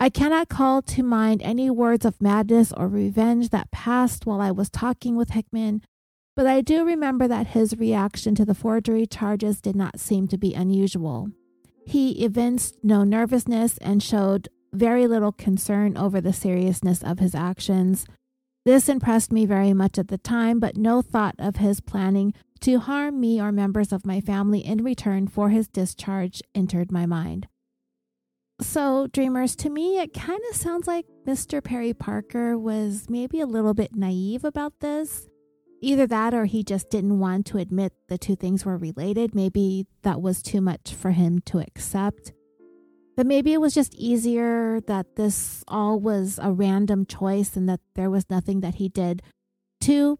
I 0.00 0.08
cannot 0.08 0.48
call 0.48 0.82
to 0.82 1.02
mind 1.02 1.40
any 1.42 1.70
words 1.70 2.04
of 2.04 2.20
madness 2.20 2.72
or 2.72 2.88
revenge 2.88 3.50
that 3.50 3.70
passed 3.70 4.26
while 4.26 4.40
I 4.40 4.50
was 4.50 4.68
talking 4.68 5.16
with 5.16 5.30
Hickman, 5.30 5.82
but 6.36 6.46
I 6.46 6.60
do 6.60 6.84
remember 6.84 7.28
that 7.28 7.48
his 7.48 7.78
reaction 7.78 8.34
to 8.34 8.44
the 8.44 8.54
forgery 8.54 9.06
charges 9.06 9.60
did 9.60 9.76
not 9.76 10.00
seem 10.00 10.26
to 10.28 10.38
be 10.38 10.52
unusual. 10.52 11.28
He 11.86 12.24
evinced 12.24 12.76
no 12.82 13.04
nervousness 13.04 13.78
and 13.78 14.02
showed 14.02 14.48
very 14.72 15.06
little 15.06 15.32
concern 15.32 15.96
over 15.96 16.20
the 16.20 16.32
seriousness 16.32 17.02
of 17.02 17.20
his 17.20 17.34
actions. 17.34 18.06
This 18.64 18.88
impressed 18.88 19.30
me 19.30 19.46
very 19.46 19.72
much 19.72 19.98
at 19.98 20.08
the 20.08 20.18
time, 20.18 20.58
but 20.58 20.76
no 20.76 21.02
thought 21.02 21.36
of 21.38 21.56
his 21.56 21.80
planning 21.80 22.34
to 22.60 22.80
harm 22.80 23.20
me 23.20 23.40
or 23.40 23.52
members 23.52 23.92
of 23.92 24.06
my 24.06 24.20
family 24.20 24.60
in 24.60 24.82
return 24.82 25.28
for 25.28 25.50
his 25.50 25.68
discharge 25.68 26.42
entered 26.54 26.90
my 26.90 27.06
mind. 27.06 27.46
So, 28.64 29.06
dreamers, 29.06 29.54
to 29.56 29.70
me, 29.70 30.00
it 30.00 30.12
kind 30.14 30.40
of 30.50 30.56
sounds 30.56 30.88
like 30.88 31.06
Mr. 31.26 31.62
Perry 31.62 31.94
Parker 31.94 32.58
was 32.58 33.06
maybe 33.08 33.40
a 33.40 33.46
little 33.46 33.74
bit 33.74 33.94
naive 33.94 34.44
about 34.44 34.80
this. 34.80 35.28
Either 35.80 36.08
that 36.08 36.34
or 36.34 36.46
he 36.46 36.64
just 36.64 36.90
didn't 36.90 37.20
want 37.20 37.46
to 37.46 37.58
admit 37.58 37.92
the 38.08 38.18
two 38.18 38.34
things 38.34 38.64
were 38.64 38.76
related. 38.76 39.32
Maybe 39.32 39.86
that 40.02 40.20
was 40.20 40.42
too 40.42 40.60
much 40.60 40.92
for 40.94 41.12
him 41.12 41.40
to 41.42 41.60
accept. 41.60 42.32
But 43.16 43.26
maybe 43.26 43.52
it 43.52 43.60
was 43.60 43.74
just 43.74 43.94
easier 43.94 44.80
that 44.88 45.14
this 45.14 45.62
all 45.68 46.00
was 46.00 46.40
a 46.42 46.50
random 46.50 47.06
choice 47.06 47.56
and 47.56 47.68
that 47.68 47.80
there 47.94 48.10
was 48.10 48.28
nothing 48.28 48.60
that 48.60 48.76
he 48.76 48.88
did 48.88 49.22
to 49.82 50.18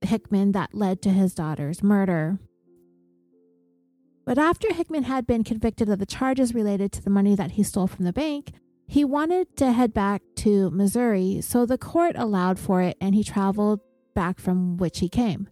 Hickman 0.00 0.50
that 0.52 0.74
led 0.74 1.00
to 1.02 1.10
his 1.10 1.34
daughter's 1.34 1.82
murder. 1.82 2.40
But 4.24 4.38
after 4.38 4.72
Hickman 4.72 5.04
had 5.04 5.26
been 5.26 5.44
convicted 5.44 5.88
of 5.88 5.98
the 5.98 6.06
charges 6.06 6.54
related 6.54 6.92
to 6.92 7.02
the 7.02 7.10
money 7.10 7.34
that 7.34 7.52
he 7.52 7.62
stole 7.62 7.86
from 7.86 8.04
the 8.04 8.12
bank, 8.12 8.52
he 8.86 9.04
wanted 9.04 9.56
to 9.58 9.72
head 9.72 9.92
back 9.92 10.22
to 10.36 10.70
Missouri, 10.70 11.40
so 11.40 11.66
the 11.66 11.78
court 11.78 12.16
allowed 12.16 12.58
for 12.58 12.82
it 12.82 12.96
and 13.00 13.14
he 13.14 13.24
traveled 13.24 13.80
back 14.14 14.38
from 14.38 14.76
which 14.76 15.00
he 15.00 15.08
came. 15.08 15.48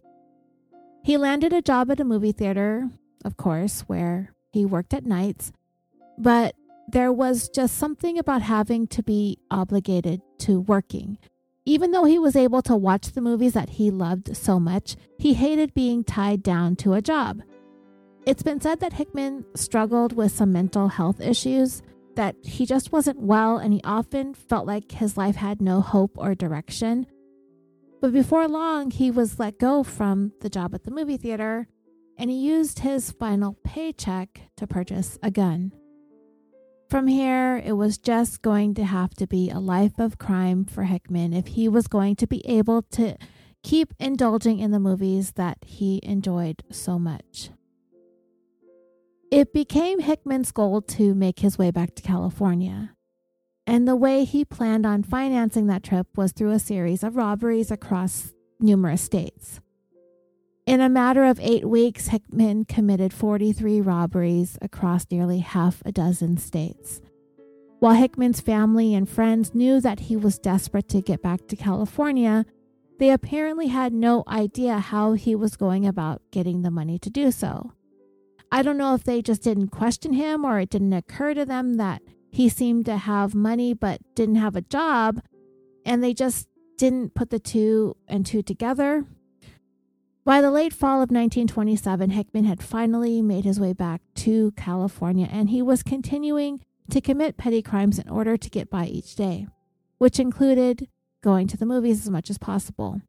He 1.03 1.17
landed 1.17 1.53
a 1.53 1.61
job 1.61 1.91
at 1.91 1.99
a 1.99 2.05
movie 2.05 2.31
theater, 2.31 2.89
of 3.25 3.37
course, 3.37 3.81
where 3.81 4.33
he 4.51 4.65
worked 4.65 4.93
at 4.93 5.05
nights, 5.05 5.51
but 6.17 6.55
there 6.87 7.11
was 7.11 7.49
just 7.49 7.75
something 7.77 8.17
about 8.17 8.41
having 8.41 8.87
to 8.87 9.03
be 9.03 9.37
obligated 9.49 10.21
to 10.39 10.61
working. 10.61 11.17
Even 11.65 11.91
though 11.91 12.03
he 12.05 12.19
was 12.19 12.35
able 12.35 12.61
to 12.61 12.75
watch 12.75 13.11
the 13.11 13.21
movies 13.21 13.53
that 13.53 13.71
he 13.71 13.89
loved 13.89 14.35
so 14.35 14.59
much, 14.59 14.95
he 15.17 15.33
hated 15.33 15.73
being 15.73 16.03
tied 16.03 16.43
down 16.43 16.75
to 16.75 16.93
a 16.93 17.01
job. 17.01 17.41
It's 18.25 18.43
been 18.43 18.61
said 18.61 18.79
that 18.79 18.93
Hickman 18.93 19.43
struggled 19.53 20.13
with 20.13 20.31
some 20.31 20.53
mental 20.53 20.87
health 20.87 21.19
issues, 21.19 21.81
that 22.15 22.37
he 22.41 22.65
just 22.65 22.93
wasn't 22.93 23.19
well, 23.19 23.57
and 23.57 23.73
he 23.73 23.81
often 23.83 24.33
felt 24.33 24.65
like 24.65 24.93
his 24.93 25.17
life 25.17 25.35
had 25.35 25.61
no 25.61 25.81
hope 25.81 26.11
or 26.15 26.33
direction. 26.33 27.05
But 27.99 28.13
before 28.13 28.47
long, 28.47 28.91
he 28.91 29.11
was 29.11 29.39
let 29.39 29.59
go 29.59 29.83
from 29.83 30.31
the 30.39 30.49
job 30.49 30.73
at 30.73 30.85
the 30.85 30.91
movie 30.91 31.17
theater, 31.17 31.67
and 32.17 32.29
he 32.29 32.37
used 32.37 32.79
his 32.79 33.11
final 33.11 33.57
paycheck 33.65 34.41
to 34.55 34.67
purchase 34.67 35.19
a 35.21 35.29
gun. 35.29 35.73
From 36.89 37.07
here, 37.07 37.61
it 37.65 37.73
was 37.73 37.97
just 37.97 38.41
going 38.41 38.73
to 38.75 38.85
have 38.85 39.13
to 39.15 39.27
be 39.27 39.49
a 39.49 39.59
life 39.59 39.99
of 39.99 40.17
crime 40.17 40.63
for 40.63 40.83
Hickman 40.83 41.33
if 41.33 41.47
he 41.47 41.67
was 41.67 41.87
going 41.87 42.15
to 42.17 42.27
be 42.27 42.45
able 42.47 42.83
to 42.91 43.17
keep 43.63 43.93
indulging 43.99 44.59
in 44.59 44.71
the 44.71 44.79
movies 44.79 45.31
that 45.31 45.57
he 45.65 45.99
enjoyed 46.03 46.63
so 46.71 46.97
much. 46.97 47.49
It 49.33 49.51
became 49.51 49.99
Hickman's 49.99 50.51
goal 50.51 50.83
to 50.83 51.15
make 51.15 51.39
his 51.39 51.57
way 51.57 51.71
back 51.71 51.95
to 51.95 52.03
California. 52.03 52.91
And 53.65 53.87
the 53.87 53.95
way 53.95 54.25
he 54.25 54.45
planned 54.45 54.85
on 54.85 55.01
financing 55.01 55.65
that 55.65 55.81
trip 55.81 56.05
was 56.15 56.33
through 56.33 56.51
a 56.51 56.59
series 56.59 57.01
of 57.01 57.15
robberies 57.15 57.71
across 57.71 58.31
numerous 58.59 59.01
states. 59.01 59.59
In 60.67 60.81
a 60.81 60.87
matter 60.87 61.23
of 61.23 61.39
eight 61.39 61.67
weeks, 61.67 62.09
Hickman 62.09 62.65
committed 62.65 63.11
43 63.11 63.81
robberies 63.81 64.59
across 64.61 65.07
nearly 65.09 65.39
half 65.39 65.81
a 65.83 65.91
dozen 65.91 66.37
states. 66.37 67.01
While 67.79 67.95
Hickman's 67.95 68.39
family 68.39 68.93
and 68.93 69.09
friends 69.09 69.55
knew 69.55 69.81
that 69.81 70.01
he 70.01 70.15
was 70.15 70.37
desperate 70.37 70.89
to 70.89 71.01
get 71.01 71.23
back 71.23 71.47
to 71.47 71.55
California, 71.55 72.45
they 72.99 73.09
apparently 73.09 73.69
had 73.69 73.93
no 73.93 74.23
idea 74.27 74.77
how 74.77 75.13
he 75.13 75.33
was 75.33 75.57
going 75.57 75.87
about 75.87 76.21
getting 76.29 76.61
the 76.61 76.69
money 76.69 76.99
to 76.99 77.09
do 77.09 77.31
so. 77.31 77.71
I 78.53 78.61
don't 78.61 78.77
know 78.77 78.93
if 78.93 79.03
they 79.03 79.23
just 79.23 79.41
didn't 79.41 79.69
question 79.69 80.13
him 80.13 80.45
or 80.45 80.59
it 80.59 80.69
didn't 80.69 80.93
occur 80.93 81.33
to 81.33 81.43
them 81.43 81.77
that 81.77 82.03
he 82.29 82.49
seemed 82.49 82.85
to 82.85 82.97
have 82.97 83.33
money 83.33 83.73
but 83.73 83.99
didn't 84.13 84.35
have 84.35 84.55
a 84.55 84.61
job, 84.61 85.23
and 85.83 86.03
they 86.03 86.13
just 86.13 86.47
didn't 86.77 87.15
put 87.15 87.31
the 87.31 87.39
two 87.39 87.97
and 88.07 88.27
two 88.27 88.43
together. 88.43 89.05
By 90.23 90.39
the 90.39 90.51
late 90.51 90.71
fall 90.71 90.97
of 90.97 91.09
1927, 91.09 92.11
Hickman 92.11 92.45
had 92.45 92.61
finally 92.61 93.23
made 93.23 93.43
his 93.43 93.59
way 93.59 93.73
back 93.73 94.01
to 94.17 94.51
California 94.51 95.27
and 95.31 95.49
he 95.49 95.63
was 95.63 95.81
continuing 95.81 96.63
to 96.91 97.01
commit 97.01 97.37
petty 97.37 97.63
crimes 97.63 97.97
in 97.97 98.07
order 98.07 98.37
to 98.37 98.49
get 98.51 98.69
by 98.69 98.85
each 98.85 99.15
day, 99.15 99.47
which 99.97 100.19
included 100.19 100.87
going 101.23 101.47
to 101.47 101.57
the 101.57 101.65
movies 101.65 102.03
as 102.03 102.11
much 102.11 102.29
as 102.29 102.37
possible. 102.37 103.01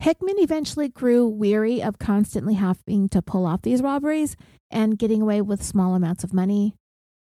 Hickman 0.00 0.38
eventually 0.38 0.88
grew 0.88 1.26
weary 1.26 1.82
of 1.82 1.98
constantly 1.98 2.54
having 2.54 3.08
to 3.08 3.20
pull 3.20 3.46
off 3.46 3.62
these 3.62 3.82
robberies 3.82 4.36
and 4.70 4.98
getting 4.98 5.20
away 5.20 5.42
with 5.42 5.62
small 5.62 5.94
amounts 5.94 6.22
of 6.22 6.32
money. 6.32 6.74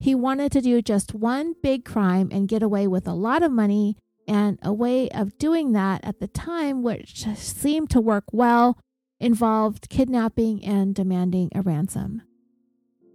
He 0.01 0.15
wanted 0.15 0.53
to 0.53 0.61
do 0.61 0.83
just 0.83 1.15
one 1.15 1.55
big 1.63 1.85
crime 1.85 2.29
and 2.31 2.47
get 2.47 2.63
away 2.63 2.87
with 2.87 3.09
a 3.09 3.15
lot 3.15 3.43
of 3.43 3.51
money 3.51 3.97
and 4.29 4.59
a 4.63 4.73
way 4.73 5.09
of 5.11 5.39
doing 5.39 5.73
that 5.73 6.05
at 6.05 6.21
the 6.21 6.29
time, 6.29 6.83
which 6.83 7.25
seemed 7.37 7.91
to 7.91 8.01
work 8.01 8.25
well, 8.33 8.79
involved 9.19 9.89
kidnapping 9.89 10.63
and 10.63 10.95
demanding 10.95 11.51
a 11.55 11.63
ransom. 11.63 12.23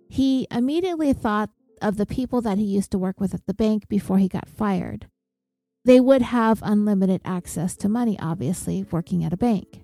He 0.10 0.47
immediately 0.51 1.14
thought 1.14 1.51
of 1.82 1.97
the 1.97 2.06
people 2.06 2.41
that 2.41 2.58
he 2.58 2.64
used 2.64 2.91
to 2.91 2.97
work 2.97 3.20
with 3.20 3.34
at 3.34 3.45
the 3.45 3.54
bank 3.54 3.88
before 3.88 4.18
he 4.18 4.28
got 4.28 4.49
fired. 4.49 5.08
They 5.86 6.00
would 6.00 6.22
have 6.22 6.62
unlimited 6.64 7.22
access 7.26 7.76
to 7.78 7.90
money, 7.90 8.18
obviously, 8.20 8.86
working 8.92 9.24
at 9.24 9.34
a 9.34 9.38
bank. 9.38 9.82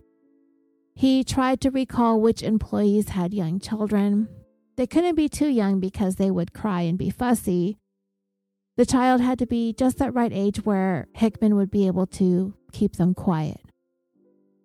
He 0.95 1.23
tried 1.23 1.61
to 1.61 1.71
recall 1.71 2.19
which 2.19 2.43
employees 2.43 3.09
had 3.09 3.33
young 3.33 3.59
children. 3.59 4.29
They 4.77 4.87
couldn't 4.87 5.15
be 5.15 5.29
too 5.29 5.49
young 5.49 5.79
because 5.79 6.15
they 6.15 6.31
would 6.31 6.53
cry 6.53 6.81
and 6.81 6.97
be 6.97 7.09
fussy, 7.09 7.77
the 8.79 8.85
child 8.85 9.19
had 9.19 9.37
to 9.39 9.45
be 9.45 9.73
just 9.73 9.97
that 9.97 10.13
right 10.13 10.31
age 10.33 10.63
where 10.63 11.09
Hickman 11.13 11.57
would 11.57 11.69
be 11.69 11.85
able 11.85 12.07
to 12.07 12.53
keep 12.71 12.95
them 12.95 13.13
quiet. 13.13 13.59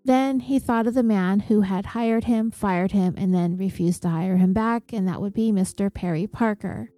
Then 0.05 0.39
he 0.39 0.61
thought 0.61 0.87
of 0.87 0.95
the 0.95 1.03
man 1.03 1.41
who 1.41 1.63
had 1.63 1.87
hired 1.87 2.23
him, 2.23 2.53
fired 2.53 2.93
him, 2.93 3.15
and 3.17 3.35
then 3.35 3.57
refused 3.57 4.03
to 4.03 4.11
hire 4.11 4.37
him 4.37 4.53
back, 4.53 4.93
and 4.93 5.09
that 5.09 5.21
would 5.21 5.35
be 5.35 5.51
Mr. 5.51 5.93
Perry 5.93 6.29
Parker. 6.29 6.91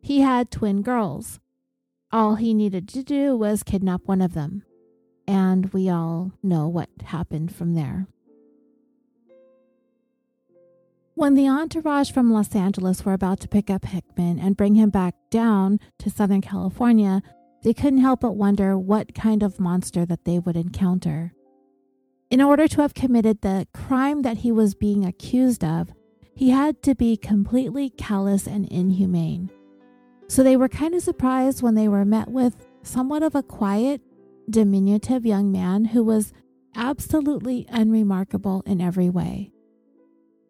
He 0.00 0.22
had 0.22 0.50
twin 0.50 0.80
girls. 0.80 1.40
All 2.12 2.34
he 2.34 2.54
needed 2.54 2.88
to 2.88 3.04
do 3.04 3.36
was 3.36 3.62
kidnap 3.62 4.02
one 4.06 4.20
of 4.20 4.34
them. 4.34 4.64
And 5.28 5.72
we 5.72 5.88
all 5.88 6.32
know 6.42 6.66
what 6.66 6.88
happened 7.04 7.54
from 7.54 7.74
there. 7.74 8.08
When 11.14 11.34
the 11.34 11.48
entourage 11.48 12.10
from 12.10 12.32
Los 12.32 12.54
Angeles 12.56 13.04
were 13.04 13.12
about 13.12 13.40
to 13.40 13.48
pick 13.48 13.70
up 13.70 13.84
Hickman 13.84 14.40
and 14.40 14.56
bring 14.56 14.74
him 14.74 14.90
back 14.90 15.14
down 15.30 15.78
to 15.98 16.10
Southern 16.10 16.40
California, 16.40 17.22
they 17.62 17.74
couldn't 17.74 18.00
help 18.00 18.20
but 18.20 18.36
wonder 18.36 18.76
what 18.76 19.14
kind 19.14 19.42
of 19.42 19.60
monster 19.60 20.04
that 20.06 20.24
they 20.24 20.38
would 20.38 20.56
encounter. 20.56 21.34
In 22.30 22.40
order 22.40 22.66
to 22.66 22.80
have 22.80 22.94
committed 22.94 23.42
the 23.42 23.66
crime 23.74 24.22
that 24.22 24.38
he 24.38 24.50
was 24.50 24.74
being 24.74 25.04
accused 25.04 25.62
of, 25.62 25.92
he 26.34 26.50
had 26.50 26.82
to 26.84 26.94
be 26.94 27.16
completely 27.16 27.90
callous 27.90 28.46
and 28.46 28.66
inhumane. 28.68 29.50
So 30.30 30.44
they 30.44 30.56
were 30.56 30.68
kind 30.68 30.94
of 30.94 31.02
surprised 31.02 31.60
when 31.60 31.74
they 31.74 31.88
were 31.88 32.04
met 32.04 32.28
with 32.28 32.64
somewhat 32.84 33.24
of 33.24 33.34
a 33.34 33.42
quiet, 33.42 34.00
diminutive 34.48 35.26
young 35.26 35.50
man 35.50 35.86
who 35.86 36.04
was 36.04 36.32
absolutely 36.76 37.66
unremarkable 37.68 38.62
in 38.64 38.80
every 38.80 39.10
way. 39.10 39.50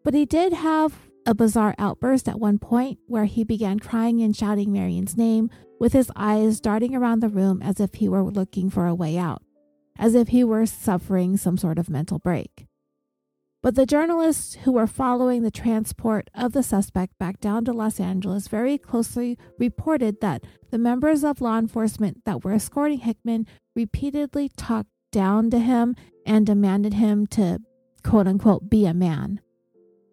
But 0.04 0.12
he 0.12 0.26
did 0.26 0.52
have 0.52 1.08
a 1.24 1.34
bizarre 1.34 1.74
outburst 1.78 2.28
at 2.28 2.38
one 2.38 2.58
point 2.58 2.98
where 3.06 3.24
he 3.24 3.42
began 3.42 3.78
crying 3.78 4.20
and 4.20 4.36
shouting 4.36 4.70
Marion's 4.70 5.16
name 5.16 5.48
with 5.78 5.94
his 5.94 6.12
eyes 6.14 6.60
darting 6.60 6.94
around 6.94 7.20
the 7.20 7.30
room 7.30 7.62
as 7.62 7.80
if 7.80 7.94
he 7.94 8.06
were 8.06 8.22
looking 8.22 8.68
for 8.68 8.86
a 8.86 8.94
way 8.94 9.16
out, 9.16 9.42
as 9.98 10.14
if 10.14 10.28
he 10.28 10.44
were 10.44 10.66
suffering 10.66 11.38
some 11.38 11.56
sort 11.56 11.78
of 11.78 11.88
mental 11.88 12.18
break. 12.18 12.66
But 13.62 13.74
the 13.74 13.84
journalists 13.84 14.54
who 14.64 14.72
were 14.72 14.86
following 14.86 15.42
the 15.42 15.50
transport 15.50 16.30
of 16.34 16.52
the 16.52 16.62
suspect 16.62 17.18
back 17.18 17.40
down 17.40 17.66
to 17.66 17.72
Los 17.72 18.00
Angeles 18.00 18.48
very 18.48 18.78
closely 18.78 19.36
reported 19.58 20.22
that 20.22 20.44
the 20.70 20.78
members 20.78 21.22
of 21.24 21.42
law 21.42 21.58
enforcement 21.58 22.24
that 22.24 22.42
were 22.42 22.52
escorting 22.52 23.00
Hickman 23.00 23.46
repeatedly 23.76 24.48
talked 24.56 24.88
down 25.12 25.50
to 25.50 25.58
him 25.58 25.94
and 26.24 26.46
demanded 26.46 26.94
him 26.94 27.26
to 27.26 27.58
quote 28.02 28.26
unquote 28.26 28.70
be 28.70 28.86
a 28.86 28.94
man. 28.94 29.40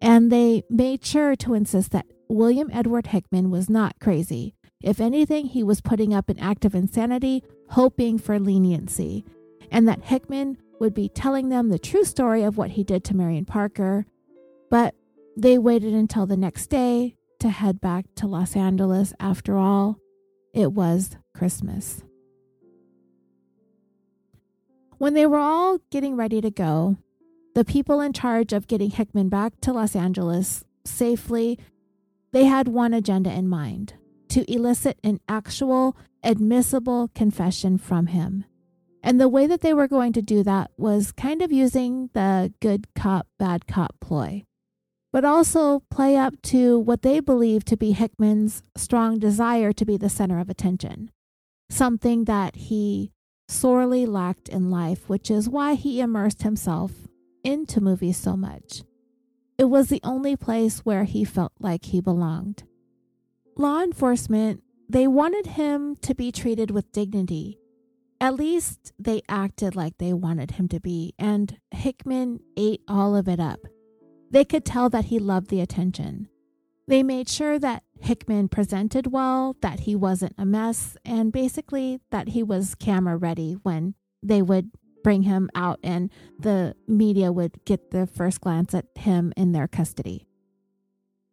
And 0.02 0.30
they 0.30 0.62
made 0.68 1.04
sure 1.04 1.34
to 1.36 1.54
insist 1.54 1.92
that 1.92 2.06
William 2.28 2.68
Edward 2.70 3.08
Hickman 3.08 3.50
was 3.50 3.70
not 3.70 3.98
crazy. 3.98 4.54
If 4.82 5.00
anything, 5.00 5.46
he 5.46 5.62
was 5.62 5.80
putting 5.80 6.12
up 6.12 6.28
an 6.28 6.38
act 6.38 6.64
of 6.64 6.74
insanity, 6.74 7.42
hoping 7.70 8.18
for 8.18 8.38
leniency, 8.38 9.24
and 9.70 9.88
that 9.88 10.04
Hickman 10.04 10.58
would 10.80 10.94
be 10.94 11.08
telling 11.08 11.48
them 11.48 11.68
the 11.68 11.78
true 11.78 12.04
story 12.04 12.42
of 12.42 12.56
what 12.56 12.70
he 12.70 12.84
did 12.84 13.04
to 13.04 13.16
Marion 13.16 13.44
Parker. 13.44 14.06
But 14.70 14.94
they 15.36 15.58
waited 15.58 15.94
until 15.94 16.26
the 16.26 16.36
next 16.36 16.68
day 16.68 17.16
to 17.40 17.48
head 17.48 17.80
back 17.80 18.06
to 18.16 18.26
Los 18.26 18.56
Angeles. 18.56 19.12
After 19.20 19.56
all, 19.56 19.98
it 20.52 20.72
was 20.72 21.16
Christmas. 21.34 22.02
When 24.98 25.14
they 25.14 25.26
were 25.26 25.38
all 25.38 25.78
getting 25.90 26.16
ready 26.16 26.40
to 26.40 26.50
go, 26.50 26.96
the 27.54 27.64
people 27.64 28.00
in 28.00 28.12
charge 28.12 28.52
of 28.52 28.66
getting 28.66 28.90
Hickman 28.90 29.28
back 29.28 29.60
to 29.60 29.72
Los 29.72 29.94
Angeles 29.94 30.64
safely, 30.84 31.58
they 32.32 32.44
had 32.44 32.68
one 32.68 32.92
agenda 32.92 33.32
in 33.32 33.48
mind 33.48 33.94
to 34.28 34.50
elicit 34.52 34.98
an 35.04 35.20
actual 35.28 35.96
admissible 36.22 37.10
confession 37.14 37.78
from 37.78 38.08
him. 38.08 38.44
And 39.08 39.18
the 39.18 39.26
way 39.26 39.46
that 39.46 39.62
they 39.62 39.72
were 39.72 39.88
going 39.88 40.12
to 40.12 40.20
do 40.20 40.42
that 40.42 40.70
was 40.76 41.12
kind 41.12 41.40
of 41.40 41.50
using 41.50 42.10
the 42.12 42.52
good 42.60 42.88
cop, 42.94 43.26
bad 43.38 43.66
cop 43.66 43.98
ploy, 44.02 44.44
but 45.14 45.24
also 45.24 45.80
play 45.90 46.18
up 46.18 46.34
to 46.42 46.78
what 46.78 47.00
they 47.00 47.20
believed 47.20 47.66
to 47.68 47.76
be 47.78 47.92
Hickman's 47.92 48.62
strong 48.76 49.18
desire 49.18 49.72
to 49.72 49.86
be 49.86 49.96
the 49.96 50.10
center 50.10 50.38
of 50.38 50.50
attention, 50.50 51.10
something 51.70 52.24
that 52.24 52.54
he 52.56 53.10
sorely 53.48 54.04
lacked 54.04 54.50
in 54.50 54.70
life, 54.70 55.08
which 55.08 55.30
is 55.30 55.48
why 55.48 55.72
he 55.72 56.02
immersed 56.02 56.42
himself 56.42 56.92
into 57.42 57.80
movies 57.80 58.18
so 58.18 58.36
much. 58.36 58.82
It 59.56 59.70
was 59.70 59.88
the 59.88 60.02
only 60.04 60.36
place 60.36 60.80
where 60.80 61.04
he 61.04 61.24
felt 61.24 61.52
like 61.58 61.86
he 61.86 62.02
belonged. 62.02 62.64
Law 63.56 63.80
enforcement, 63.80 64.62
they 64.86 65.06
wanted 65.06 65.46
him 65.46 65.96
to 66.02 66.14
be 66.14 66.30
treated 66.30 66.70
with 66.70 66.92
dignity. 66.92 67.58
At 68.20 68.34
least 68.34 68.92
they 68.98 69.22
acted 69.28 69.76
like 69.76 69.98
they 69.98 70.12
wanted 70.12 70.52
him 70.52 70.68
to 70.68 70.80
be, 70.80 71.14
and 71.18 71.56
Hickman 71.70 72.40
ate 72.56 72.82
all 72.88 73.14
of 73.14 73.28
it 73.28 73.38
up. 73.38 73.60
They 74.30 74.44
could 74.44 74.64
tell 74.64 74.90
that 74.90 75.06
he 75.06 75.18
loved 75.18 75.48
the 75.48 75.60
attention. 75.60 76.28
They 76.88 77.02
made 77.02 77.28
sure 77.28 77.58
that 77.58 77.84
Hickman 78.00 78.48
presented 78.48 79.12
well, 79.12 79.56
that 79.60 79.80
he 79.80 79.94
wasn't 79.94 80.34
a 80.36 80.44
mess, 80.44 80.96
and 81.04 81.32
basically 81.32 82.00
that 82.10 82.28
he 82.28 82.42
was 82.42 82.74
camera 82.74 83.16
ready 83.16 83.52
when 83.62 83.94
they 84.22 84.42
would 84.42 84.70
bring 85.04 85.22
him 85.22 85.48
out 85.54 85.78
and 85.82 86.10
the 86.38 86.74
media 86.86 87.30
would 87.32 87.64
get 87.64 87.90
the 87.90 88.06
first 88.06 88.40
glance 88.40 88.74
at 88.74 88.86
him 88.96 89.32
in 89.36 89.52
their 89.52 89.68
custody. 89.68 90.26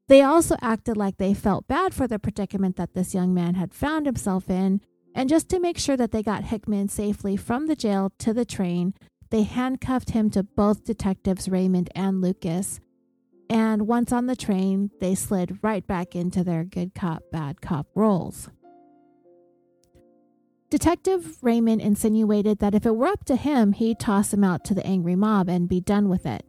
They 0.07 0.21
also 0.21 0.55
acted 0.61 0.97
like 0.97 1.17
they 1.17 1.33
felt 1.33 1.67
bad 1.67 1.93
for 1.93 2.07
the 2.07 2.19
predicament 2.19 2.75
that 2.75 2.93
this 2.93 3.15
young 3.15 3.33
man 3.33 3.55
had 3.55 3.73
found 3.73 4.05
himself 4.05 4.49
in, 4.49 4.81
and 5.15 5.29
just 5.29 5.47
to 5.49 5.59
make 5.61 5.77
sure 5.77 5.95
that 5.95 6.11
they 6.11 6.21
got 6.21 6.43
Hickman 6.43 6.89
safely 6.89 7.37
from 7.37 7.67
the 7.67 7.75
jail 7.75 8.11
to 8.19 8.33
the 8.33 8.43
train, 8.43 8.93
they 9.31 9.43
handcuffed 9.43 10.11
him 10.11 10.29
to 10.31 10.43
both 10.43 10.83
detectives 10.83 11.47
Raymond 11.47 11.89
and 11.95 12.21
Lucas. 12.21 12.81
And 13.49 13.87
once 13.87 14.11
on 14.11 14.25
the 14.25 14.35
train, 14.35 14.91
they 14.99 15.15
slid 15.15 15.59
right 15.63 15.85
back 15.87 16.15
into 16.15 16.43
their 16.43 16.65
good 16.65 16.93
cop, 16.93 17.23
bad 17.31 17.61
cop 17.61 17.87
roles. 17.95 18.49
Detective 20.69 21.37
Raymond 21.41 21.81
insinuated 21.81 22.59
that 22.59 22.75
if 22.75 22.85
it 22.85 22.95
were 22.95 23.07
up 23.07 23.23
to 23.25 23.37
him, 23.37 23.71
he'd 23.71 23.99
toss 23.99 24.33
him 24.33 24.43
out 24.43 24.65
to 24.65 24.73
the 24.73 24.85
angry 24.85 25.15
mob 25.15 25.47
and 25.47 25.69
be 25.69 25.79
done 25.79 26.09
with 26.09 26.25
it. 26.25 26.43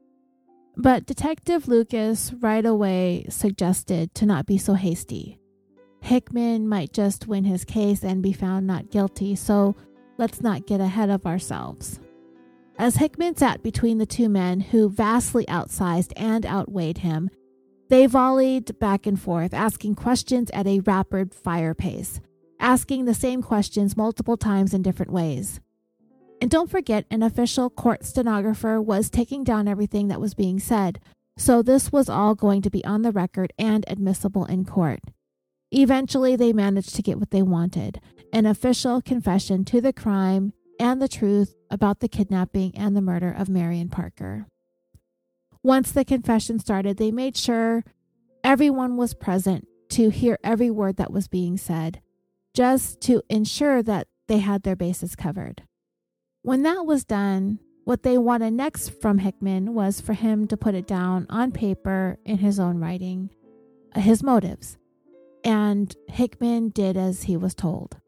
But 0.76 1.06
Detective 1.06 1.68
Lucas 1.68 2.32
right 2.32 2.66
away 2.66 3.26
suggested 3.28 4.14
to 4.16 4.26
not 4.26 4.44
be 4.44 4.58
so 4.58 4.74
hasty. 4.74 5.38
Hickman 6.06 6.68
might 6.68 6.92
just 6.92 7.26
win 7.26 7.44
his 7.44 7.64
case 7.64 8.02
and 8.02 8.22
be 8.22 8.32
found 8.32 8.66
not 8.66 8.90
guilty, 8.90 9.36
so 9.36 9.76
let's 10.18 10.40
not 10.40 10.66
get 10.66 10.80
ahead 10.80 11.10
of 11.10 11.26
ourselves. 11.26 12.00
As 12.78 12.96
Hickman 12.96 13.36
sat 13.36 13.62
between 13.62 13.98
the 13.98 14.06
two 14.06 14.28
men 14.28 14.60
who 14.60 14.88
vastly 14.88 15.44
outsized 15.46 16.12
and 16.16 16.46
outweighed 16.46 16.98
him, 16.98 17.30
they 17.88 18.06
volleyed 18.06 18.78
back 18.78 19.06
and 19.06 19.20
forth, 19.20 19.54
asking 19.54 19.94
questions 19.94 20.50
at 20.50 20.66
a 20.66 20.80
rapid 20.80 21.34
fire 21.34 21.74
pace 21.74 22.20
asking 22.60 23.04
the 23.04 23.14
same 23.14 23.42
questions 23.42 23.96
multiple 23.96 24.36
times 24.36 24.74
in 24.74 24.82
different 24.82 25.12
ways. 25.12 25.60
And 26.40 26.50
don't 26.50 26.70
forget, 26.70 27.06
an 27.10 27.22
official 27.22 27.70
court 27.70 28.04
stenographer 28.04 28.80
was 28.80 29.08
taking 29.08 29.44
down 29.44 29.68
everything 29.68 30.08
that 30.08 30.20
was 30.20 30.34
being 30.34 30.58
said, 30.58 31.00
so 31.38 31.62
this 31.62 31.92
was 31.92 32.08
all 32.08 32.34
going 32.34 32.62
to 32.62 32.70
be 32.70 32.84
on 32.84 33.02
the 33.02 33.12
record 33.12 33.52
and 33.58 33.84
admissible 33.88 34.44
in 34.46 34.64
court. 34.64 35.00
Eventually, 35.78 36.36
they 36.36 36.54
managed 36.54 36.94
to 36.94 37.02
get 37.02 37.18
what 37.18 37.30
they 37.30 37.42
wanted 37.42 38.00
an 38.32 38.46
official 38.46 39.02
confession 39.02 39.62
to 39.66 39.80
the 39.80 39.92
crime 39.92 40.54
and 40.80 41.00
the 41.02 41.08
truth 41.08 41.54
about 41.70 42.00
the 42.00 42.08
kidnapping 42.08 42.74
and 42.74 42.96
the 42.96 43.02
murder 43.02 43.30
of 43.30 43.50
Marion 43.50 43.90
Parker. 43.90 44.46
Once 45.62 45.92
the 45.92 46.04
confession 46.04 46.58
started, 46.58 46.96
they 46.96 47.10
made 47.10 47.36
sure 47.36 47.84
everyone 48.42 48.96
was 48.96 49.12
present 49.12 49.68
to 49.90 50.08
hear 50.08 50.38
every 50.42 50.70
word 50.70 50.96
that 50.96 51.12
was 51.12 51.28
being 51.28 51.58
said 51.58 52.00
just 52.54 53.00
to 53.02 53.22
ensure 53.28 53.82
that 53.82 54.08
they 54.28 54.38
had 54.38 54.62
their 54.62 54.76
bases 54.76 55.14
covered. 55.14 55.62
When 56.40 56.62
that 56.62 56.86
was 56.86 57.04
done, 57.04 57.58
what 57.84 58.02
they 58.02 58.16
wanted 58.16 58.54
next 58.54 58.88
from 58.88 59.18
Hickman 59.18 59.74
was 59.74 60.00
for 60.00 60.14
him 60.14 60.46
to 60.48 60.56
put 60.56 60.74
it 60.74 60.86
down 60.86 61.26
on 61.28 61.52
paper 61.52 62.18
in 62.24 62.38
his 62.38 62.58
own 62.58 62.78
writing, 62.78 63.28
his 63.94 64.22
motives. 64.22 64.78
And 65.46 65.94
Hickman 66.08 66.70
did 66.70 66.96
as 66.96 67.22
he 67.22 67.36
was 67.36 67.54
told. 67.54 67.98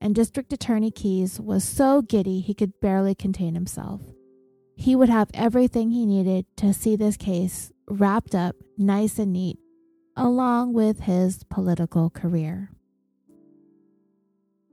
And 0.00 0.14
District 0.14 0.50
Attorney 0.50 0.90
Keyes 0.90 1.38
was 1.38 1.62
so 1.62 2.00
giddy 2.00 2.40
he 2.40 2.54
could 2.54 2.80
barely 2.80 3.14
contain 3.14 3.54
himself. 3.54 4.00
He 4.76 4.96
would 4.96 5.10
have 5.10 5.30
everything 5.34 5.90
he 5.90 6.06
needed 6.06 6.46
to 6.56 6.72
see 6.72 6.96
this 6.96 7.18
case 7.18 7.70
wrapped 7.86 8.34
up 8.34 8.56
nice 8.78 9.18
and 9.18 9.30
neat, 9.30 9.58
along 10.16 10.72
with 10.72 11.00
his 11.00 11.44
political 11.44 12.08
career. 12.08 12.70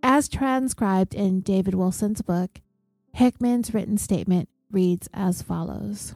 As 0.02 0.30
transcribed 0.30 1.14
in 1.14 1.42
David 1.42 1.76
Wilson's 1.76 2.22
book, 2.22 2.62
Hickman's 3.12 3.74
written 3.74 3.98
statement 3.98 4.48
reads 4.72 5.10
as 5.14 5.42
follows 5.42 6.16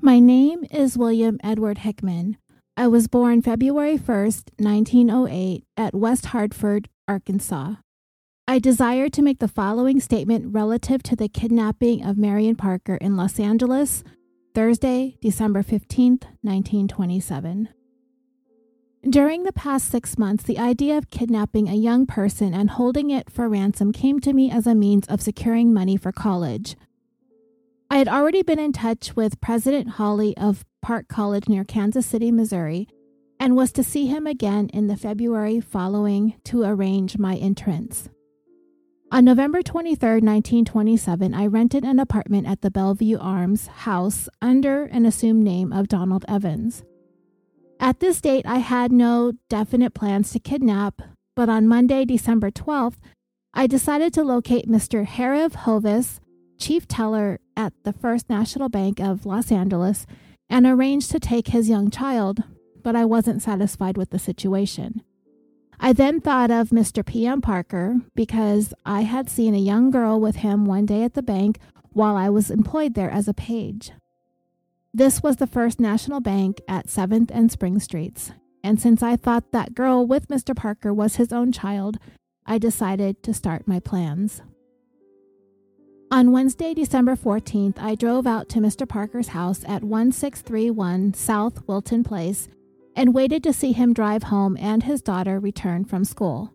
My 0.00 0.18
name 0.18 0.64
is 0.70 0.96
William 0.96 1.38
Edward 1.44 1.78
Hickman. 1.78 2.38
I 2.78 2.88
was 2.88 3.08
born 3.08 3.40
February 3.40 3.96
1st, 3.96 4.50
1908, 4.58 5.64
at 5.78 5.94
West 5.94 6.26
Hartford, 6.26 6.90
Arkansas. 7.08 7.76
I 8.46 8.58
desire 8.58 9.08
to 9.08 9.22
make 9.22 9.38
the 9.38 9.48
following 9.48 9.98
statement 9.98 10.52
relative 10.52 11.02
to 11.04 11.16
the 11.16 11.30
kidnapping 11.30 12.04
of 12.04 12.18
Marion 12.18 12.54
Parker 12.54 12.96
in 12.96 13.16
Los 13.16 13.40
Angeles, 13.40 14.04
Thursday, 14.54 15.16
December 15.22 15.62
15th, 15.62 16.24
1927. 16.42 17.70
During 19.08 19.44
the 19.44 19.52
past 19.54 19.88
six 19.90 20.18
months, 20.18 20.44
the 20.44 20.58
idea 20.58 20.98
of 20.98 21.08
kidnapping 21.08 21.68
a 21.68 21.74
young 21.74 22.04
person 22.04 22.52
and 22.52 22.68
holding 22.68 23.08
it 23.08 23.30
for 23.32 23.48
ransom 23.48 23.90
came 23.90 24.20
to 24.20 24.34
me 24.34 24.50
as 24.50 24.66
a 24.66 24.74
means 24.74 25.06
of 25.06 25.22
securing 25.22 25.72
money 25.72 25.96
for 25.96 26.12
college. 26.12 26.76
I 27.88 27.96
had 27.96 28.08
already 28.08 28.42
been 28.42 28.58
in 28.58 28.72
touch 28.72 29.16
with 29.16 29.40
President 29.40 29.90
Hawley 29.90 30.36
of 30.36 30.66
Park 30.86 31.08
College 31.08 31.48
near 31.48 31.64
Kansas 31.64 32.06
City, 32.06 32.30
Missouri, 32.30 32.86
and 33.40 33.56
was 33.56 33.72
to 33.72 33.82
see 33.82 34.06
him 34.06 34.24
again 34.24 34.70
in 34.72 34.86
the 34.86 34.96
February 34.96 35.58
following 35.58 36.34
to 36.44 36.62
arrange 36.62 37.18
my 37.18 37.34
entrance. 37.34 38.08
On 39.10 39.24
November 39.24 39.62
23, 39.62 40.20
1927, 40.20 41.34
I 41.34 41.46
rented 41.46 41.82
an 41.82 41.98
apartment 41.98 42.46
at 42.46 42.60
the 42.60 42.70
Bellevue 42.70 43.18
Arms 43.18 43.66
house 43.66 44.28
under 44.40 44.84
an 44.84 45.06
assumed 45.06 45.42
name 45.42 45.72
of 45.72 45.88
Donald 45.88 46.24
Evans. 46.28 46.84
At 47.80 47.98
this 47.98 48.20
date, 48.20 48.46
I 48.46 48.58
had 48.58 48.92
no 48.92 49.32
definite 49.48 49.92
plans 49.92 50.30
to 50.30 50.38
kidnap, 50.38 51.02
but 51.34 51.48
on 51.48 51.66
Monday, 51.66 52.04
December 52.04 52.52
12th, 52.52 52.98
I 53.52 53.66
decided 53.66 54.14
to 54.14 54.22
locate 54.22 54.68
Mr. 54.68 55.04
Hariv 55.04 55.52
Hovis, 55.54 56.20
chief 56.60 56.86
teller 56.86 57.40
at 57.56 57.72
the 57.82 57.92
First 57.92 58.30
National 58.30 58.68
Bank 58.68 59.00
of 59.00 59.26
Los 59.26 59.50
Angeles, 59.50 60.06
and 60.48 60.66
arranged 60.66 61.10
to 61.10 61.20
take 61.20 61.48
his 61.48 61.68
young 61.68 61.90
child, 61.90 62.42
but 62.82 62.96
I 62.96 63.04
wasn't 63.04 63.42
satisfied 63.42 63.96
with 63.96 64.10
the 64.10 64.18
situation. 64.18 65.02
I 65.78 65.92
then 65.92 66.20
thought 66.20 66.50
of 66.50 66.70
Mr. 66.70 67.04
P.M. 67.04 67.40
Parker 67.40 68.00
because 68.14 68.72
I 68.86 69.02
had 69.02 69.28
seen 69.28 69.54
a 69.54 69.58
young 69.58 69.90
girl 69.90 70.20
with 70.20 70.36
him 70.36 70.64
one 70.64 70.86
day 70.86 71.02
at 71.02 71.14
the 71.14 71.22
bank 71.22 71.58
while 71.90 72.16
I 72.16 72.28
was 72.28 72.50
employed 72.50 72.94
there 72.94 73.10
as 73.10 73.28
a 73.28 73.34
page. 73.34 73.90
This 74.94 75.22
was 75.22 75.36
the 75.36 75.46
First 75.46 75.78
National 75.78 76.20
Bank 76.20 76.60
at 76.66 76.86
7th 76.86 77.30
and 77.30 77.52
Spring 77.52 77.78
Streets, 77.78 78.32
and 78.64 78.80
since 78.80 79.02
I 79.02 79.16
thought 79.16 79.52
that 79.52 79.74
girl 79.74 80.06
with 80.06 80.28
Mr. 80.28 80.56
Parker 80.56 80.94
was 80.94 81.16
his 81.16 81.32
own 81.32 81.52
child, 81.52 81.98
I 82.46 82.58
decided 82.58 83.22
to 83.24 83.34
start 83.34 83.68
my 83.68 83.80
plans. 83.80 84.40
On 86.12 86.30
Wednesday, 86.30 86.72
December 86.72 87.16
14th, 87.16 87.80
I 87.80 87.96
drove 87.96 88.28
out 88.28 88.48
to 88.50 88.60
Mr. 88.60 88.88
Parker's 88.88 89.26
house 89.28 89.64
at 89.64 89.82
1631 89.82 91.14
South 91.14 91.66
Wilton 91.66 92.04
Place 92.04 92.48
and 92.94 93.12
waited 93.12 93.42
to 93.42 93.52
see 93.52 93.72
him 93.72 93.92
drive 93.92 94.22
home 94.22 94.56
and 94.60 94.84
his 94.84 95.02
daughter 95.02 95.40
return 95.40 95.84
from 95.84 96.04
school. 96.04 96.54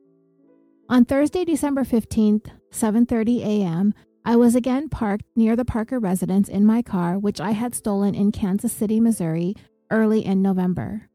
On 0.87 1.03
Thursday, 1.03 1.43
December 1.43 1.83
15th, 1.83 2.45
7:30 2.71 3.41
a.m., 3.41 3.93
I 4.23 4.37
was 4.37 4.55
again 4.55 4.87
parked 4.87 5.25
near 5.35 5.57
the 5.57 5.65
Parker 5.65 5.99
residence 5.99 6.47
in 6.47 6.65
my 6.65 6.81
car 6.81 7.19
which 7.19 7.41
I 7.41 7.51
had 7.51 7.75
stolen 7.75 8.15
in 8.15 8.31
Kansas 8.31 8.71
City, 8.71 9.01
Missouri, 9.01 9.53
early 9.91 10.25
in 10.25 10.41
November. 10.41 11.09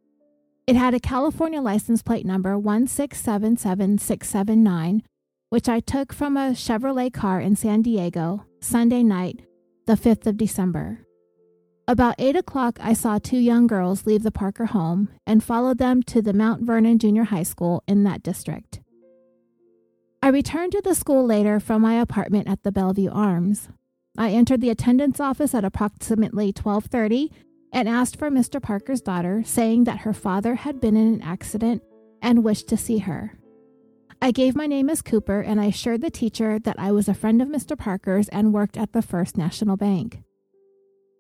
It 0.67 0.77
had 0.77 0.93
a 0.93 1.01
California 1.01 1.63
license 1.63 2.03
plate 2.03 2.27
number 2.27 2.55
1677679, 2.57 5.01
which 5.49 5.69
I 5.69 5.81
took 5.81 6.13
from 6.13 6.37
a 6.37 6.51
Chevrolet 6.51 7.13
car 7.13 7.41
in 7.41 7.57
San 7.57 7.83
Diego 7.83 8.45
Sunday 8.61 9.03
night, 9.03 9.45
the 9.87 9.95
5th 9.95 10.27
of 10.27 10.37
December. 10.37 11.07
About 11.89 12.17
8 12.19 12.35
o'clock, 12.35 12.79
I 12.83 12.95
saw 12.95 13.19
two 13.19 13.39
young 13.39 13.69
girls 13.69 14.07
leave 14.07 14.25
the 14.25 14.33
Parker 14.33 14.67
home 14.67 15.09
and 15.25 15.45
followed 15.45 15.79
them 15.79 16.03
to 16.05 16.21
the 16.21 16.33
Mount 16.33 16.63
Vernon 16.63 16.99
Junior 16.99 17.25
High 17.25 17.45
School 17.45 17.85
in 17.87 18.03
that 18.03 18.25
district. 18.25 18.81
I 20.21 20.29
returned 20.29 20.73
to 20.73 20.83
the 20.83 20.97
school 20.97 21.25
later 21.25 21.61
from 21.61 21.83
my 21.83 21.95
apartment 21.95 22.49
at 22.49 22.65
the 22.65 22.73
Bellevue 22.73 23.11
Arms. 23.11 23.69
I 24.19 24.31
entered 24.31 24.61
the 24.61 24.71
attendance 24.71 25.21
office 25.21 25.55
at 25.55 25.65
approximately 25.65 26.53
12:30 26.53 27.31
and 27.73 27.89
asked 27.89 28.17
for 28.17 28.31
Mr. 28.31 28.61
Parker's 28.61 29.01
daughter, 29.01 29.45
saying 29.45 29.85
that 29.85 29.99
her 29.99 30.13
father 30.13 30.57
had 30.57 30.81
been 30.81 30.97
in 30.97 31.07
an 31.15 31.23
accident 31.23 31.83
and 32.21 32.43
wished 32.43 32.67
to 32.69 32.77
see 32.77 32.99
her. 32.99 33.39
I 34.21 34.31
gave 34.31 34.57
my 34.57 34.67
name 34.67 34.89
as 34.89 35.03
Cooper 35.03 35.41
and 35.41 35.61
I 35.61 35.67
assured 35.67 36.01
the 36.01 36.11
teacher 36.11 36.59
that 36.59 36.79
I 36.79 36.91
was 36.91 37.09
a 37.09 37.15
friend 37.15 37.43
of 37.43 37.49
Mr. 37.49 37.79
Parker's 37.79 38.29
and 38.29 38.53
worked 38.53 38.77
at 38.77 38.93
the 38.93 39.03
First 39.03 39.37
National 39.37 39.77
Bank. 39.77 40.23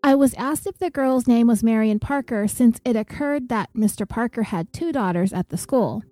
I 0.02 0.14
was 0.14 0.34
asked 0.34 0.66
if 0.66 0.78
the 0.78 0.90
girl's 0.90 1.26
name 1.26 1.48
was 1.48 1.62
Marion 1.62 1.98
Parker 1.98 2.48
since 2.48 2.80
it 2.84 2.96
occurred 2.96 3.48
that 3.48 3.70
Mr. 3.74 4.08
Parker 4.08 4.44
had 4.44 4.72
two 4.72 4.92
daughters 4.92 5.32
at 5.32 5.48
the 5.48 5.56
school. 5.56 6.02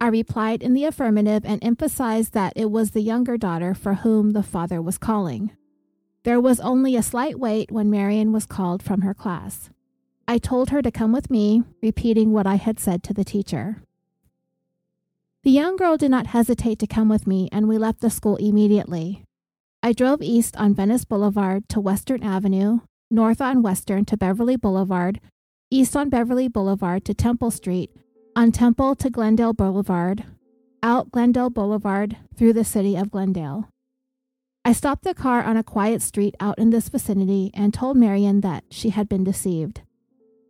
I 0.00 0.08
replied 0.08 0.62
in 0.62 0.74
the 0.74 0.84
affirmative 0.84 1.42
and 1.44 1.62
emphasized 1.62 2.32
that 2.34 2.52
it 2.54 2.70
was 2.70 2.90
the 2.90 3.00
younger 3.00 3.36
daughter 3.36 3.74
for 3.74 3.94
whom 3.94 4.32
the 4.32 4.42
father 4.42 4.80
was 4.80 4.98
calling. 4.98 5.52
There 6.24 6.40
was 6.40 6.60
only 6.60 6.96
a 6.96 7.02
slight 7.02 7.38
wait 7.38 7.70
when 7.70 7.90
Marion 7.90 8.32
was 8.32 8.46
called 8.46 8.82
from 8.82 9.02
her 9.02 9.14
class. 9.14 9.70
I 10.28 10.38
told 10.38 10.70
her 10.70 10.82
to 10.82 10.90
come 10.90 11.12
with 11.12 11.30
me, 11.30 11.62
repeating 11.82 12.32
what 12.32 12.46
I 12.46 12.56
had 12.56 12.78
said 12.78 13.02
to 13.04 13.14
the 13.14 13.24
teacher. 13.24 13.82
The 15.46 15.52
young 15.52 15.76
girl 15.76 15.96
did 15.96 16.10
not 16.10 16.26
hesitate 16.26 16.80
to 16.80 16.88
come 16.88 17.08
with 17.08 17.24
me, 17.24 17.48
and 17.52 17.68
we 17.68 17.78
left 17.78 18.00
the 18.00 18.10
school 18.10 18.34
immediately. 18.34 19.22
I 19.80 19.92
drove 19.92 20.20
east 20.20 20.56
on 20.56 20.74
Venice 20.74 21.04
Boulevard 21.04 21.68
to 21.68 21.78
Western 21.78 22.24
Avenue, 22.24 22.80
north 23.12 23.40
on 23.40 23.62
Western 23.62 24.04
to 24.06 24.16
Beverly 24.16 24.56
Boulevard, 24.56 25.20
east 25.70 25.94
on 25.94 26.08
Beverly 26.08 26.48
Boulevard 26.48 27.04
to 27.04 27.14
Temple 27.14 27.52
Street, 27.52 27.92
on 28.34 28.50
Temple 28.50 28.96
to 28.96 29.08
Glendale 29.08 29.52
Boulevard, 29.52 30.24
out 30.82 31.12
Glendale 31.12 31.50
Boulevard 31.50 32.16
through 32.36 32.52
the 32.52 32.64
city 32.64 32.96
of 32.96 33.12
Glendale. 33.12 33.68
I 34.64 34.72
stopped 34.72 35.04
the 35.04 35.14
car 35.14 35.44
on 35.44 35.56
a 35.56 35.62
quiet 35.62 36.02
street 36.02 36.34
out 36.40 36.58
in 36.58 36.70
this 36.70 36.88
vicinity 36.88 37.52
and 37.54 37.72
told 37.72 37.96
Marion 37.96 38.40
that 38.40 38.64
she 38.72 38.88
had 38.90 39.08
been 39.08 39.22
deceived. 39.22 39.82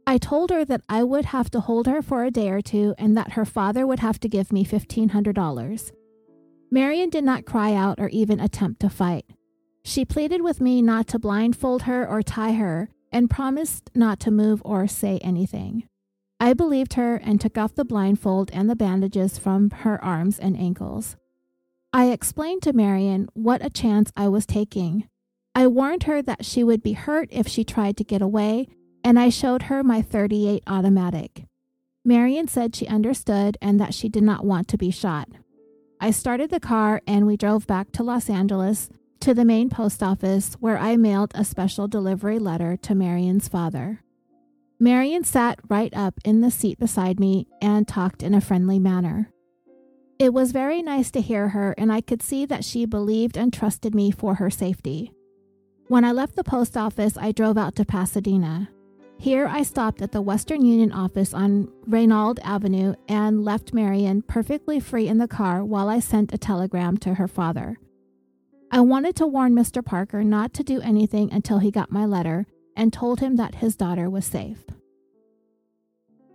I 0.06 0.18
told 0.18 0.50
her 0.50 0.64
that 0.64 0.82
I 0.88 1.02
would 1.02 1.26
have 1.26 1.50
to 1.50 1.60
hold 1.60 1.88
her 1.88 2.00
for 2.00 2.22
a 2.22 2.30
day 2.30 2.50
or 2.50 2.60
two 2.60 2.94
and 2.96 3.16
that 3.16 3.32
her 3.32 3.44
father 3.44 3.86
would 3.86 3.98
have 3.98 4.20
to 4.20 4.28
give 4.28 4.52
me 4.52 4.64
$1,500. 4.64 5.92
Marion 6.70 7.10
did 7.10 7.24
not 7.24 7.44
cry 7.44 7.74
out 7.74 7.98
or 7.98 8.08
even 8.08 8.38
attempt 8.38 8.80
to 8.80 8.90
fight. 8.90 9.24
She 9.84 10.04
pleaded 10.04 10.42
with 10.42 10.60
me 10.60 10.80
not 10.80 11.08
to 11.08 11.18
blindfold 11.18 11.82
her 11.82 12.08
or 12.08 12.22
tie 12.22 12.52
her 12.52 12.88
and 13.10 13.30
promised 13.30 13.90
not 13.94 14.20
to 14.20 14.30
move 14.30 14.62
or 14.64 14.86
say 14.86 15.18
anything. 15.22 15.88
I 16.38 16.52
believed 16.52 16.94
her 16.94 17.16
and 17.16 17.40
took 17.40 17.56
off 17.56 17.74
the 17.74 17.84
blindfold 17.84 18.50
and 18.52 18.68
the 18.68 18.76
bandages 18.76 19.38
from 19.38 19.70
her 19.70 20.02
arms 20.04 20.38
and 20.38 20.56
ankles. 20.56 21.16
I 21.92 22.10
explained 22.10 22.62
to 22.62 22.72
Marion 22.72 23.28
what 23.32 23.64
a 23.64 23.70
chance 23.70 24.12
I 24.16 24.28
was 24.28 24.44
taking. 24.44 25.08
I 25.54 25.66
warned 25.66 26.02
her 26.02 26.20
that 26.22 26.44
she 26.44 26.62
would 26.62 26.82
be 26.82 26.92
hurt 26.92 27.28
if 27.32 27.48
she 27.48 27.64
tried 27.64 27.96
to 27.96 28.04
get 28.04 28.20
away, 28.20 28.68
and 29.06 29.20
I 29.20 29.28
showed 29.28 29.62
her 29.62 29.84
my 29.84 30.02
38 30.02 30.64
automatic. 30.66 31.44
Marion 32.04 32.48
said 32.48 32.74
she 32.74 32.88
understood 32.88 33.56
and 33.62 33.78
that 33.78 33.94
she 33.94 34.08
did 34.08 34.24
not 34.24 34.44
want 34.44 34.66
to 34.66 34.76
be 34.76 34.90
shot. 34.90 35.28
I 36.00 36.10
started 36.10 36.50
the 36.50 36.58
car 36.58 37.00
and 37.06 37.24
we 37.24 37.36
drove 37.36 37.68
back 37.68 37.92
to 37.92 38.02
Los 38.02 38.28
Angeles 38.28 38.90
to 39.20 39.32
the 39.32 39.44
main 39.44 39.70
post 39.70 40.02
office 40.02 40.54
where 40.54 40.76
I 40.76 40.96
mailed 40.96 41.30
a 41.36 41.44
special 41.44 41.86
delivery 41.86 42.40
letter 42.40 42.76
to 42.78 42.96
Marion's 42.96 43.46
father. 43.46 44.02
Marion 44.80 45.22
sat 45.22 45.60
right 45.68 45.94
up 45.94 46.18
in 46.24 46.40
the 46.40 46.50
seat 46.50 46.80
beside 46.80 47.20
me 47.20 47.46
and 47.62 47.86
talked 47.86 48.24
in 48.24 48.34
a 48.34 48.40
friendly 48.40 48.80
manner. 48.80 49.30
It 50.18 50.34
was 50.34 50.50
very 50.50 50.82
nice 50.82 51.12
to 51.12 51.20
hear 51.20 51.50
her, 51.50 51.76
and 51.78 51.92
I 51.92 52.00
could 52.00 52.22
see 52.22 52.44
that 52.46 52.64
she 52.64 52.86
believed 52.86 53.36
and 53.36 53.52
trusted 53.52 53.94
me 53.94 54.10
for 54.10 54.34
her 54.34 54.50
safety. 54.50 55.12
When 55.86 56.04
I 56.04 56.10
left 56.10 56.34
the 56.34 56.42
post 56.42 56.76
office, 56.76 57.16
I 57.16 57.30
drove 57.30 57.56
out 57.56 57.76
to 57.76 57.84
Pasadena. 57.84 58.70
Here, 59.18 59.46
I 59.46 59.62
stopped 59.62 60.02
at 60.02 60.12
the 60.12 60.20
Western 60.20 60.64
Union 60.64 60.92
office 60.92 61.32
on 61.32 61.68
Raymond 61.86 62.38
Avenue 62.44 62.94
and 63.08 63.44
left 63.44 63.72
Marion 63.72 64.22
perfectly 64.22 64.78
free 64.78 65.08
in 65.08 65.18
the 65.18 65.26
car 65.26 65.64
while 65.64 65.88
I 65.88 66.00
sent 66.00 66.34
a 66.34 66.38
telegram 66.38 66.96
to 66.98 67.14
her 67.14 67.26
father. 67.26 67.78
I 68.70 68.80
wanted 68.80 69.16
to 69.16 69.26
warn 69.26 69.54
Mr. 69.54 69.84
Parker 69.84 70.22
not 70.22 70.52
to 70.54 70.62
do 70.62 70.80
anything 70.80 71.32
until 71.32 71.58
he 71.58 71.70
got 71.70 71.90
my 71.90 72.04
letter 72.04 72.46
and 72.76 72.92
told 72.92 73.20
him 73.20 73.36
that 73.36 73.56
his 73.56 73.74
daughter 73.74 74.10
was 74.10 74.26
safe. 74.26 74.64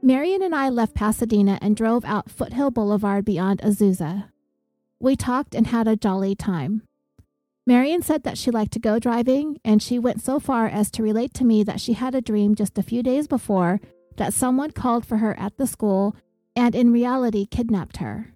Marion 0.01 0.41
and 0.41 0.55
I 0.55 0.69
left 0.69 0.95
Pasadena 0.95 1.59
and 1.61 1.75
drove 1.75 2.03
out 2.03 2.31
Foothill 2.31 2.71
Boulevard 2.71 3.23
beyond 3.23 3.61
Azusa. 3.61 4.29
We 4.99 5.15
talked 5.15 5.53
and 5.53 5.67
had 5.67 5.87
a 5.87 5.95
jolly 5.95 6.33
time. 6.35 6.81
Marion 7.67 8.01
said 8.01 8.23
that 8.23 8.37
she 8.37 8.49
liked 8.49 8.71
to 8.73 8.79
go 8.79 8.97
driving, 8.97 9.59
and 9.63 9.81
she 9.81 9.99
went 9.99 10.21
so 10.21 10.39
far 10.39 10.67
as 10.67 10.89
to 10.91 11.03
relate 11.03 11.33
to 11.35 11.45
me 11.45 11.63
that 11.63 11.79
she 11.79 11.93
had 11.93 12.15
a 12.15 12.21
dream 12.21 12.55
just 12.55 12.77
a 12.77 12.83
few 12.83 13.03
days 13.03 13.27
before 13.27 13.79
that 14.17 14.33
someone 14.33 14.71
called 14.71 15.05
for 15.05 15.17
her 15.17 15.37
at 15.39 15.57
the 15.57 15.67
school 15.67 16.15
and 16.55 16.75
in 16.75 16.91
reality 16.91 17.45
kidnapped 17.45 17.97
her. 17.97 18.33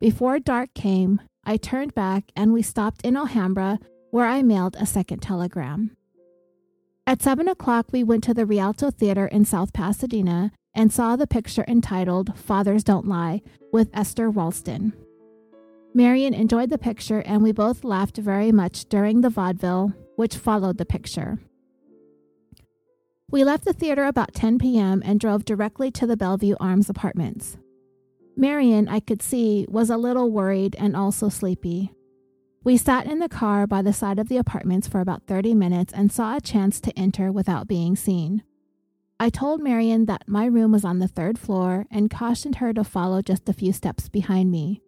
Before 0.00 0.38
dark 0.38 0.74
came, 0.74 1.20
I 1.44 1.56
turned 1.56 1.94
back 1.94 2.24
and 2.36 2.52
we 2.52 2.62
stopped 2.62 3.02
in 3.04 3.16
Alhambra, 3.16 3.78
where 4.10 4.26
I 4.26 4.42
mailed 4.42 4.76
a 4.78 4.86
second 4.86 5.20
telegram. 5.20 5.96
At 7.06 7.22
7 7.22 7.48
o'clock, 7.48 7.86
we 7.90 8.04
went 8.04 8.22
to 8.24 8.34
the 8.34 8.46
Rialto 8.46 8.90
Theater 8.90 9.26
in 9.26 9.44
South 9.44 9.72
Pasadena 9.72 10.52
and 10.74 10.92
saw 10.92 11.16
the 11.16 11.26
picture 11.26 11.64
entitled 11.66 12.38
Fathers 12.38 12.84
Don't 12.84 13.08
Lie 13.08 13.40
with 13.72 13.88
Esther 13.94 14.30
Ralston. 14.30 14.92
Marion 15.94 16.34
enjoyed 16.34 16.70
the 16.70 16.78
picture 16.78 17.20
and 17.20 17.42
we 17.42 17.52
both 17.52 17.84
laughed 17.84 18.18
very 18.18 18.52
much 18.52 18.84
during 18.86 19.20
the 19.20 19.30
vaudeville, 19.30 19.92
which 20.16 20.36
followed 20.36 20.78
the 20.78 20.84
picture. 20.84 21.38
We 23.30 23.44
left 23.44 23.64
the 23.64 23.72
theater 23.72 24.04
about 24.04 24.34
10 24.34 24.58
p.m. 24.58 25.02
and 25.04 25.20
drove 25.20 25.44
directly 25.44 25.90
to 25.92 26.06
the 26.06 26.16
Bellevue 26.16 26.56
Arms 26.60 26.88
apartments. 26.88 27.58
Marion, 28.36 28.88
I 28.88 29.00
could 29.00 29.20
see, 29.20 29.66
was 29.68 29.90
a 29.90 29.96
little 29.96 30.30
worried 30.30 30.76
and 30.78 30.96
also 30.96 31.28
sleepy. 31.28 31.92
We 32.64 32.76
sat 32.76 33.06
in 33.06 33.18
the 33.18 33.28
car 33.28 33.66
by 33.66 33.82
the 33.82 33.92
side 33.92 34.18
of 34.18 34.28
the 34.28 34.36
apartments 34.36 34.88
for 34.88 35.00
about 35.00 35.26
30 35.26 35.54
minutes 35.54 35.92
and 35.92 36.12
saw 36.12 36.36
a 36.36 36.40
chance 36.40 36.80
to 36.82 36.98
enter 36.98 37.32
without 37.32 37.68
being 37.68 37.96
seen. 37.96 38.42
I 39.20 39.30
told 39.30 39.60
Marion 39.60 40.06
that 40.06 40.28
my 40.28 40.46
room 40.46 40.72
was 40.72 40.84
on 40.84 41.00
the 41.00 41.08
third 41.08 41.38
floor 41.38 41.86
and 41.90 42.10
cautioned 42.10 42.56
her 42.56 42.72
to 42.72 42.84
follow 42.84 43.20
just 43.20 43.48
a 43.48 43.52
few 43.52 43.72
steps 43.72 44.08
behind 44.08 44.50
me. 44.50 44.80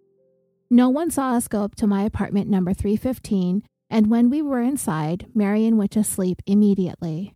No 0.73 0.89
one 0.89 1.11
saw 1.11 1.33
us 1.33 1.49
go 1.49 1.63
up 1.63 1.75
to 1.77 1.89
my 1.89 2.05
apartment 2.05 2.49
number 2.49 2.73
315, 2.73 3.65
and 3.91 4.07
when 4.09 4.31
we 4.31 4.41
were 4.41 4.61
inside, 4.61 5.27
Marion 5.35 5.77
went 5.77 5.91
to 5.91 6.05
sleep 6.05 6.41
immediately. 6.47 7.35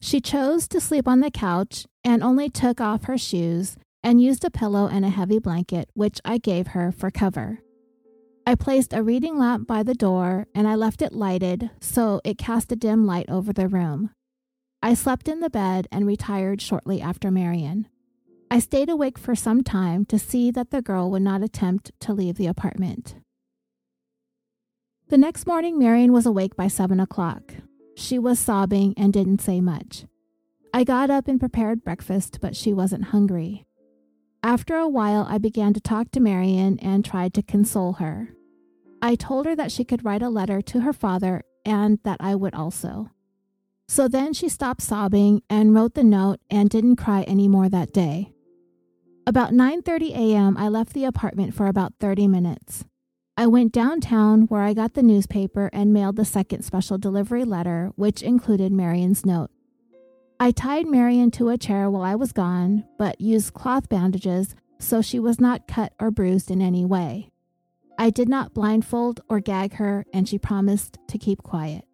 She 0.00 0.20
chose 0.20 0.66
to 0.68 0.80
sleep 0.80 1.06
on 1.06 1.20
the 1.20 1.30
couch 1.30 1.86
and 2.02 2.24
only 2.24 2.50
took 2.50 2.80
off 2.80 3.04
her 3.04 3.16
shoes 3.16 3.76
and 4.02 4.20
used 4.20 4.44
a 4.44 4.50
pillow 4.50 4.88
and 4.88 5.04
a 5.04 5.10
heavy 5.10 5.38
blanket, 5.38 5.90
which 5.94 6.20
I 6.24 6.38
gave 6.38 6.68
her 6.68 6.90
for 6.90 7.12
cover. 7.12 7.60
I 8.44 8.56
placed 8.56 8.92
a 8.92 9.02
reading 9.02 9.38
lamp 9.38 9.68
by 9.68 9.84
the 9.84 9.94
door 9.94 10.46
and 10.52 10.66
I 10.66 10.74
left 10.74 11.02
it 11.02 11.12
lighted 11.12 11.70
so 11.80 12.20
it 12.24 12.36
cast 12.36 12.72
a 12.72 12.76
dim 12.76 13.06
light 13.06 13.28
over 13.28 13.52
the 13.52 13.68
room. 13.68 14.10
I 14.82 14.94
slept 14.94 15.28
in 15.28 15.38
the 15.38 15.50
bed 15.50 15.86
and 15.92 16.06
retired 16.06 16.60
shortly 16.60 17.00
after 17.00 17.30
Marion. 17.30 17.86
I 18.50 18.60
stayed 18.60 18.88
awake 18.88 19.18
for 19.18 19.34
some 19.34 19.64
time 19.64 20.04
to 20.06 20.18
see 20.18 20.50
that 20.52 20.70
the 20.70 20.80
girl 20.80 21.10
would 21.10 21.22
not 21.22 21.42
attempt 21.42 21.90
to 22.00 22.12
leave 22.12 22.36
the 22.36 22.46
apartment. 22.46 23.16
The 25.08 25.18
next 25.18 25.46
morning, 25.46 25.78
Marion 25.78 26.12
was 26.12 26.26
awake 26.26 26.56
by 26.56 26.68
seven 26.68 27.00
o'clock. 27.00 27.54
She 27.96 28.18
was 28.18 28.38
sobbing 28.38 28.94
and 28.96 29.12
didn't 29.12 29.40
say 29.40 29.60
much. 29.60 30.04
I 30.72 30.84
got 30.84 31.10
up 31.10 31.26
and 31.26 31.40
prepared 31.40 31.84
breakfast, 31.84 32.38
but 32.40 32.54
she 32.54 32.72
wasn't 32.72 33.06
hungry. 33.06 33.66
After 34.42 34.76
a 34.76 34.88
while, 34.88 35.26
I 35.28 35.38
began 35.38 35.72
to 35.74 35.80
talk 35.80 36.10
to 36.12 36.20
Marion 36.20 36.78
and 36.80 37.04
tried 37.04 37.34
to 37.34 37.42
console 37.42 37.94
her. 37.94 38.30
I 39.02 39.16
told 39.16 39.46
her 39.46 39.56
that 39.56 39.72
she 39.72 39.84
could 39.84 40.04
write 40.04 40.22
a 40.22 40.28
letter 40.28 40.60
to 40.62 40.80
her 40.80 40.92
father 40.92 41.42
and 41.64 41.98
that 42.04 42.18
I 42.20 42.34
would 42.34 42.54
also. 42.54 43.10
So 43.88 44.08
then 44.08 44.32
she 44.32 44.48
stopped 44.48 44.82
sobbing 44.82 45.42
and 45.50 45.74
wrote 45.74 45.94
the 45.94 46.04
note 46.04 46.40
and 46.50 46.70
didn't 46.70 46.96
cry 46.96 47.24
anymore 47.26 47.68
that 47.68 47.92
day. 47.92 48.32
About 49.28 49.50
9:30 49.50 50.14
a.m., 50.14 50.56
I 50.56 50.68
left 50.68 50.92
the 50.92 51.04
apartment 51.04 51.52
for 51.52 51.66
about 51.66 51.94
30 51.98 52.28
minutes. 52.28 52.84
I 53.36 53.48
went 53.48 53.72
downtown 53.72 54.42
where 54.42 54.62
I 54.62 54.72
got 54.72 54.94
the 54.94 55.02
newspaper 55.02 55.68
and 55.72 55.92
mailed 55.92 56.14
the 56.14 56.24
second 56.24 56.62
special 56.62 56.96
delivery 56.96 57.44
letter, 57.44 57.90
which 57.96 58.22
included 58.22 58.70
Marion's 58.70 59.26
note. 59.26 59.50
I 60.38 60.52
tied 60.52 60.86
Marion 60.86 61.32
to 61.32 61.48
a 61.48 61.58
chair 61.58 61.90
while 61.90 62.02
I 62.02 62.14
was 62.14 62.30
gone, 62.30 62.84
but 62.98 63.20
used 63.20 63.52
cloth 63.52 63.88
bandages 63.88 64.54
so 64.78 65.02
she 65.02 65.18
was 65.18 65.40
not 65.40 65.66
cut 65.66 65.92
or 65.98 66.12
bruised 66.12 66.50
in 66.50 66.62
any 66.62 66.84
way. 66.84 67.30
I 67.98 68.10
did 68.10 68.28
not 68.28 68.54
blindfold 68.54 69.22
or 69.28 69.40
gag 69.40 69.74
her, 69.74 70.04
and 70.12 70.28
she 70.28 70.38
promised 70.38 70.98
to 71.08 71.18
keep 71.18 71.42
quiet. 71.42 71.85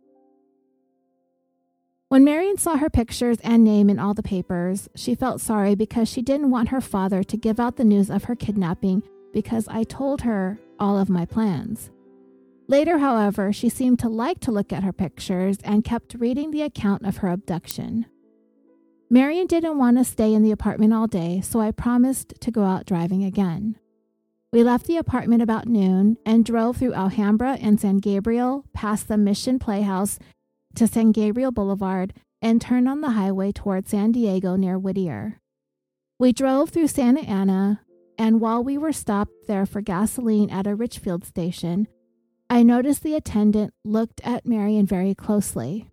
When 2.12 2.24
Marion 2.24 2.58
saw 2.58 2.76
her 2.76 2.90
pictures 2.90 3.38
and 3.42 3.64
name 3.64 3.88
in 3.88 3.98
all 3.98 4.12
the 4.12 4.22
papers, 4.22 4.86
she 4.94 5.14
felt 5.14 5.40
sorry 5.40 5.74
because 5.74 6.10
she 6.10 6.20
didn't 6.20 6.50
want 6.50 6.68
her 6.68 6.82
father 6.82 7.22
to 7.22 7.36
give 7.38 7.58
out 7.58 7.76
the 7.76 7.86
news 7.86 8.10
of 8.10 8.24
her 8.24 8.36
kidnapping 8.36 9.02
because 9.32 9.66
I 9.66 9.84
told 9.84 10.20
her 10.20 10.58
all 10.78 10.98
of 10.98 11.08
my 11.08 11.24
plans. 11.24 11.90
Later, 12.68 12.98
however, 12.98 13.50
she 13.50 13.70
seemed 13.70 13.98
to 14.00 14.10
like 14.10 14.40
to 14.40 14.52
look 14.52 14.74
at 14.74 14.82
her 14.82 14.92
pictures 14.92 15.56
and 15.64 15.84
kept 15.84 16.12
reading 16.18 16.50
the 16.50 16.60
account 16.60 17.06
of 17.06 17.16
her 17.16 17.28
abduction. 17.28 18.04
Marion 19.08 19.46
didn't 19.46 19.78
want 19.78 19.96
to 19.96 20.04
stay 20.04 20.34
in 20.34 20.42
the 20.42 20.52
apartment 20.52 20.92
all 20.92 21.06
day, 21.06 21.40
so 21.40 21.60
I 21.60 21.70
promised 21.70 22.34
to 22.42 22.50
go 22.50 22.64
out 22.64 22.84
driving 22.84 23.24
again. 23.24 23.78
We 24.52 24.62
left 24.62 24.86
the 24.86 24.98
apartment 24.98 25.40
about 25.40 25.66
noon 25.66 26.18
and 26.26 26.44
drove 26.44 26.76
through 26.76 26.92
Alhambra 26.92 27.56
and 27.58 27.80
San 27.80 28.00
Gabriel, 28.00 28.66
past 28.74 29.08
the 29.08 29.16
Mission 29.16 29.58
Playhouse 29.58 30.18
to 30.76 30.86
San 30.86 31.12
Gabriel 31.12 31.50
Boulevard 31.50 32.14
and 32.40 32.60
turned 32.60 32.88
on 32.88 33.00
the 33.00 33.10
highway 33.10 33.52
toward 33.52 33.88
San 33.88 34.12
Diego 34.12 34.56
near 34.56 34.78
Whittier. 34.78 35.40
We 36.18 36.32
drove 36.32 36.70
through 36.70 36.88
Santa 36.88 37.22
Ana, 37.22 37.80
and 38.18 38.40
while 38.40 38.62
we 38.62 38.78
were 38.78 38.92
stopped 38.92 39.32
there 39.46 39.66
for 39.66 39.80
gasoline 39.80 40.50
at 40.50 40.66
a 40.66 40.74
Richfield 40.74 41.24
station, 41.24 41.88
I 42.50 42.62
noticed 42.62 43.02
the 43.02 43.14
attendant 43.14 43.72
looked 43.84 44.20
at 44.24 44.46
Marion 44.46 44.86
very 44.86 45.14
closely. 45.14 45.88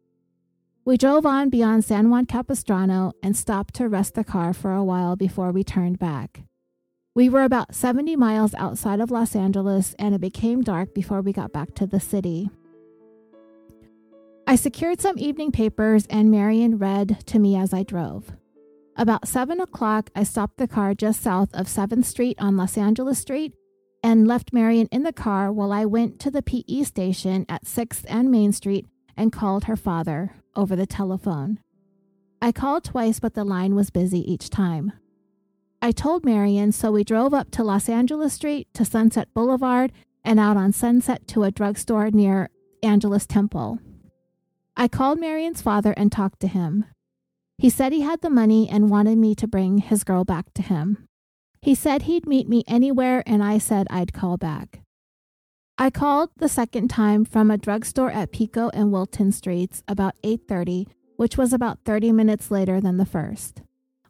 We 0.86 0.98
drove 0.98 1.26
on 1.26 1.50
beyond 1.50 1.86
San 1.86 2.10
Juan 2.10 2.26
Capistrano 2.26 3.14
and 3.22 3.38
stopped 3.38 3.76
to 3.76 3.88
rest 3.88 4.16
the 4.16 4.24
car 4.24 4.54
for 4.54 4.74
a 4.74 4.84
while 4.84 5.16
before 5.16 5.52
we 5.52 5.64
turned 5.64 6.00
back. 6.00 6.44
We 7.16 7.30
were 7.30 7.44
about 7.44 7.76
70 7.76 8.16
miles 8.16 8.54
outside 8.56 9.00
of 9.00 9.12
Los 9.12 9.36
Angeles, 9.36 9.96
and 10.00 10.16
it 10.16 10.22
became 10.22 10.62
dark 10.62 10.94
before 10.94 11.22
we 11.22 11.34
got 11.34 11.52
back 11.52 11.76
to 11.76 11.86
the 11.86 12.00
city. 12.00 12.50
I 14.50 14.56
secured 14.56 15.00
some 15.00 15.20
evening 15.20 15.52
papers, 15.52 16.08
and 16.08 16.32
Marion 16.32 16.80
read 16.80 17.20
to 17.28 17.38
me 17.38 17.56
as 17.56 17.72
I 17.72 17.84
drove. 17.84 18.32
About 18.98 19.28
7 19.28 19.60
o'clock, 19.60 20.10
I 20.16 20.24
stopped 20.24 20.58
the 20.58 20.68
car 20.68 20.96
just 20.96 21.22
south 21.22 21.50
of 21.54 21.68
7th 21.68 22.06
Street 22.06 22.36
on 22.42 22.58
Los 22.58 22.76
Angeles 22.76 23.20
Street 23.20 23.54
and 24.02 24.28
left 24.28 24.52
Marion 24.52 24.88
in 24.92 25.04
the 25.04 25.14
car 25.14 25.52
while 25.52 25.72
I 25.72 25.86
went 25.86 26.20
to 26.22 26.32
the 26.32 26.42
PE 26.42 26.82
station 26.82 27.46
at 27.48 27.66
6th 27.66 28.06
and 28.08 28.32
Main 28.32 28.52
Street 28.52 28.88
and 29.16 29.32
called 29.32 29.66
her 29.66 29.76
father 29.76 30.32
over 30.56 30.76
the 30.76 30.88
telephone. 30.88 31.60
I 32.42 32.52
called 32.52 32.86
twice, 32.86 33.20
but 33.20 33.36
the 33.36 33.44
line 33.44 33.76
was 33.76 33.92
busy 33.92 34.20
each 34.20 34.50
time. 34.50 34.94
I 35.80 35.92
told 35.92 36.26
Marion, 36.26 36.72
so 36.72 36.92
we 36.92 37.04
drove 37.04 37.36
up 37.36 37.52
to 37.52 37.64
Los 37.64 37.88
Angeles 37.88 38.34
Street 38.34 38.68
to 38.74 38.84
Sunset 38.84 39.32
Boulevard 39.36 39.92
and 40.26 40.40
out 40.40 40.58
on 40.58 40.74
Sunset 40.74 41.28
to 41.28 41.44
a 41.44 41.52
drugstore 41.52 42.10
near 42.10 42.50
Angelus 42.82 43.28
Temple. 43.28 43.78
I 44.80 44.88
called 44.88 45.20
Marion's 45.20 45.62
father 45.62 45.94
and 45.98 46.10
talked 46.10 46.40
to 46.40 46.48
him. 46.48 46.86
He 47.58 47.70
said 47.70 47.92
he 47.92 48.00
had 48.00 48.22
the 48.22 48.30
money 48.30 48.70
and 48.72 48.90
wanted 48.90 49.18
me 49.18 49.36
to 49.36 49.46
bring 49.46 49.80
his 49.80 50.06
girl 50.06 50.24
back 50.24 50.54
to 50.54 50.62
him. 50.62 51.06
He 51.62 51.76
said 51.76 52.04
he'd 52.04 52.26
meet 52.26 52.48
me 52.48 52.64
anywhere 52.66 53.22
and 53.28 53.44
I 53.44 53.58
said 53.58 53.88
I'd 53.90 54.14
call 54.14 54.38
back. 54.38 54.80
I 55.78 55.90
called 55.90 56.30
the 56.38 56.48
second 56.48 56.88
time 56.88 57.26
from 57.26 57.52
a 57.52 57.58
drugstore 57.58 58.10
at 58.10 58.32
Pico 58.32 58.70
and 58.70 58.90
Wilton 58.94 59.34
Streets 59.34 59.84
about 59.86 60.16
8:30, 60.24 60.88
which 61.18 61.38
was 61.38 61.52
about 61.52 61.84
30 61.84 62.14
minutes 62.14 62.50
later 62.50 62.80
than 62.80 62.96
the 62.96 63.06
first. 63.06 63.62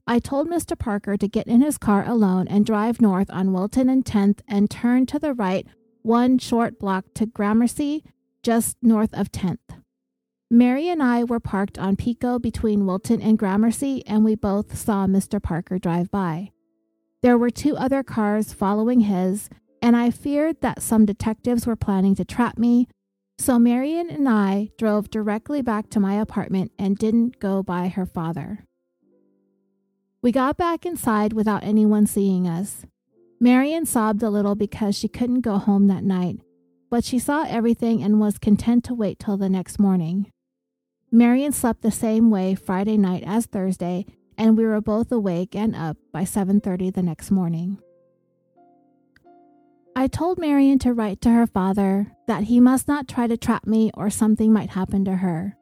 I 0.06 0.20
told 0.20 0.48
Mr. 0.48 0.78
Parker 0.78 1.18
to 1.18 1.28
get 1.28 1.48
in 1.48 1.62
his 1.62 1.80
car 1.80 2.08
alone 2.08 2.48
and 2.48 2.64
drive 2.64 3.02
north 3.02 3.32
on 3.32 3.54
Wilton 3.54 3.90
and 3.90 4.06
10th 4.06 4.42
and 4.48 4.70
turn 4.70 5.08
to 5.08 5.18
the 5.18 5.34
right 5.34 5.66
one 6.04 6.38
short 6.38 6.78
block 6.78 7.06
to 7.16 7.26
Gramercy, 7.26 8.04
just 8.44 8.78
north 8.84 9.16
of 9.16 9.32
10th. 9.32 9.79
Mary 10.52 10.90
and 10.90 11.04
I 11.04 11.24
were 11.24 11.40
parked 11.40 11.78
on 11.78 11.96
Pico 11.96 12.40
between 12.40 12.88
Wilton 12.88 13.22
and 13.22 13.38
Gramercy, 13.38 14.04
and 14.08 14.26
we 14.26 14.34
both 14.34 14.76
saw 14.76 15.06
Mr. 15.06 15.42
Parker 15.42 15.78
drive 15.78 16.10
by. 16.10 16.52
There 17.22 17.38
were 17.38 17.52
two 17.52 17.78
other 17.78 18.02
cars 18.02 18.52
following 18.52 19.02
his, 19.02 19.48
and 19.80 19.96
I 19.96 20.10
feared 20.10 20.62
that 20.62 20.82
some 20.82 21.06
detectives 21.06 21.68
were 21.68 21.76
planning 21.76 22.16
to 22.16 22.26
trap 22.26 22.58
me, 22.58 22.88
so 23.38 23.60
Marion 23.60 24.10
and 24.10 24.28
I 24.28 24.72
drove 24.80 25.12
directly 25.12 25.62
back 25.62 25.92
to 25.92 26.00
my 26.00 26.16
apartment 26.16 26.72
and 26.80 26.98
didn't 26.98 27.40
go 27.40 27.62
by 27.62 27.88
her 27.88 28.08
father. 28.08 28.66
We 30.24 30.32
got 30.32 30.58
back 30.58 30.84
inside 30.84 31.32
without 31.32 31.64
anyone 31.64 32.08
seeing 32.08 32.48
us. 32.48 32.88
Marion 33.40 33.86
sobbed 33.86 34.24
a 34.24 34.32
little 34.32 34.56
because 34.56 34.98
she 34.98 35.08
couldn't 35.08 35.42
go 35.42 35.60
home 35.60 35.88
that 35.88 36.04
night, 36.04 36.40
but 36.90 37.04
she 37.04 37.20
saw 37.20 37.46
everything 37.48 38.02
and 38.02 38.20
was 38.20 38.40
content 38.40 38.84
to 38.86 38.96
wait 38.96 39.20
till 39.20 39.38
the 39.38 39.48
next 39.48 39.78
morning. 39.80 40.32
Marion 41.12 41.52
slept 41.52 41.82
the 41.82 41.92
same 41.92 42.30
way 42.30 42.54
Friday 42.54 42.98
night 42.98 43.24
as 43.26 43.46
Thursday, 43.46 44.06
and 44.38 44.58
we 44.58 44.66
were 44.66 44.82
both 44.82 45.12
awake 45.12 45.56
and 45.56 45.76
up 45.76 45.98
by 46.12 46.24
7:30 46.24 46.92
the 46.92 47.02
next 47.02 47.32
morning. 47.32 47.80
I 49.96 50.08
told 50.08 50.38
Marion 50.38 50.80
to 50.80 50.94
write 50.94 51.20
to 51.22 51.32
her 51.32 51.48
father 51.48 52.14
that 52.28 52.44
he 52.44 52.60
must 52.60 52.88
not 52.88 53.08
try 53.08 53.28
to 53.28 53.36
trap 53.36 53.66
me 53.66 53.92
or 53.96 54.10
something 54.10 54.54
might 54.54 54.70
happen 54.70 55.04
to 55.06 55.18
her. 55.18 55.58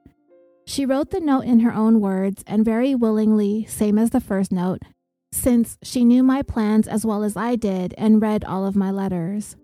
She 0.66 0.86
wrote 0.86 1.12
the 1.12 1.22
note 1.22 1.45
in 1.45 1.62
her 1.62 1.74
own 1.74 2.02
words 2.02 2.43
and 2.45 2.66
very 2.66 2.93
willingly, 2.93 3.66
same 3.66 3.98
as 3.98 4.10
the 4.10 4.20
first 4.20 4.52
note, 4.52 4.82
since 5.32 5.78
she 5.82 6.04
knew 6.04 6.24
my 6.24 6.41
plans 6.41 6.88
as 6.88 7.06
well 7.06 7.24
as 7.24 7.38
I 7.38 7.56
did 7.56 7.95
and 7.98 8.22
read 8.22 8.43
all 8.43 8.66
of 8.66 8.76
my 8.76 8.91
letters. 8.91 9.56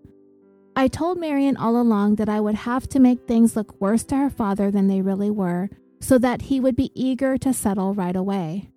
I 0.76 0.88
told 0.88 1.18
Marion 1.20 1.56
all 1.56 1.80
along 1.80 2.16
that 2.16 2.28
I 2.28 2.40
would 2.40 2.56
have 2.56 2.88
to 2.88 2.98
make 2.98 3.26
things 3.26 3.54
look 3.54 3.80
worse 3.80 4.02
to 4.04 4.16
her 4.16 4.30
father 4.30 4.70
than 4.70 4.88
they 4.88 5.02
really 5.02 5.30
were, 5.30 5.70
so 6.00 6.18
that 6.18 6.42
he 6.42 6.58
would 6.58 6.74
be 6.74 6.90
eager 6.94 7.38
to 7.38 7.52
settle 7.52 7.94
right 7.94 8.16
away. 8.16 8.70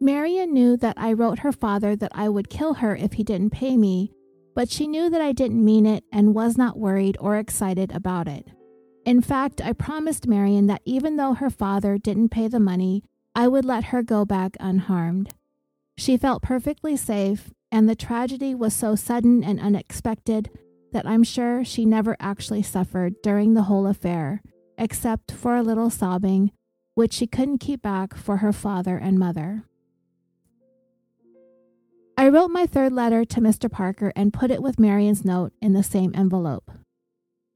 Marion 0.00 0.54
knew 0.54 0.78
that 0.78 0.96
I 0.96 1.12
wrote 1.12 1.40
her 1.40 1.52
father 1.52 1.94
that 1.94 2.12
I 2.14 2.30
would 2.30 2.48
kill 2.48 2.74
her 2.74 2.96
if 2.96 3.12
he 3.14 3.22
didn't 3.22 3.50
pay 3.50 3.76
me, 3.76 4.12
but 4.54 4.70
she 4.70 4.86
knew 4.86 5.10
that 5.10 5.20
I 5.20 5.32
didn't 5.32 5.62
mean 5.62 5.84
it 5.84 6.04
and 6.10 6.34
was 6.34 6.56
not 6.56 6.78
worried 6.78 7.18
or 7.20 7.36
excited 7.36 7.92
about 7.92 8.26
it. 8.26 8.48
In 9.04 9.20
fact, 9.20 9.60
I 9.60 9.74
promised 9.74 10.26
Marion 10.26 10.68
that 10.68 10.82
even 10.86 11.16
though 11.16 11.34
her 11.34 11.50
father 11.50 11.98
didn't 11.98 12.30
pay 12.30 12.48
the 12.48 12.60
money, 12.60 13.04
I 13.34 13.46
would 13.46 13.66
let 13.66 13.84
her 13.84 14.02
go 14.02 14.24
back 14.24 14.56
unharmed. 14.58 15.34
She 15.98 16.16
felt 16.16 16.42
perfectly 16.42 16.96
safe, 16.96 17.50
and 17.70 17.88
the 17.88 17.94
tragedy 17.94 18.54
was 18.54 18.72
so 18.72 18.94
sudden 18.94 19.44
and 19.44 19.60
unexpected 19.60 20.48
that 20.92 21.06
I'm 21.06 21.22
sure 21.22 21.64
she 21.64 21.84
never 21.84 22.16
actually 22.20 22.62
suffered 22.62 23.14
during 23.22 23.54
the 23.54 23.62
whole 23.62 23.86
affair, 23.86 24.42
except 24.78 25.32
for 25.32 25.56
a 25.56 25.62
little 25.62 25.90
sobbing, 25.90 26.52
which 26.94 27.12
she 27.12 27.26
couldn't 27.26 27.58
keep 27.58 27.82
back 27.82 28.14
for 28.14 28.38
her 28.38 28.52
father 28.52 28.96
and 28.96 29.18
mother. 29.18 29.64
I 32.16 32.28
wrote 32.28 32.50
my 32.50 32.66
third 32.66 32.92
letter 32.92 33.24
to 33.24 33.40
Mr. 33.40 33.70
Parker 33.70 34.12
and 34.14 34.32
put 34.32 34.50
it 34.50 34.62
with 34.62 34.78
Marion's 34.78 35.24
note 35.24 35.52
in 35.62 35.72
the 35.72 35.82
same 35.82 36.12
envelope. 36.14 36.70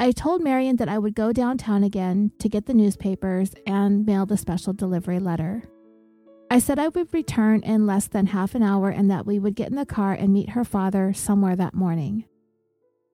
I 0.00 0.10
told 0.10 0.42
Marion 0.42 0.76
that 0.76 0.88
I 0.88 0.98
would 0.98 1.14
go 1.14 1.32
downtown 1.32 1.84
again 1.84 2.32
to 2.38 2.48
get 2.48 2.66
the 2.66 2.74
newspapers 2.74 3.54
and 3.66 4.06
mail 4.06 4.26
the 4.26 4.36
special 4.36 4.72
delivery 4.72 5.18
letter. 5.18 5.64
I 6.50 6.58
said 6.58 6.78
I 6.78 6.88
would 6.88 7.12
return 7.12 7.62
in 7.62 7.86
less 7.86 8.06
than 8.08 8.26
half 8.26 8.54
an 8.54 8.62
hour 8.62 8.88
and 8.88 9.10
that 9.10 9.26
we 9.26 9.38
would 9.38 9.54
get 9.54 9.68
in 9.68 9.76
the 9.76 9.86
car 9.86 10.12
and 10.12 10.32
meet 10.32 10.50
her 10.50 10.64
father 10.64 11.12
somewhere 11.12 11.56
that 11.56 11.74
morning. 11.74 12.24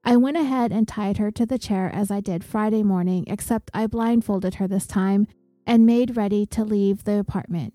I 0.05 0.16
went 0.16 0.36
ahead 0.36 0.72
and 0.72 0.88
tied 0.88 1.18
her 1.18 1.30
to 1.32 1.46
the 1.46 1.59
chair 1.59 1.90
as 1.94 2.11
I 2.11 2.20
did 2.20 2.42
Friday 2.42 2.82
morning, 2.82 3.24
except 3.26 3.70
I 3.74 3.86
blindfolded 3.86 4.55
her 4.55 4.66
this 4.66 4.86
time 4.86 5.26
and 5.66 5.86
made 5.86 6.16
ready 6.16 6.46
to 6.46 6.64
leave 6.64 7.05
the 7.05 7.18
apartment. 7.18 7.74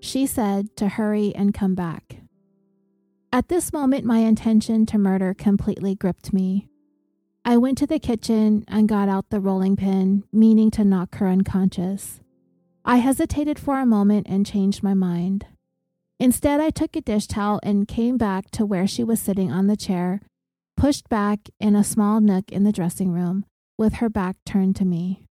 She 0.00 0.26
said 0.26 0.76
to 0.76 0.88
hurry 0.88 1.34
and 1.34 1.52
come 1.52 1.74
back. 1.74 2.18
At 3.32 3.48
this 3.48 3.72
moment, 3.72 4.04
my 4.04 4.18
intention 4.18 4.86
to 4.86 4.98
murder 4.98 5.34
completely 5.34 5.94
gripped 5.94 6.32
me. 6.32 6.68
I 7.44 7.56
went 7.56 7.76
to 7.78 7.86
the 7.86 7.98
kitchen 7.98 8.64
and 8.68 8.88
got 8.88 9.08
out 9.08 9.30
the 9.30 9.40
rolling 9.40 9.76
pin, 9.76 10.24
meaning 10.32 10.70
to 10.72 10.84
knock 10.84 11.16
her 11.16 11.28
unconscious. 11.28 12.20
I 12.84 12.96
hesitated 12.96 13.58
for 13.58 13.80
a 13.80 13.86
moment 13.86 14.26
and 14.30 14.46
changed 14.46 14.82
my 14.82 14.94
mind. 14.94 15.46
Instead, 16.18 16.60
I 16.60 16.70
took 16.70 16.96
a 16.96 17.00
dish 17.00 17.26
towel 17.26 17.60
and 17.62 17.86
came 17.86 18.16
back 18.16 18.50
to 18.52 18.64
where 18.64 18.86
she 18.86 19.04
was 19.04 19.20
sitting 19.20 19.52
on 19.52 19.66
the 19.66 19.76
chair, 19.76 20.20
pushed 20.78 21.08
back 21.08 21.50
in 21.58 21.74
a 21.74 21.82
small 21.82 22.20
nook 22.20 22.52
in 22.52 22.62
the 22.62 22.70
dressing 22.70 23.10
room, 23.10 23.44
with 23.76 23.94
her 23.94 24.08
back 24.08 24.36
turned 24.46 24.76
to 24.76 24.84
me. 24.84 25.24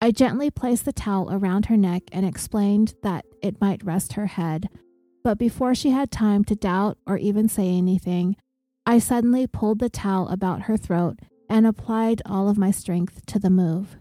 I 0.00 0.10
gently 0.10 0.50
placed 0.50 0.84
the 0.84 0.92
towel 0.92 1.32
around 1.32 1.66
her 1.66 1.76
neck 1.76 2.02
and 2.10 2.26
explained 2.26 2.94
that 3.04 3.24
it 3.40 3.60
might 3.60 3.84
rest 3.84 4.14
her 4.14 4.26
head, 4.26 4.68
but 5.22 5.38
before 5.38 5.76
she 5.76 5.90
had 5.90 6.10
time 6.10 6.44
to 6.46 6.56
doubt 6.56 6.98
or 7.06 7.16
even 7.16 7.48
say 7.48 7.68
anything, 7.68 8.34
I 8.84 8.98
suddenly 8.98 9.46
pulled 9.46 9.78
the 9.78 9.88
towel 9.88 10.28
about 10.28 10.62
her 10.62 10.76
throat 10.76 11.20
and 11.48 11.64
applied 11.64 12.20
all 12.26 12.48
of 12.48 12.58
my 12.58 12.72
strength 12.72 13.24
to 13.26 13.38
the 13.38 13.50
move. 13.50 13.96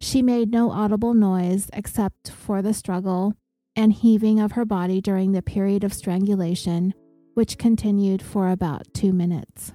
She 0.00 0.22
made 0.22 0.52
no 0.52 0.70
audible 0.70 1.14
noise 1.14 1.68
except 1.72 2.30
for 2.30 2.62
the 2.62 2.74
struggle 2.74 3.34
and 3.74 3.92
heaving 3.92 4.38
of 4.38 4.52
her 4.52 4.64
body 4.64 5.00
during 5.00 5.32
the 5.32 5.42
period 5.42 5.82
of 5.82 5.92
strangulation, 5.92 6.94
which 7.34 7.58
continued 7.58 8.22
for 8.22 8.50
about 8.50 8.92
two 8.94 9.12
minutes. 9.12 9.72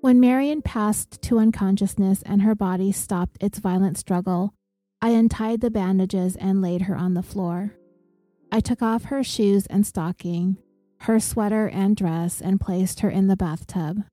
When 0.00 0.20
Marion 0.20 0.60
passed 0.60 1.22
to 1.22 1.38
unconsciousness 1.38 2.20
and 2.26 2.42
her 2.42 2.54
body 2.54 2.92
stopped 2.92 3.42
its 3.42 3.58
violent 3.58 3.96
struggle, 3.96 4.52
I 5.00 5.10
untied 5.10 5.60
the 5.60 5.70
bandages 5.70 6.36
and 6.36 6.60
laid 6.60 6.82
her 6.82 6.94
on 6.94 7.14
the 7.14 7.22
floor. 7.22 7.74
I 8.52 8.60
took 8.60 8.82
off 8.82 9.04
her 9.04 9.24
shoes 9.24 9.66
and 9.66 9.86
stocking, 9.86 10.58
her 11.00 11.18
sweater 11.18 11.68
and 11.68 11.96
dress, 11.96 12.40
and 12.40 12.60
placed 12.60 13.00
her 13.00 13.08
in 13.08 13.28
the 13.28 13.36
bathtub. 13.36 14.04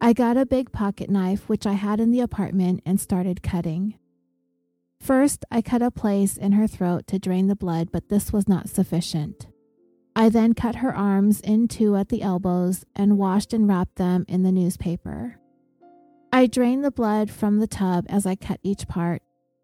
I 0.00 0.12
got 0.12 0.36
a 0.36 0.44
big 0.44 0.70
pocket 0.70 1.08
knife, 1.08 1.48
which 1.48 1.66
I 1.66 1.72
had 1.72 1.98
in 1.98 2.10
the 2.10 2.20
apartment, 2.20 2.82
and 2.84 3.00
started 3.00 3.42
cutting. 3.42 3.98
First, 5.00 5.44
I 5.50 5.62
cut 5.62 5.82
a 5.82 5.90
place 5.90 6.36
in 6.36 6.52
her 6.52 6.66
throat 6.66 7.06
to 7.06 7.18
drain 7.18 7.46
the 7.46 7.56
blood, 7.56 7.90
but 7.90 8.08
this 8.08 8.32
was 8.32 8.46
not 8.46 8.68
sufficient. 8.68 9.46
I 10.18 10.30
then 10.30 10.54
cut 10.54 10.76
her 10.76 10.96
arms 10.96 11.42
in 11.42 11.68
two 11.68 11.94
at 11.94 12.08
the 12.08 12.22
elbows 12.22 12.86
and 12.96 13.18
washed 13.18 13.52
and 13.52 13.68
wrapped 13.68 13.96
them 13.96 14.24
in 14.26 14.44
the 14.44 14.50
newspaper. 14.50 15.38
I 16.32 16.46
drained 16.46 16.82
the 16.82 16.90
blood 16.90 17.30
from 17.30 17.58
the 17.58 17.66
tub 17.66 18.06
as 18.08 18.24
I 18.24 18.34
cut 18.34 18.58
each 18.62 18.88
part 18.88 19.20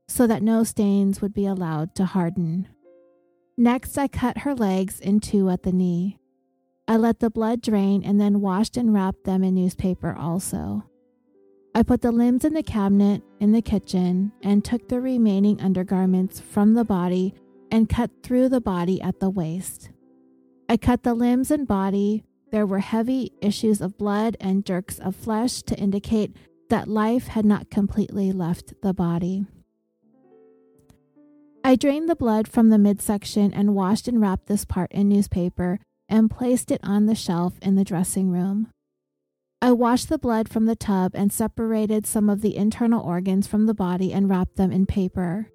so 0.09 0.27
that 0.27 0.43
no 0.43 0.63
stains 0.63 1.23
would 1.23 1.33
be 1.33 1.47
allowed 1.47 1.95
to 1.95 2.05
harden. 2.05 2.69
Next, 3.57 3.97
I 3.97 4.09
cut 4.09 4.39
her 4.39 4.55
legs 4.55 5.01
in 5.01 5.21
two 5.21 5.49
at 5.49 5.63
the 5.63 5.73
knee. 5.73 6.19
I 6.87 6.99
let 6.99 7.21
the 7.21 7.31
blood 7.31 7.63
drain 7.63 8.05
and 8.05 8.21
then 8.21 8.43
washed 8.43 8.77
and 8.77 8.93
wrapped 8.93 9.25
them 9.25 9.43
in 9.43 9.55
newspaper 9.55 10.15
also. 10.15 10.85
I 11.75 11.83
put 11.83 12.03
the 12.03 12.13
limbs 12.13 12.45
in 12.45 12.53
the 12.53 12.63
cabinet 12.63 13.23
in 13.41 13.53
the 13.53 13.63
kitchen 13.63 14.33
and 14.43 14.63
took 14.63 14.91
the 14.91 15.01
remaining 15.01 15.63
undergarments 15.63 16.41
from 16.41 16.75
the 16.75 16.85
body 16.85 17.35
and 17.71 17.89
cut 17.89 18.11
through 18.23 18.51
the 18.51 18.61
body 18.61 19.01
at 19.01 19.19
the 19.19 19.31
waist. 19.31 19.89
I 20.73 20.79
cut 20.79 21.03
the 21.03 21.13
limbs 21.13 21.51
and 21.51 21.69
body. 21.69 22.25
There 22.51 22.65
were 22.65 22.79
heavy 22.79 23.33
issues 23.43 23.83
of 23.83 23.99
blood 23.99 24.39
and 24.41 24.65
jerks 24.65 24.99
of 24.99 25.15
flesh 25.15 25.61
to 25.65 25.79
indicate 25.79 26.35
that 26.71 26.89
life 26.89 27.27
had 27.27 27.45
not 27.45 27.69
completely 27.69 28.33
left 28.33 28.73
the 28.81 28.95
body. 28.95 29.45
I 31.63 31.77
drained 31.77 32.09
the 32.09 32.17
blood 32.17 32.49
from 32.49 32.71
the 32.71 32.79
midsection 32.79 33.53
and 33.53 33.75
washed 33.75 34.09
and 34.09 34.19
wrapped 34.19 34.47
this 34.47 34.65
part 34.65 34.91
in 34.93 35.11
newspaper 35.11 35.79
and 36.09 36.31
placed 36.31 36.71
it 36.71 36.81
on 36.83 37.05
the 37.05 37.15
shelf 37.15 37.59
in 37.61 37.75
the 37.75 37.85
dressing 37.85 38.31
room. 38.31 38.69
I 39.61 39.73
washed 39.73 40.09
the 40.09 40.17
blood 40.17 40.49
from 40.49 40.65
the 40.65 40.75
tub 40.75 41.13
and 41.15 41.31
separated 41.31 42.07
some 42.07 42.31
of 42.31 42.41
the 42.41 42.57
internal 42.57 43.05
organs 43.05 43.47
from 43.47 43.67
the 43.67 43.75
body 43.75 44.11
and 44.11 44.27
wrapped 44.27 44.57
them 44.57 44.73
in 44.73 44.87
paper. 44.87 45.51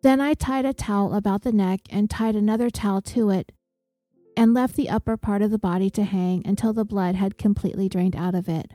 Then 0.00 0.22
I 0.22 0.32
tied 0.32 0.64
a 0.64 0.72
towel 0.72 1.12
about 1.12 1.42
the 1.42 1.52
neck 1.52 1.80
and 1.90 2.08
tied 2.08 2.34
another 2.34 2.70
towel 2.70 3.02
to 3.02 3.28
it 3.28 3.52
and 4.36 4.52
left 4.52 4.76
the 4.76 4.90
upper 4.90 5.16
part 5.16 5.42
of 5.42 5.50
the 5.50 5.58
body 5.58 5.88
to 5.90 6.04
hang 6.04 6.46
until 6.46 6.72
the 6.72 6.84
blood 6.84 7.14
had 7.14 7.38
completely 7.38 7.88
drained 7.88 8.14
out 8.14 8.34
of 8.34 8.48
it. 8.48 8.74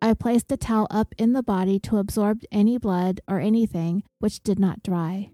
I 0.00 0.14
placed 0.14 0.48
the 0.48 0.56
towel 0.56 0.86
up 0.90 1.14
in 1.18 1.32
the 1.32 1.42
body 1.42 1.78
to 1.80 1.98
absorb 1.98 2.42
any 2.52 2.78
blood 2.78 3.20
or 3.26 3.40
anything 3.40 4.04
which 4.18 4.42
did 4.42 4.58
not 4.58 4.82
dry. 4.82 5.30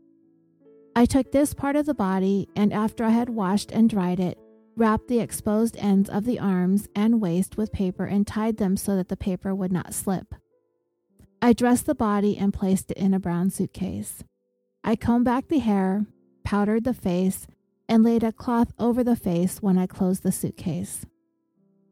I 0.97 1.05
took 1.05 1.33
this 1.33 1.53
part 1.53 1.77
of 1.77 1.87
the 1.87 1.95
body 1.95 2.49
and, 2.55 2.73
after 2.73 3.05
I 3.05 3.11
had 3.11 3.29
washed 3.29 3.73
and 3.73 3.91
dried 3.91 4.21
it, 4.21 4.39
wrapped 4.77 5.09
the 5.09 5.21
exposed 5.21 5.77
ends 5.79 6.09
of 6.09 6.25
the 6.25 6.39
arms 6.39 6.89
and 6.95 7.21
waist 7.21 7.57
with 7.57 7.73
paper 7.73 8.05
and 8.07 8.27
tied 8.27 8.57
them 8.57 8.77
so 8.77 8.97
that 8.97 9.09
the 9.09 9.17
paper 9.17 9.55
would 9.55 9.73
not 9.73 9.93
slip. 9.93 10.35
I 11.43 11.53
dressed 11.53 11.87
the 11.87 11.95
body 11.95 12.39
and 12.39 12.55
placed 12.55 12.91
it 12.91 12.97
in 12.97 13.13
a 13.13 13.21
brown 13.21 13.51
suitcase. 13.51 14.25
I 14.83 14.97
combed 14.97 15.25
back 15.27 15.49
the 15.49 15.59
hair, 15.59 16.07
powdered 16.43 16.85
the 16.85 16.95
face, 16.95 17.47
and 17.89 18.03
laid 18.03 18.23
a 18.23 18.33
cloth 18.33 18.73
over 18.79 19.05
the 19.05 19.17
face 19.17 19.63
when 19.63 19.79
I 19.79 19.87
closed 19.87 20.23
the 20.23 20.33
suitcase. 20.33 21.07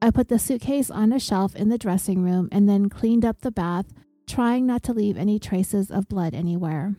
I 0.00 0.10
put 0.10 0.28
the 0.28 0.38
suitcase 0.38 0.90
on 0.90 1.12
a 1.12 1.20
shelf 1.20 1.54
in 1.54 1.68
the 1.68 1.78
dressing 1.78 2.22
room 2.22 2.48
and 2.50 2.68
then 2.68 2.88
cleaned 2.88 3.24
up 3.24 3.40
the 3.40 3.52
bath, 3.52 3.86
trying 4.26 4.66
not 4.66 4.82
to 4.84 4.92
leave 4.92 5.16
any 5.16 5.38
traces 5.38 5.90
of 5.90 6.08
blood 6.08 6.34
anywhere. 6.34 6.96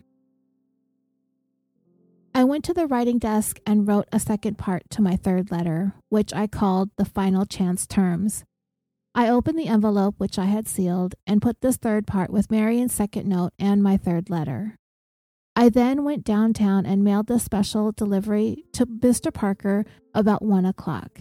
I 2.36 2.46
went 2.46 2.64
to 2.66 2.74
the 2.74 2.88
writing 2.88 3.20
desk 3.20 3.60
and 3.68 3.88
wrote 3.88 4.08
a 4.12 4.20
second 4.20 4.58
part 4.58 4.90
to 4.92 5.02
my 5.02 5.16
third 5.16 5.52
letter, 5.52 5.94
which 6.10 6.34
I 6.34 6.48
called 6.48 6.90
the 6.96 7.06
final 7.06 7.46
chance 7.46 7.86
terms. 7.86 8.44
I 9.14 9.30
opened 9.30 9.60
the 9.60 9.68
envelope 9.68 10.16
which 10.18 10.40
I 10.40 10.46
had 10.46 10.68
sealed 10.68 11.14
and 11.28 11.42
put 11.42 11.62
this 11.62 11.78
third 11.78 12.08
part 12.08 12.32
with 12.32 12.50
Marion's 12.50 12.96
second 12.96 13.28
note 13.28 13.54
and 13.60 13.84
my 13.84 13.98
third 13.98 14.32
letter. 14.32 14.78
I 15.56 15.70
then 15.70 16.04
went 16.04 16.24
downtown 16.24 16.86
and 16.86 17.04
mailed 17.04 17.28
the 17.28 17.40
special 17.40 17.92
delivery 17.92 18.66
to 18.74 18.88
Mr. 18.88 19.32
Parker 19.32 19.86
about 20.14 20.42
one 20.42 20.66
o'clock. 20.66 21.20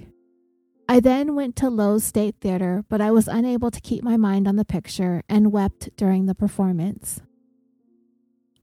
I 0.89 1.01
then 1.01 1.35
went 1.35 1.55
to 1.57 1.68
Loew's 1.68 2.05
State 2.05 2.37
Theater, 2.41 2.85
but 2.89 3.01
I 3.01 3.11
was 3.11 3.28
unable 3.28 3.70
to 3.70 3.80
keep 3.80 4.03
my 4.03 4.16
mind 4.16 4.49
on 4.49 4.57
the 4.57 4.64
picture 4.64 5.22
and 5.28 5.53
wept 5.53 5.91
during 5.97 6.26
the 6.26 6.35
performance. 6.35 7.20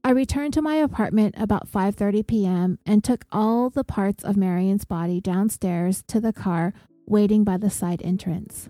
I 0.02 0.10
returned 0.10 0.54
to 0.54 0.62
my 0.62 0.76
apartment 0.76 1.34
about 1.38 1.70
5:30 1.70 2.26
p.m. 2.26 2.78
and 2.84 3.04
took 3.04 3.24
all 3.30 3.70
the 3.70 3.84
parts 3.84 4.24
of 4.24 4.36
Marion's 4.36 4.84
body 4.84 5.20
downstairs 5.20 6.02
to 6.08 6.20
the 6.20 6.32
car 6.32 6.72
waiting 7.06 7.44
by 7.44 7.58
the 7.58 7.70
side 7.70 8.00
entrance. 8.02 8.68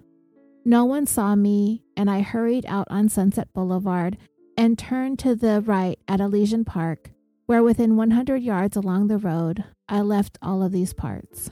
No 0.65 0.85
one 0.85 1.07
saw 1.07 1.35
me, 1.35 1.83
and 1.97 2.11
I 2.11 2.21
hurried 2.21 2.67
out 2.67 2.89
on 2.91 3.09
Sunset 3.09 3.53
Boulevard 3.55 4.19
and 4.61 4.79
turned 4.79 5.19
to 5.19 5.35
the 5.35 5.63
right 5.63 5.99
at 6.07 6.21
Elysian 6.21 6.67
Park, 6.67 7.13
where 7.47 7.63
within 7.63 7.97
100 7.97 8.43
yards 8.43 8.77
along 8.77 9.07
the 9.07 9.17
road, 9.17 9.65
I 9.89 10.03
left 10.03 10.37
all 10.43 10.63
of 10.63 10.71
these 10.71 10.93
parts. 10.93 11.51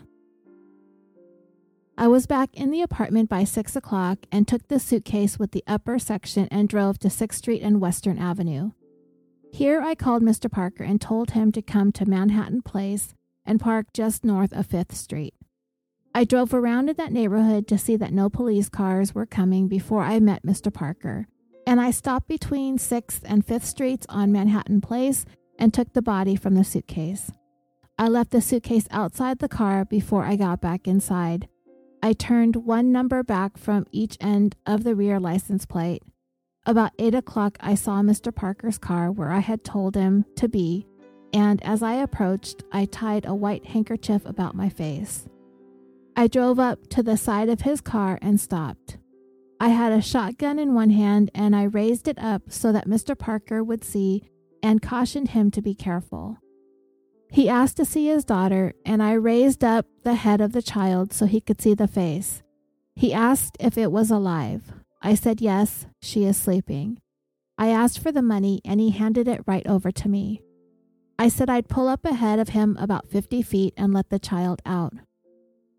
I 1.97 2.07
was 2.07 2.27
back 2.27 2.51
in 2.53 2.71
the 2.71 2.83
apartment 2.83 3.31
by 3.31 3.45
6 3.45 3.75
o'clock 3.75 4.19
and 4.31 4.47
took 4.47 4.69
the 4.69 4.79
suitcase 4.79 5.39
with 5.39 5.53
the 5.53 5.65
upper 5.67 5.99
section 5.99 6.49
and 6.51 6.69
drove 6.69 6.99
to 6.99 7.09
6th 7.09 7.33
Street 7.33 7.63
and 7.63 7.81
Western 7.81 8.19
Avenue. 8.19 8.73
Here 9.55 9.81
I 9.81 9.95
called 9.95 10.23
Mr. 10.23 10.51
Parker 10.51 10.85
and 10.85 11.01
told 11.01 11.31
him 11.31 11.51
to 11.53 11.63
come 11.63 11.93
to 11.93 12.05
Manhattan 12.05 12.61
Place 12.61 13.15
and 13.47 13.59
park 13.59 13.87
just 13.95 14.23
north 14.23 14.53
of 14.53 14.69
5th 14.69 14.93
Street. 14.93 15.33
I 16.15 16.25
drove 16.25 16.53
around 16.53 16.91
in 16.91 16.97
that 16.97 17.13
neighborhood 17.13 17.69
to 17.69 17.79
see 17.79 17.97
that 17.97 18.13
no 18.13 18.29
police 18.29 18.69
cars 18.69 19.15
were 19.15 19.25
coming 19.25 19.67
before 19.67 20.03
I 20.03 20.21
met 20.21 20.43
Mr. 20.43 20.71
Parker 20.71 21.27
and 21.69 21.83
I 21.83 21.91
stopped 21.91 22.29
between 22.29 22.79
6th 22.79 23.21
and 23.27 23.47
5th 23.47 23.65
Streets 23.65 24.07
on 24.09 24.33
Manhattan 24.33 24.81
Place 24.81 25.27
and 25.59 25.73
took 25.73 25.93
the 25.93 26.01
body 26.01 26.35
from 26.35 26.55
the 26.55 26.65
suitcase. 26.65 27.31
I 27.99 28.09
left 28.09 28.31
the 28.31 28.41
suitcase 28.41 28.87
outside 28.91 29.39
the 29.39 29.51
car 29.51 29.85
before 29.85 30.25
I 30.25 30.37
got 30.37 30.63
back 30.63 30.89
inside. 30.89 31.47
I 32.03 32.15
turned 32.15 32.57
one 32.57 32.91
number 32.91 33.23
back 33.23 33.59
from 33.59 33.85
each 33.93 34.17
end 34.19 34.57
of 34.65 34.83
the 34.83 34.95
rear 34.95 35.21
license 35.21 35.67
plate. 35.67 36.03
About 36.65 36.93
8 36.99 37.15
o'clock, 37.15 37.59
I 37.61 37.75
saw 37.75 38.01
Mr. 38.01 38.35
Parker's 38.35 38.79
car 38.79 39.13
where 39.13 39.31
I 39.31 39.41
had 39.41 39.63
told 39.63 39.95
him 39.95 40.25
to 40.37 40.49
be, 40.49 40.87
and 41.35 41.63
as 41.63 41.83
I 41.83 41.97
approached, 41.97 42.65
I 42.73 42.87
tied 42.87 43.27
a 43.27 43.35
white 43.35 43.67
handkerchief 43.67 44.25
about 44.25 44.55
my 44.55 44.71
face. 44.71 45.27
I 46.17 46.29
drove 46.29 46.59
up 46.59 46.89
to 46.91 47.03
the 47.03 47.19
side 47.19 47.51
of 47.51 47.61
his 47.61 47.83
car 47.83 48.19
and 48.23 48.41
stopped. 48.41 48.97
I 49.61 49.69
had 49.71 49.93
a 49.93 50.01
shotgun 50.01 50.59
in 50.59 50.75
one 50.75 50.91
hand 50.91 51.31
and 51.35 51.55
I 51.57 51.65
raised 51.65 52.07
it 52.07 52.19
up 52.19 52.43
so 52.49 52.73
that 52.73 52.87
Mr. 52.87 53.19
Parker 53.19 53.63
would 53.65 53.83
see 53.83 54.23
and 54.63 54.83
cautioned 54.83 55.31
him 55.31 55.51
to 55.53 55.63
be 55.63 55.75
careful. 55.75 56.39
He 57.31 57.49
asked 57.49 57.77
to 57.77 57.85
see 57.85 58.07
his 58.07 58.25
daughter, 58.25 58.73
and 58.87 59.03
I 59.03 59.13
raised 59.13 59.63
up 59.63 59.87
the 60.03 60.15
head 60.15 60.41
of 60.41 60.53
the 60.53 60.63
child 60.63 61.13
so 61.13 61.27
he 61.27 61.43
could 61.43 61.61
see 61.61 61.75
the 61.75 61.87
face. 61.87 62.43
He 62.95 63.13
asked 63.13 63.57
if 63.61 63.77
it 63.77 63.93
was 63.93 64.11
alive. 64.11 64.73
I 65.03 65.15
said 65.15 65.41
yes, 65.41 65.87
she 66.01 66.25
is 66.25 66.37
sleeping. 66.37 67.01
I 67.57 67.69
asked 67.69 67.99
for 67.99 68.13
the 68.13 68.23
money 68.23 68.61
and 68.65 68.81
he 68.81 68.91
handed 68.91 69.29
it 69.29 69.43
right 69.47 69.67
over 69.67 69.91
to 69.91 70.09
me. 70.09 70.43
I 71.19 71.29
said 71.29 71.51
I'd 71.51 71.69
pull 71.69 71.89
up 71.89 72.05
ahead 72.05 72.39
of 72.39 72.51
him 72.51 72.77
about 72.81 73.09
50 73.09 73.43
feet 73.43 73.75
and 73.77 73.93
let 73.93 74.09
the 74.09 74.19
child 74.21 74.63
out. 74.65 74.95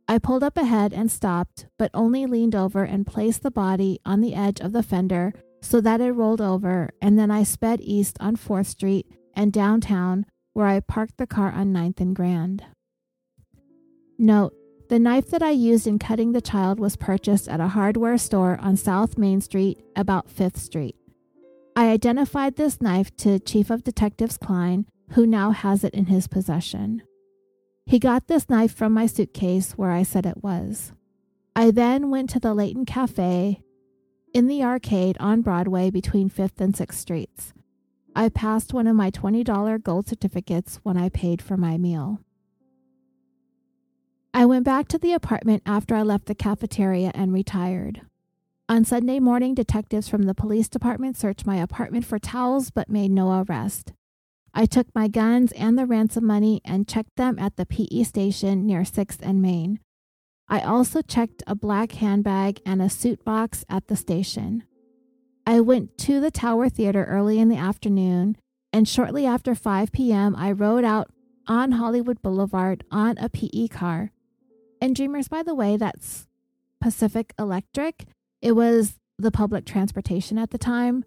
I 0.09 0.17
pulled 0.17 0.43
up 0.43 0.57
ahead 0.57 0.91
and 0.91 1.11
stopped, 1.11 1.67
but 1.77 1.91
only 1.93 2.25
leaned 2.25 2.55
over 2.55 2.83
and 2.83 3.05
placed 3.05 3.43
the 3.43 3.51
body 3.51 3.99
on 4.03 4.21
the 4.21 4.33
edge 4.33 4.59
of 4.59 4.71
the 4.71 4.81
fender 4.81 5.33
so 5.61 5.79
that 5.81 6.01
it 6.01 6.13
rolled 6.13 6.41
over, 6.41 6.89
and 6.99 7.19
then 7.19 7.29
I 7.29 7.43
sped 7.43 7.79
east 7.79 8.17
on 8.19 8.35
4th 8.35 8.65
Street 8.65 9.05
and 9.35 9.53
downtown, 9.53 10.25
where 10.53 10.65
I 10.65 10.79
parked 10.79 11.17
the 11.17 11.27
car 11.27 11.51
on 11.51 11.71
9th 11.71 11.99
and 12.01 12.15
Grand. 12.15 12.65
Note 14.17 14.55
the 14.89 14.97
knife 14.97 15.29
that 15.29 15.43
I 15.43 15.51
used 15.51 15.85
in 15.85 15.99
cutting 15.99 16.31
the 16.31 16.41
child 16.41 16.79
was 16.79 16.95
purchased 16.95 17.47
at 17.47 17.59
a 17.59 17.67
hardware 17.67 18.17
store 18.17 18.57
on 18.59 18.77
South 18.77 19.15
Main 19.15 19.41
Street, 19.41 19.83
about 19.95 20.27
5th 20.27 20.57
Street. 20.57 20.95
I 21.75 21.91
identified 21.91 22.55
this 22.55 22.81
knife 22.81 23.15
to 23.17 23.37
Chief 23.37 23.69
of 23.69 23.83
Detectives 23.83 24.37
Cline, 24.37 24.87
who 25.11 25.27
now 25.27 25.51
has 25.51 25.83
it 25.83 25.93
in 25.93 26.07
his 26.07 26.27
possession. 26.27 27.03
He 27.89 27.97
got 27.97 28.27
this 28.27 28.47
knife 28.51 28.71
from 28.71 28.93
my 28.93 29.07
suitcase 29.07 29.71
where 29.71 29.89
I 29.89 30.03
said 30.03 30.27
it 30.27 30.43
was. 30.43 30.93
I 31.55 31.71
then 31.71 32.11
went 32.11 32.29
to 32.29 32.39
the 32.39 32.53
Layton 32.53 32.85
Cafe 32.85 33.63
in 34.31 34.45
the 34.45 34.63
arcade 34.63 35.17
on 35.19 35.41
Broadway 35.41 35.89
between 35.89 36.29
5th 36.29 36.61
and 36.61 36.75
6th 36.75 36.93
Streets. 36.93 37.51
I 38.15 38.29
passed 38.29 38.75
one 38.75 38.85
of 38.85 38.95
my 38.95 39.09
$20 39.09 39.81
gold 39.81 40.07
certificates 40.07 40.79
when 40.83 40.97
I 40.97 41.09
paid 41.09 41.41
for 41.41 41.57
my 41.57 41.79
meal. 41.79 42.19
I 44.35 44.45
went 44.45 44.65
back 44.65 44.87
to 44.89 44.99
the 44.99 45.13
apartment 45.13 45.63
after 45.65 45.95
I 45.95 46.03
left 46.03 46.27
the 46.27 46.35
cafeteria 46.35 47.11
and 47.15 47.33
retired. 47.33 48.01
On 48.69 48.85
Sunday 48.85 49.19
morning, 49.19 49.55
detectives 49.55 50.07
from 50.07 50.27
the 50.27 50.35
police 50.35 50.69
department 50.69 51.17
searched 51.17 51.47
my 51.47 51.55
apartment 51.55 52.05
for 52.05 52.19
towels 52.19 52.69
but 52.69 52.87
made 52.87 53.09
no 53.09 53.43
arrest. 53.43 53.93
I 54.53 54.65
took 54.65 54.87
my 54.95 55.07
guns 55.07 55.51
and 55.53 55.77
the 55.77 55.85
ransom 55.85 56.25
money 56.25 56.61
and 56.65 56.87
checked 56.87 57.15
them 57.15 57.37
at 57.39 57.55
the 57.55 57.65
PE 57.65 58.03
station 58.03 58.65
near 58.65 58.81
6th 58.81 59.19
and 59.21 59.41
Main. 59.41 59.79
I 60.47 60.61
also 60.61 61.01
checked 61.01 61.43
a 61.45 61.55
black 61.55 61.93
handbag 61.93 62.59
and 62.65 62.81
a 62.81 62.89
suit 62.89 63.23
box 63.23 63.63
at 63.69 63.87
the 63.87 63.95
station. 63.95 64.63
I 65.45 65.61
went 65.61 65.97
to 65.99 66.19
the 66.19 66.31
Tower 66.31 66.69
Theater 66.69 67.05
early 67.05 67.39
in 67.39 67.49
the 67.49 67.57
afternoon, 67.57 68.37
and 68.73 68.87
shortly 68.87 69.25
after 69.25 69.53
5 69.53 69.91
p.m., 69.91 70.35
I 70.35 70.51
rode 70.51 70.83
out 70.83 71.11
on 71.47 71.73
Hollywood 71.73 72.21
Boulevard 72.21 72.83
on 72.91 73.17
a 73.17 73.29
PE 73.29 73.67
car. 73.67 74.11
And 74.81 74.95
Dreamers, 74.95 75.27
by 75.27 75.43
the 75.43 75.55
way, 75.55 75.77
that's 75.77 76.27
Pacific 76.81 77.33
Electric. 77.37 78.05
It 78.41 78.53
was 78.53 78.99
the 79.17 79.31
public 79.31 79.65
transportation 79.65 80.37
at 80.37 80.51
the 80.51 80.57
time. 80.57 81.03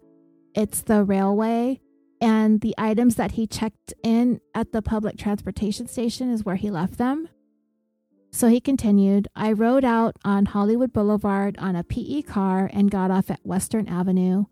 It's 0.53 0.81
the 0.81 1.03
railway 1.03 1.79
and 2.23 2.61
the 2.61 2.73
items 2.77 3.15
that 3.15 3.33
he 3.33 3.45
checked 3.45 3.93
in 4.01 4.39
at 4.55 4.71
the 4.71 4.81
public 4.81 5.17
transportation 5.17 5.87
station 5.87 6.31
is 6.31 6.45
where 6.45 6.55
he 6.55 6.71
left 6.71 6.97
them. 6.97 7.27
So 8.31 8.47
he 8.47 8.61
continued, 8.61 9.27
I 9.35 9.51
rode 9.51 9.83
out 9.83 10.15
on 10.23 10.45
Hollywood 10.45 10.93
Boulevard 10.93 11.57
on 11.59 11.75
a 11.75 11.83
PE 11.83 12.21
car 12.21 12.69
and 12.71 12.89
got 12.89 13.11
off 13.11 13.29
at 13.29 13.45
Western 13.45 13.89
Avenue. 13.89 14.45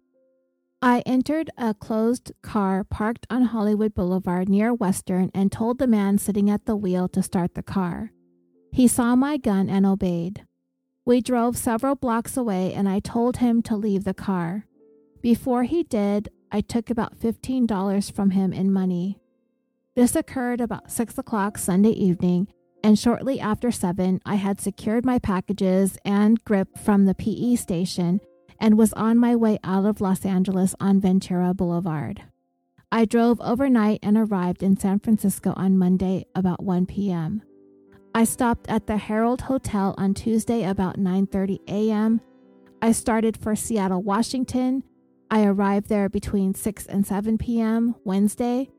I 0.81 0.99
entered 1.05 1.49
a 1.57 1.73
closed 1.73 2.33
car 2.41 2.83
parked 2.83 3.25
on 3.29 3.43
Hollywood 3.43 3.95
Boulevard 3.95 4.49
near 4.49 4.73
Western 4.73 5.31
and 5.33 5.49
told 5.49 5.79
the 5.79 5.87
man 5.87 6.17
sitting 6.17 6.49
at 6.49 6.65
the 6.65 6.75
wheel 6.75 7.07
to 7.07 7.23
start 7.23 7.53
the 7.53 7.63
car. 7.63 8.11
He 8.73 8.85
saw 8.85 9.15
my 9.15 9.37
gun 9.37 9.69
and 9.69 9.85
obeyed. 9.85 10.43
We 11.05 11.21
drove 11.21 11.55
several 11.55 11.95
blocks 11.95 12.35
away 12.35 12.73
and 12.73 12.89
I 12.89 12.99
told 12.99 13.37
him 13.37 13.61
to 13.63 13.77
leave 13.77 14.03
the 14.03 14.13
car. 14.13 14.65
Before 15.21 15.63
he 15.63 15.83
did, 15.83 16.29
I 16.51 16.61
took 16.61 16.89
about 16.89 17.19
$15 17.19 18.11
from 18.11 18.31
him 18.31 18.51
in 18.51 18.73
money. 18.73 19.17
This 19.95 20.15
occurred 20.15 20.61
about 20.61 20.91
6 20.91 21.17
o'clock 21.17 21.57
Sunday 21.57 21.91
evening, 21.91 22.47
and 22.83 22.97
shortly 22.97 23.39
after 23.39 23.71
7, 23.71 24.21
I 24.25 24.35
had 24.35 24.59
secured 24.59 25.05
my 25.05 25.19
packages 25.19 25.97
and 26.03 26.43
grip 26.43 26.77
from 26.77 27.05
the 27.05 27.15
PE 27.15 27.55
station 27.55 28.19
and 28.59 28.77
was 28.77 28.93
on 28.93 29.17
my 29.17 29.35
way 29.35 29.59
out 29.63 29.85
of 29.85 30.01
Los 30.01 30.25
Angeles 30.25 30.75
on 30.79 30.99
Ventura 30.99 31.53
Boulevard. 31.53 32.23
I 32.91 33.05
drove 33.05 33.39
overnight 33.41 33.99
and 34.03 34.17
arrived 34.17 34.61
in 34.61 34.77
San 34.77 34.99
Francisco 34.99 35.53
on 35.55 35.77
Monday 35.77 36.25
about 36.35 36.63
1 36.63 36.85
p.m. 36.85 37.41
I 38.13 38.25
stopped 38.25 38.69
at 38.69 38.87
the 38.87 38.97
Herald 38.97 39.41
Hotel 39.41 39.95
on 39.97 40.13
Tuesday 40.13 40.63
about 40.65 40.97
9:30 40.97 41.59
a.m. 41.69 42.19
I 42.81 42.91
started 42.91 43.37
for 43.37 43.55
Seattle, 43.55 44.01
Washington, 44.01 44.83
I 45.33 45.45
arrived 45.45 45.87
there 45.87 46.09
between 46.09 46.53
6 46.53 46.85
and 46.87 47.07
7 47.07 47.37
p.m. 47.37 47.95
Wednesday 48.03 48.69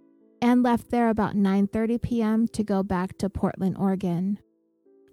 and 0.42 0.62
left 0.62 0.90
there 0.90 1.08
about 1.08 1.34
9:30 1.34 2.02
p.m. 2.02 2.46
to 2.48 2.62
go 2.62 2.82
back 2.82 3.16
to 3.18 3.30
Portland, 3.30 3.78
Oregon. 3.78 4.38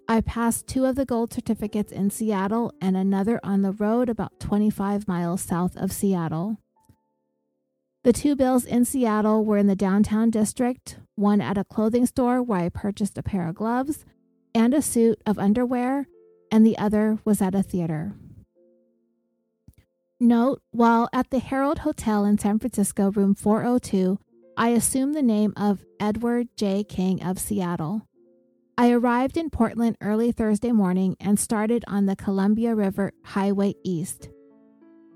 I 0.06 0.20
passed 0.20 0.66
two 0.66 0.84
of 0.84 0.96
the 0.96 1.06
gold 1.06 1.32
certificates 1.32 1.92
in 1.92 2.10
Seattle 2.10 2.74
and 2.78 2.94
another 2.94 3.40
on 3.42 3.62
the 3.62 3.72
road 3.72 4.10
about 4.10 4.38
25 4.38 5.08
miles 5.08 5.40
south 5.40 5.76
of 5.76 5.92
Seattle. 5.92 6.58
The 8.02 8.12
two 8.12 8.36
bills 8.36 8.66
in 8.66 8.84
Seattle 8.84 9.44
were 9.44 9.56
in 9.56 9.66
the 9.66 9.76
downtown 9.76 10.28
district, 10.28 10.98
one 11.14 11.40
at 11.40 11.56
a 11.56 11.64
clothing 11.64 12.04
store 12.04 12.42
where 12.42 12.60
I 12.60 12.68
purchased 12.68 13.16
a 13.16 13.22
pair 13.22 13.48
of 13.48 13.54
gloves 13.54 14.04
and 14.54 14.74
a 14.74 14.82
suit 14.82 15.22
of 15.24 15.38
underwear, 15.38 16.06
and 16.50 16.66
the 16.66 16.76
other 16.76 17.18
was 17.24 17.40
at 17.40 17.54
a 17.54 17.62
theater. 17.62 18.14
Note, 20.22 20.60
while 20.70 21.08
at 21.14 21.30
the 21.30 21.38
Herald 21.38 21.78
Hotel 21.78 22.26
in 22.26 22.36
San 22.36 22.58
Francisco, 22.58 23.10
room 23.10 23.34
402, 23.34 24.18
I 24.54 24.68
assumed 24.68 25.14
the 25.14 25.22
name 25.22 25.54
of 25.56 25.82
Edward 25.98 26.48
J. 26.58 26.84
King 26.84 27.22
of 27.22 27.38
Seattle. 27.38 28.06
I 28.76 28.90
arrived 28.90 29.38
in 29.38 29.48
Portland 29.48 29.96
early 30.02 30.30
Thursday 30.30 30.72
morning 30.72 31.16
and 31.20 31.40
started 31.40 31.86
on 31.88 32.04
the 32.04 32.16
Columbia 32.16 32.74
River 32.74 33.12
Highway 33.24 33.72
East. 33.82 34.28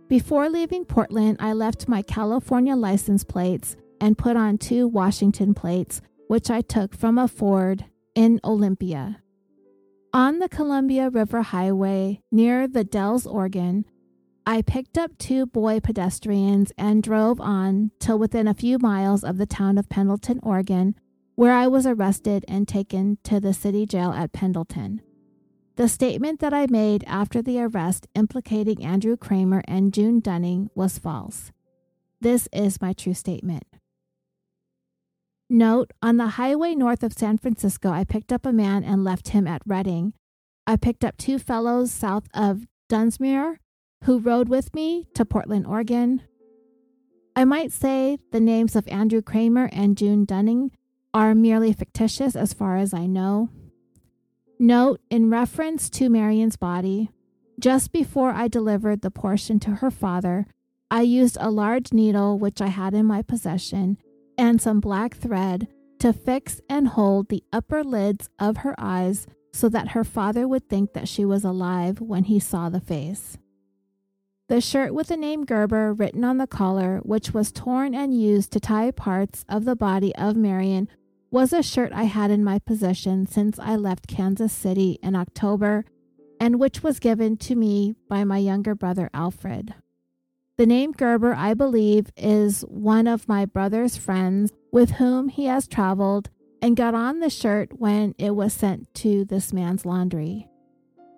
Before 0.09 0.49
leaving 0.49 0.87
Portland, 0.87 1.37
I 1.39 1.53
left 1.53 1.87
my 1.87 2.01
California 2.01 2.74
license 2.74 3.24
plates 3.24 3.77
and 4.01 4.16
put 4.16 4.39
on 4.39 4.57
two 4.57 4.89
Washington 4.89 5.53
plates, 5.53 6.01
which 6.29 6.49
I 6.49 6.62
took 6.62 6.97
from 6.97 7.19
a 7.19 7.29
Ford 7.29 7.85
in 8.15 8.41
Olympia. 8.43 9.20
On 10.15 10.39
the 10.39 10.49
Columbia 10.49 11.11
River 11.11 11.43
Highway 11.43 12.23
near 12.33 12.66
the 12.66 12.85
Dalles, 12.85 13.27
Oregon, 13.27 13.85
I 14.47 14.61
picked 14.61 14.99
up 14.99 15.16
two 15.16 15.47
boy 15.47 15.81
pedestrians 15.81 16.71
and 16.77 17.03
drove 17.03 17.41
on 17.41 17.93
till 17.99 18.19
within 18.19 18.47
a 18.47 18.53
few 18.53 18.79
miles 18.79 19.25
of 19.25 19.39
the 19.39 19.47
town 19.47 19.79
of 19.79 19.89
Pendleton, 19.89 20.39
Oregon, 20.43 20.97
where 21.35 21.55
I 21.55 21.66
was 21.66 21.87
arrested 21.87 22.45
and 22.47 22.69
taken 22.69 23.16
to 23.25 23.41
the 23.41 23.55
city 23.55 23.87
jail 23.87 24.11
at 24.11 24.33
Pendleton. 24.33 25.01
The 25.77 25.89
statement 25.89 26.41
that 26.41 26.53
I 26.53 26.66
made 26.69 27.05
after 27.07 27.41
the 27.41 27.59
arrest 27.61 28.07
implicating 28.15 28.85
Andrew 28.85 29.16
Kramer 29.16 29.62
and 29.66 29.95
June 29.95 30.21
Dunning 30.21 30.69
was 30.75 30.99
false. 30.99 31.51
This 32.21 32.47
is 32.53 32.83
my 32.83 32.93
true 32.93 33.15
statement. 33.15 33.65
Note 35.49 35.91
on 36.03 36.19
the 36.19 36.29
highway 36.29 36.75
north 36.75 37.03
of 37.03 37.15
San 37.15 37.39
Francisco, 37.39 37.91
I 37.91 38.05
picked 38.05 38.33
up 38.33 38.45
a 38.45 38.53
man 38.53 38.85
and 38.85 39.05
left 39.05 39.29
him 39.29 39.47
at 39.47 39.62
Redding. 39.66 40.12
I 40.66 40.77
picked 40.77 41.05
up 41.05 41.16
two 41.16 41.39
fellows 41.39 41.91
south 41.91 42.29
of 42.35 42.66
Dunsmuir 42.91 43.57
who 44.05 44.19
rode 44.19 44.49
with 44.49 44.75
me 44.75 45.07
to 45.15 45.25
Portland, 45.25 45.67
Oregon. 45.67 46.23
I 47.35 47.45
might 47.45 47.73
say 47.73 48.19
the 48.33 48.41
names 48.41 48.77
of 48.77 48.87
Andrew 48.89 49.23
Kramer 49.23 49.69
and 49.73 49.97
June 49.97 50.25
Dunning 50.25 50.71
are 51.13 51.35
merely 51.35 51.73
fictitious 51.73 52.37
as 52.37 52.53
far 52.53 52.77
as 52.77 52.93
I 52.93 53.07
know. 53.07 53.49
Note 54.59 55.01
in 55.11 55.31
reference 55.31 55.89
to 55.91 56.09
Marion's 56.09 56.57
body, 56.57 57.11
just 57.59 57.93
before 57.93 58.31
I 58.31 58.47
delivered 58.47 59.01
the 59.01 59.11
portion 59.11 59.59
to 59.61 59.77
her 59.77 59.91
father, 59.91 60.47
I 60.91 61.03
used 61.03 61.39
a 61.41 61.51
large 61.51 61.93
needle 61.93 62.39
which 62.39 62.61
I 62.61 62.69
had 62.69 62.95
in 62.95 63.07
my 63.07 63.23
possession 63.23 63.97
and 64.37 64.61
some 64.61 64.81
black 64.81 65.17
thread 65.17 65.67
to 66.01 66.13
fix 66.13 66.61
and 66.69 66.89
hold 66.89 67.29
the 67.29 67.43
upper 67.53 67.83
lids 67.83 68.29
of 68.39 68.59
her 68.59 68.75
eyes 68.77 69.27
so 69.53 69.69
that 69.71 69.89
her 69.89 70.05
father 70.05 70.47
would 70.47 70.69
think 70.69 70.93
that 70.93 71.09
she 71.09 71.25
was 71.25 71.45
alive 71.45 72.01
when 72.01 72.25
he 72.25 72.39
saw 72.39 72.69
the 72.69 72.81
face. 72.81 73.39
The 74.49 74.61
shirt 74.61 74.93
with 74.93 75.09
the 75.09 75.16
name 75.16 75.47
Gerber 75.47 75.95
written 75.95 76.23
on 76.23 76.37
the 76.37 76.47
collar, 76.47 77.01
which 77.03 77.33
was 77.33 77.51
torn 77.51 77.95
and 77.95 78.21
used 78.21 78.53
to 78.53 78.61
tie 78.61 78.91
parts 78.91 79.45
of 79.49 79.65
the 79.65 79.75
body 79.75 80.15
of 80.16 80.37
Marion, 80.37 80.89
was 81.31 81.53
a 81.53 81.62
shirt 81.62 81.93
I 81.93 82.05
had 82.05 82.31
in 82.31 82.45
my 82.45 82.59
possession 82.59 83.27
since 83.27 83.59
I 83.59 83.77
left 83.77 84.07
Kansas 84.07 84.53
City 84.53 84.99
in 85.03 85.16
October 85.16 85.87
and 86.39 86.61
which 86.61 86.83
was 86.83 86.99
given 86.99 87.39
to 87.39 87.55
me 87.55 87.95
by 88.09 88.25
my 88.25 88.37
younger 88.37 88.75
brother 88.75 89.09
Alfred. 89.15 89.75
The 90.59 90.66
name 90.66 90.93
Gerber, 90.93 91.35
I 91.35 91.55
believe, 91.55 92.12
is 92.16 92.62
one 92.69 93.07
of 93.07 93.27
my 93.27 93.47
brother's 93.47 93.97
friends 93.97 94.53
with 94.71 94.93
whom 94.93 95.29
he 95.29 95.47
has 95.47 95.66
traveled 95.66 96.29
and 96.61 96.77
got 96.77 96.95
on 96.95 97.21
the 97.21 97.31
shirt 97.31 97.81
when 97.81 98.15
it 98.19 98.37
was 98.37 98.53
sent 98.53 98.93
to 98.95 99.25
this 99.25 99.53
man's 99.55 99.87
laundry. 99.87 100.49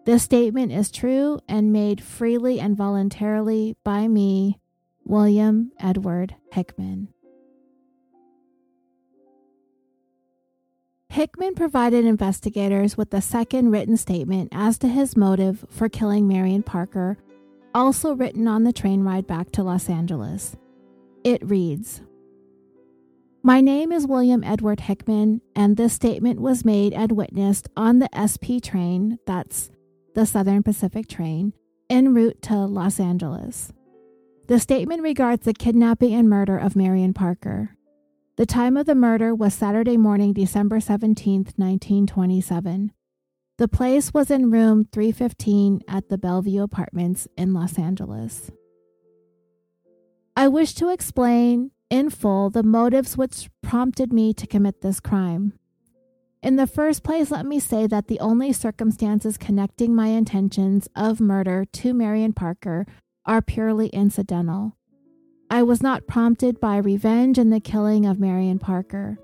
This 0.06 0.22
statement 0.22 0.70
is 0.70 0.92
true 0.92 1.40
and 1.48 1.72
made 1.72 2.00
freely 2.00 2.60
and 2.60 2.76
voluntarily 2.76 3.74
by 3.82 4.06
me, 4.06 4.60
William 5.04 5.72
Edward 5.80 6.36
Hickman. 6.52 7.08
Hickman 11.08 11.56
provided 11.56 12.04
investigators 12.04 12.96
with 12.96 13.12
a 13.12 13.20
second 13.20 13.72
written 13.72 13.96
statement 13.96 14.50
as 14.52 14.78
to 14.78 14.86
his 14.86 15.16
motive 15.16 15.64
for 15.70 15.88
killing 15.88 16.28
Marion 16.28 16.62
Parker, 16.62 17.18
also 17.74 18.14
written 18.14 18.46
on 18.46 18.62
the 18.62 18.72
train 18.72 19.02
ride 19.02 19.26
back 19.26 19.50
to 19.50 19.64
Los 19.64 19.90
Angeles. 19.90 20.56
It 21.24 21.44
reads 21.44 22.00
My 23.42 23.60
name 23.60 23.90
is 23.90 24.06
William 24.06 24.44
Edward 24.44 24.78
Hickman, 24.78 25.40
and 25.56 25.76
this 25.76 25.94
statement 25.94 26.40
was 26.40 26.64
made 26.64 26.92
and 26.92 27.10
witnessed 27.10 27.68
on 27.76 27.98
the 27.98 28.08
SP 28.14 28.62
train, 28.62 29.18
that's 29.26 29.72
the 30.16 30.24
Southern 30.24 30.62
Pacific 30.62 31.06
train, 31.06 31.52
en 31.90 32.14
route 32.14 32.40
to 32.40 32.56
Los 32.56 32.98
Angeles. 32.98 33.70
The 34.48 34.58
statement 34.58 35.02
regards 35.02 35.44
the 35.44 35.52
kidnapping 35.52 36.14
and 36.14 36.26
murder 36.26 36.56
of 36.56 36.74
Marion 36.74 37.12
Parker. 37.12 37.76
The 38.36 38.46
time 38.46 38.78
of 38.78 38.86
the 38.86 38.94
murder 38.94 39.34
was 39.34 39.52
Saturday 39.52 39.98
morning, 39.98 40.32
December 40.32 40.80
17, 40.80 41.48
1927. 41.56 42.92
The 43.58 43.68
place 43.68 44.14
was 44.14 44.30
in 44.30 44.50
room 44.50 44.88
315 44.90 45.82
at 45.86 46.08
the 46.08 46.16
Bellevue 46.16 46.62
Apartments 46.62 47.28
in 47.36 47.52
Los 47.52 47.78
Angeles. 47.78 48.50
I 50.34 50.48
wish 50.48 50.72
to 50.76 50.88
explain 50.88 51.72
in 51.90 52.08
full 52.08 52.48
the 52.48 52.62
motives 52.62 53.18
which 53.18 53.50
prompted 53.62 54.14
me 54.14 54.32
to 54.32 54.46
commit 54.46 54.80
this 54.80 54.98
crime. 54.98 55.52
In 56.42 56.56
the 56.56 56.66
first 56.66 57.02
place, 57.02 57.30
let 57.30 57.46
me 57.46 57.58
say 57.58 57.86
that 57.86 58.06
the 58.08 58.20
only 58.20 58.52
circumstances 58.52 59.36
connecting 59.36 59.94
my 59.94 60.08
intentions 60.08 60.88
of 60.94 61.20
murder 61.20 61.64
to 61.72 61.94
Marion 61.94 62.32
Parker 62.32 62.86
are 63.24 63.42
purely 63.42 63.88
incidental. 63.88 64.76
I 65.50 65.62
was 65.62 65.82
not 65.82 66.06
prompted 66.06 66.60
by 66.60 66.76
revenge 66.76 67.38
in 67.38 67.50
the 67.50 67.60
killing 67.60 68.04
of 68.04 68.20
Marion 68.20 68.58
Parker. 68.58 69.18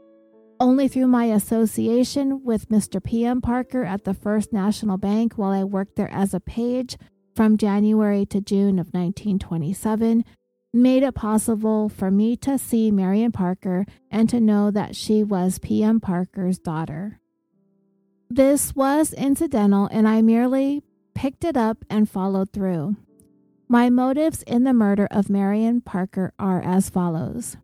Only 0.58 0.86
through 0.88 1.08
my 1.08 1.26
association 1.26 2.44
with 2.44 2.68
Mr. 2.68 3.02
P.M. 3.02 3.40
Parker 3.40 3.84
at 3.84 4.04
the 4.04 4.14
First 4.14 4.52
National 4.52 4.96
Bank 4.96 5.34
while 5.34 5.50
I 5.50 5.64
worked 5.64 5.96
there 5.96 6.12
as 6.12 6.32
a 6.32 6.40
page 6.40 6.96
from 7.34 7.56
January 7.56 8.24
to 8.26 8.40
June 8.40 8.78
of 8.78 8.94
1927 8.94 10.24
made 10.72 11.02
it 11.02 11.14
possible 11.14 11.88
for 11.88 12.10
me 12.10 12.36
to 12.36 12.56
see 12.56 12.90
Marion 12.90 13.32
Parker 13.32 13.84
and 14.10 14.28
to 14.28 14.40
know 14.40 14.70
that 14.70 14.96
she 14.96 15.22
was 15.22 15.58
P.M. 15.58 16.00
Parker's 16.00 16.58
daughter. 16.58 17.20
This 18.30 18.74
was 18.74 19.12
incidental, 19.12 19.88
and 19.92 20.08
I 20.08 20.22
merely 20.22 20.82
picked 21.14 21.44
it 21.44 21.56
up 21.56 21.84
and 21.90 22.08
followed 22.08 22.52
through. 22.52 22.96
My 23.68 23.90
motives 23.90 24.42
in 24.44 24.64
the 24.64 24.72
murder 24.72 25.06
of 25.10 25.28
Marion 25.28 25.82
Parker 25.82 26.32
are 26.38 26.62
as 26.62 26.88
follows. 26.88 27.56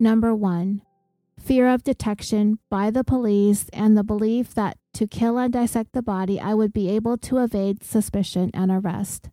Number 0.00 0.34
one, 0.34 0.82
fear 1.38 1.68
of 1.68 1.84
detection 1.84 2.58
by 2.70 2.90
the 2.90 3.04
police 3.04 3.66
and 3.72 3.96
the 3.96 4.04
belief 4.04 4.54
that 4.54 4.78
to 4.94 5.06
kill 5.06 5.38
and 5.38 5.52
dissect 5.52 5.92
the 5.92 6.02
body, 6.02 6.40
I 6.40 6.54
would 6.54 6.72
be 6.72 6.88
able 6.90 7.16
to 7.18 7.38
evade 7.38 7.82
suspicion 7.82 8.50
and 8.52 8.70
arrest. 8.70 9.28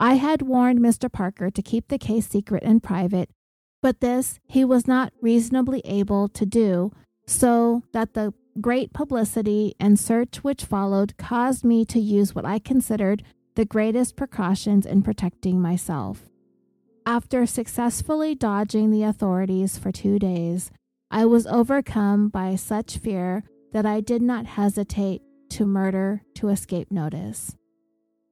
I 0.00 0.14
had 0.14 0.42
warned 0.42 0.78
Mr. 0.78 1.10
Parker 1.10 1.50
to 1.50 1.62
keep 1.62 1.88
the 1.88 1.98
case 1.98 2.28
secret 2.28 2.62
and 2.64 2.82
private, 2.82 3.30
but 3.82 4.00
this 4.00 4.38
he 4.46 4.64
was 4.64 4.86
not 4.86 5.12
reasonably 5.20 5.80
able 5.84 6.28
to 6.28 6.46
do, 6.46 6.92
so 7.26 7.82
that 7.92 8.14
the 8.14 8.32
great 8.60 8.92
publicity 8.92 9.74
and 9.80 9.98
search 9.98 10.44
which 10.44 10.64
followed 10.64 11.16
caused 11.16 11.64
me 11.64 11.84
to 11.86 11.98
use 11.98 12.34
what 12.34 12.44
I 12.44 12.58
considered 12.58 13.24
the 13.56 13.64
greatest 13.64 14.14
precautions 14.14 14.86
in 14.86 15.02
protecting 15.02 15.60
myself. 15.60 16.28
After 17.04 17.44
successfully 17.46 18.34
dodging 18.34 18.90
the 18.90 19.02
authorities 19.02 19.78
for 19.78 19.90
two 19.90 20.18
days, 20.18 20.70
I 21.10 21.24
was 21.24 21.46
overcome 21.46 22.28
by 22.28 22.54
such 22.54 22.98
fear 22.98 23.42
that 23.72 23.86
I 23.86 24.00
did 24.00 24.22
not 24.22 24.46
hesitate 24.46 25.22
to 25.50 25.66
murder 25.66 26.22
to 26.34 26.50
escape 26.50 26.92
notice. 26.92 27.56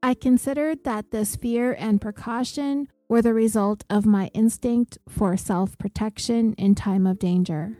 I 0.07 0.15
considered 0.15 0.85
that 0.85 1.11
this 1.11 1.35
fear 1.35 1.75
and 1.77 2.01
precaution 2.01 2.87
were 3.09 3.23
the 3.23 3.35
result 3.35 3.83
of 3.91 4.07
my 4.07 4.29
instinct 4.35 4.99
for 5.09 5.37
self 5.37 5.77
protection 5.79 6.53
in 6.53 6.77
time 6.77 7.09
of 7.09 7.19
danger. 7.19 7.79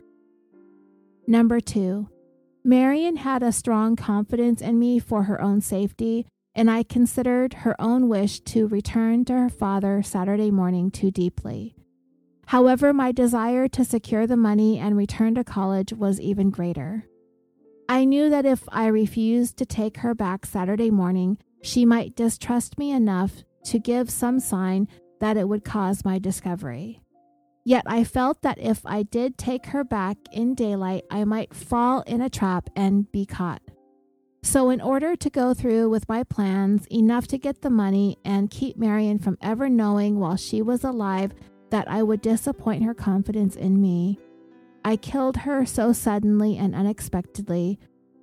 Number 1.25 1.61
two, 1.61 2.09
Marion 2.65 3.15
had 3.15 3.43
a 3.43 3.53
strong 3.53 3.95
confidence 3.95 4.59
in 4.61 4.77
me 4.77 4.99
for 4.99 5.23
her 5.23 5.41
own 5.41 5.61
safety 5.61 6.25
and 6.53 6.69
I 6.69 6.83
considered 6.83 7.53
her 7.63 7.79
own 7.79 8.09
wish 8.09 8.41
to 8.41 8.67
return 8.67 9.23
to 9.23 9.33
her 9.33 9.49
father 9.49 10.03
Saturday 10.03 10.51
morning 10.51 10.91
too 10.91 11.11
deeply. 11.11 11.77
However, 12.47 12.91
my 12.91 13.13
desire 13.13 13.69
to 13.69 13.85
secure 13.85 14.27
the 14.27 14.35
money 14.35 14.77
and 14.79 14.97
return 14.97 15.33
to 15.35 15.45
college 15.45 15.93
was 15.93 16.19
even 16.19 16.49
greater. 16.49 17.05
I 17.87 18.03
knew 18.03 18.29
that 18.29 18.45
if 18.45 18.63
I 18.67 18.87
refused 18.87 19.55
to 19.59 19.65
take 19.65 19.99
her 19.99 20.13
back 20.13 20.45
Saturday 20.45 20.91
morning, 20.91 21.37
she 21.61 21.85
might 21.85 22.15
distrust 22.15 22.77
me 22.77 22.91
enough 22.91 23.43
to 23.65 23.79
give 23.79 24.09
some 24.09 24.39
sign 24.39 24.87
that 25.19 25.37
it 25.37 25.47
would 25.47 25.63
cause 25.63 26.05
my 26.05 26.19
discovery. 26.19 27.01
Yet 27.65 27.83
I 27.85 28.05
felt 28.05 28.43
that 28.43 28.59
if 28.59 28.85
I 28.85 29.03
did 29.03 29.37
take 29.37 29.67
her 29.67 29.83
back 29.83 30.17
in 30.31 30.55
daylight, 30.55 31.03
I 31.11 31.25
might 31.25 31.53
fall 31.53 32.01
in 32.01 32.21
a 32.21 32.29
trap 32.29 32.69
and 32.75 33.11
be 33.11 33.25
caught. 33.25 33.61
So, 34.41 34.69
in 34.69 34.79
order 34.79 35.17
to 35.17 35.29
go 35.29 35.53
through 35.53 35.89
with 35.89 36.07
my 36.07 36.23
plans, 36.23 36.87
enough 36.87 37.27
to 37.27 37.37
get 37.37 37.61
the 37.61 37.69
money 37.69 38.17
and 38.23 38.49
keep 38.49 38.77
Marion 38.77 39.19
from 39.19 39.37
ever 39.41 39.67
knowing 39.67 40.19
while 40.19 40.37
she 40.37 40.61
was 40.61 40.85
alive 40.85 41.33
that 41.69 41.89
I 41.89 42.03
would 42.03 42.21
disappoint 42.21 42.83
her 42.83 42.93
confidence 42.93 43.57
in 43.57 43.81
me, 43.81 44.17
I 44.85 44.95
killed 44.95 45.35
her 45.37 45.65
so 45.65 45.91
suddenly 45.91 46.57
and 46.57 46.73
unexpectedly, 46.73 47.77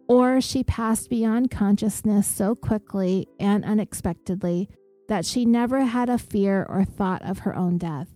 or 0.08 0.40
she 0.40 0.64
passed 0.64 1.10
beyond 1.10 1.50
consciousness 1.50 2.26
so 2.26 2.54
quickly 2.54 3.26
and 3.38 3.64
unexpectedly 3.64 4.68
that 5.08 5.24
she 5.26 5.44
never 5.44 5.84
had 5.84 6.08
a 6.08 6.18
fear 6.18 6.64
or 6.68 6.84
thought 6.84 7.22
of 7.22 7.40
her 7.40 7.54
own 7.54 7.78
death. 7.78 8.08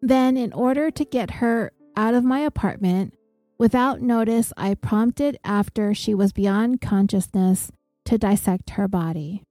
Then, 0.00 0.36
in 0.36 0.52
order 0.52 0.90
to 0.90 1.04
get 1.04 1.32
her 1.32 1.72
out 1.96 2.14
of 2.14 2.24
my 2.24 2.40
apartment, 2.40 3.14
Without 3.58 4.00
notice, 4.00 4.52
I 4.56 4.74
prompted 4.74 5.36
after 5.44 5.92
she 5.92 6.14
was 6.14 6.32
beyond 6.32 6.80
consciousness 6.80 7.72
to 8.04 8.16
dissect 8.16 8.70
her 8.70 8.86
body. 8.86 9.42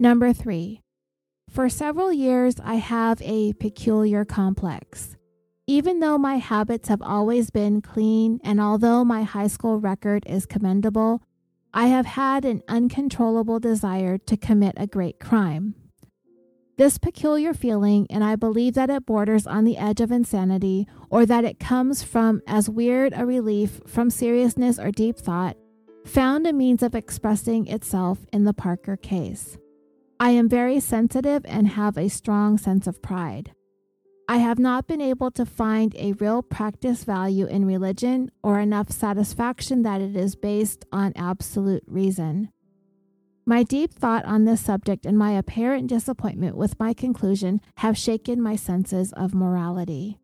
Number 0.00 0.32
three, 0.32 0.80
for 1.48 1.68
several 1.68 2.12
years, 2.12 2.56
I 2.62 2.76
have 2.76 3.22
a 3.22 3.52
peculiar 3.52 4.24
complex. 4.24 5.16
Even 5.68 6.00
though 6.00 6.18
my 6.18 6.38
habits 6.38 6.88
have 6.88 7.02
always 7.02 7.50
been 7.50 7.80
clean, 7.80 8.40
and 8.42 8.60
although 8.60 9.04
my 9.04 9.22
high 9.22 9.46
school 9.46 9.78
record 9.78 10.24
is 10.26 10.44
commendable, 10.44 11.22
I 11.72 11.86
have 11.86 12.04
had 12.04 12.44
an 12.44 12.62
uncontrollable 12.66 13.60
desire 13.60 14.18
to 14.18 14.36
commit 14.36 14.74
a 14.76 14.88
great 14.88 15.20
crime. 15.20 15.76
This 16.78 16.98
peculiar 16.98 17.54
feeling, 17.54 18.08
and 18.10 18.24
I 18.24 18.34
believe 18.34 18.74
that 18.74 18.90
it 18.90 19.06
borders 19.06 19.46
on 19.46 19.62
the 19.62 19.78
edge 19.78 20.00
of 20.00 20.10
insanity, 20.10 20.88
or 21.10 21.24
that 21.26 21.44
it 21.44 21.60
comes 21.60 22.02
from 22.02 22.42
as 22.46 22.68
weird 22.68 23.12
a 23.14 23.24
relief 23.24 23.80
from 23.86 24.10
seriousness 24.10 24.80
or 24.80 24.90
deep 24.90 25.16
thought, 25.16 25.56
found 26.04 26.44
a 26.44 26.52
means 26.52 26.82
of 26.82 26.96
expressing 26.96 27.68
itself 27.68 28.26
in 28.32 28.42
the 28.42 28.54
Parker 28.54 28.96
case. 28.96 29.56
I 30.18 30.30
am 30.30 30.48
very 30.48 30.80
sensitive 30.80 31.44
and 31.46 31.68
have 31.68 31.96
a 31.96 32.08
strong 32.08 32.58
sense 32.58 32.88
of 32.88 33.00
pride. 33.00 33.52
I 34.28 34.36
have 34.36 34.58
not 34.58 34.86
been 34.86 35.00
able 35.00 35.30
to 35.32 35.44
find 35.44 35.94
a 35.96 36.12
real 36.12 36.42
practice 36.42 37.04
value 37.04 37.46
in 37.46 37.66
religion 37.66 38.30
or 38.42 38.60
enough 38.60 38.90
satisfaction 38.90 39.82
that 39.82 40.00
it 40.00 40.16
is 40.16 40.36
based 40.36 40.84
on 40.92 41.12
absolute 41.16 41.82
reason. 41.86 42.50
My 43.44 43.64
deep 43.64 43.92
thought 43.92 44.24
on 44.24 44.44
this 44.44 44.60
subject 44.60 45.04
and 45.04 45.18
my 45.18 45.32
apparent 45.32 45.88
disappointment 45.88 46.56
with 46.56 46.78
my 46.78 46.94
conclusion 46.94 47.60
have 47.78 47.98
shaken 47.98 48.40
my 48.40 48.54
senses 48.54 49.12
of 49.14 49.34
morality. 49.34 50.18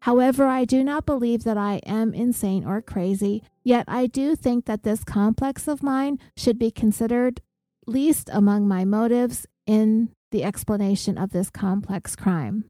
However, 0.00 0.46
I 0.46 0.64
do 0.64 0.82
not 0.82 1.04
believe 1.04 1.44
that 1.44 1.58
I 1.58 1.82
am 1.84 2.14
insane 2.14 2.64
or 2.64 2.80
crazy, 2.80 3.42
yet 3.62 3.84
I 3.86 4.06
do 4.06 4.34
think 4.34 4.64
that 4.64 4.82
this 4.82 5.04
complex 5.04 5.68
of 5.68 5.82
mine 5.82 6.18
should 6.34 6.58
be 6.58 6.70
considered 6.70 7.42
least 7.86 8.30
among 8.32 8.66
my 8.66 8.86
motives 8.86 9.46
in 9.66 10.08
the 10.30 10.42
explanation 10.42 11.18
of 11.18 11.30
this 11.30 11.50
complex 11.50 12.16
crime. 12.16 12.64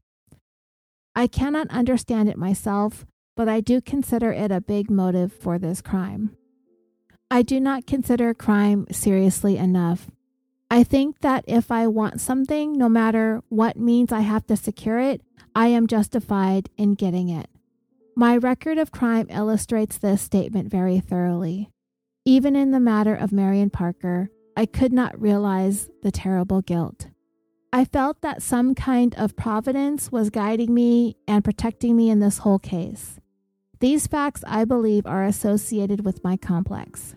I 1.15 1.27
cannot 1.27 1.67
understand 1.69 2.29
it 2.29 2.37
myself, 2.37 3.05
but 3.35 3.49
I 3.49 3.59
do 3.59 3.81
consider 3.81 4.31
it 4.31 4.51
a 4.51 4.61
big 4.61 4.89
motive 4.89 5.33
for 5.33 5.59
this 5.59 5.81
crime. 5.81 6.35
I 7.29 7.41
do 7.41 7.59
not 7.59 7.87
consider 7.87 8.33
crime 8.33 8.87
seriously 8.91 9.57
enough. 9.57 10.09
I 10.69 10.83
think 10.83 11.19
that 11.19 11.43
if 11.47 11.69
I 11.69 11.87
want 11.87 12.21
something, 12.21 12.77
no 12.77 12.87
matter 12.87 13.41
what 13.49 13.75
means 13.77 14.11
I 14.11 14.21
have 14.21 14.47
to 14.47 14.55
secure 14.55 14.99
it, 14.99 15.21
I 15.53 15.67
am 15.67 15.87
justified 15.87 16.69
in 16.77 16.93
getting 16.95 17.27
it. 17.27 17.49
My 18.15 18.37
record 18.37 18.77
of 18.77 18.91
crime 18.91 19.27
illustrates 19.29 19.97
this 19.97 20.21
statement 20.21 20.69
very 20.69 20.99
thoroughly. 20.99 21.69
Even 22.23 22.55
in 22.55 22.71
the 22.71 22.79
matter 22.79 23.15
of 23.15 23.31
Marion 23.31 23.69
Parker, 23.69 24.29
I 24.55 24.65
could 24.65 24.93
not 24.93 25.19
realize 25.19 25.89
the 26.03 26.11
terrible 26.11 26.61
guilt. 26.61 27.07
I 27.73 27.85
felt 27.85 28.21
that 28.21 28.41
some 28.41 28.75
kind 28.75 29.15
of 29.15 29.37
providence 29.37 30.11
was 30.11 30.29
guiding 30.29 30.73
me 30.73 31.15
and 31.25 31.43
protecting 31.43 31.95
me 31.95 32.09
in 32.09 32.19
this 32.19 32.39
whole 32.39 32.59
case. 32.59 33.17
These 33.79 34.07
facts, 34.07 34.43
I 34.45 34.65
believe, 34.65 35.05
are 35.05 35.23
associated 35.23 36.03
with 36.03 36.23
my 36.23 36.35
complex. 36.35 37.15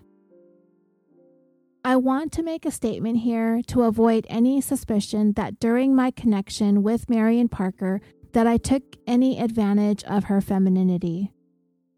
I 1.83 1.97
want 1.97 2.31
to 2.31 2.41
make 2.41 2.65
a 2.65 2.71
statement 2.71 3.19
here 3.19 3.61
to 3.67 3.83
avoid 3.83 4.25
any 4.29 4.61
suspicion 4.61 5.33
that 5.33 5.59
during 5.59 5.93
my 5.93 6.09
connection 6.09 6.81
with 6.81 7.09
Marion 7.09 7.49
Parker 7.49 7.99
that 8.31 8.47
I 8.47 8.57
took 8.57 8.95
any 9.05 9.39
advantage 9.39 10.03
of 10.05 10.25
her 10.25 10.41
femininity. 10.41 11.31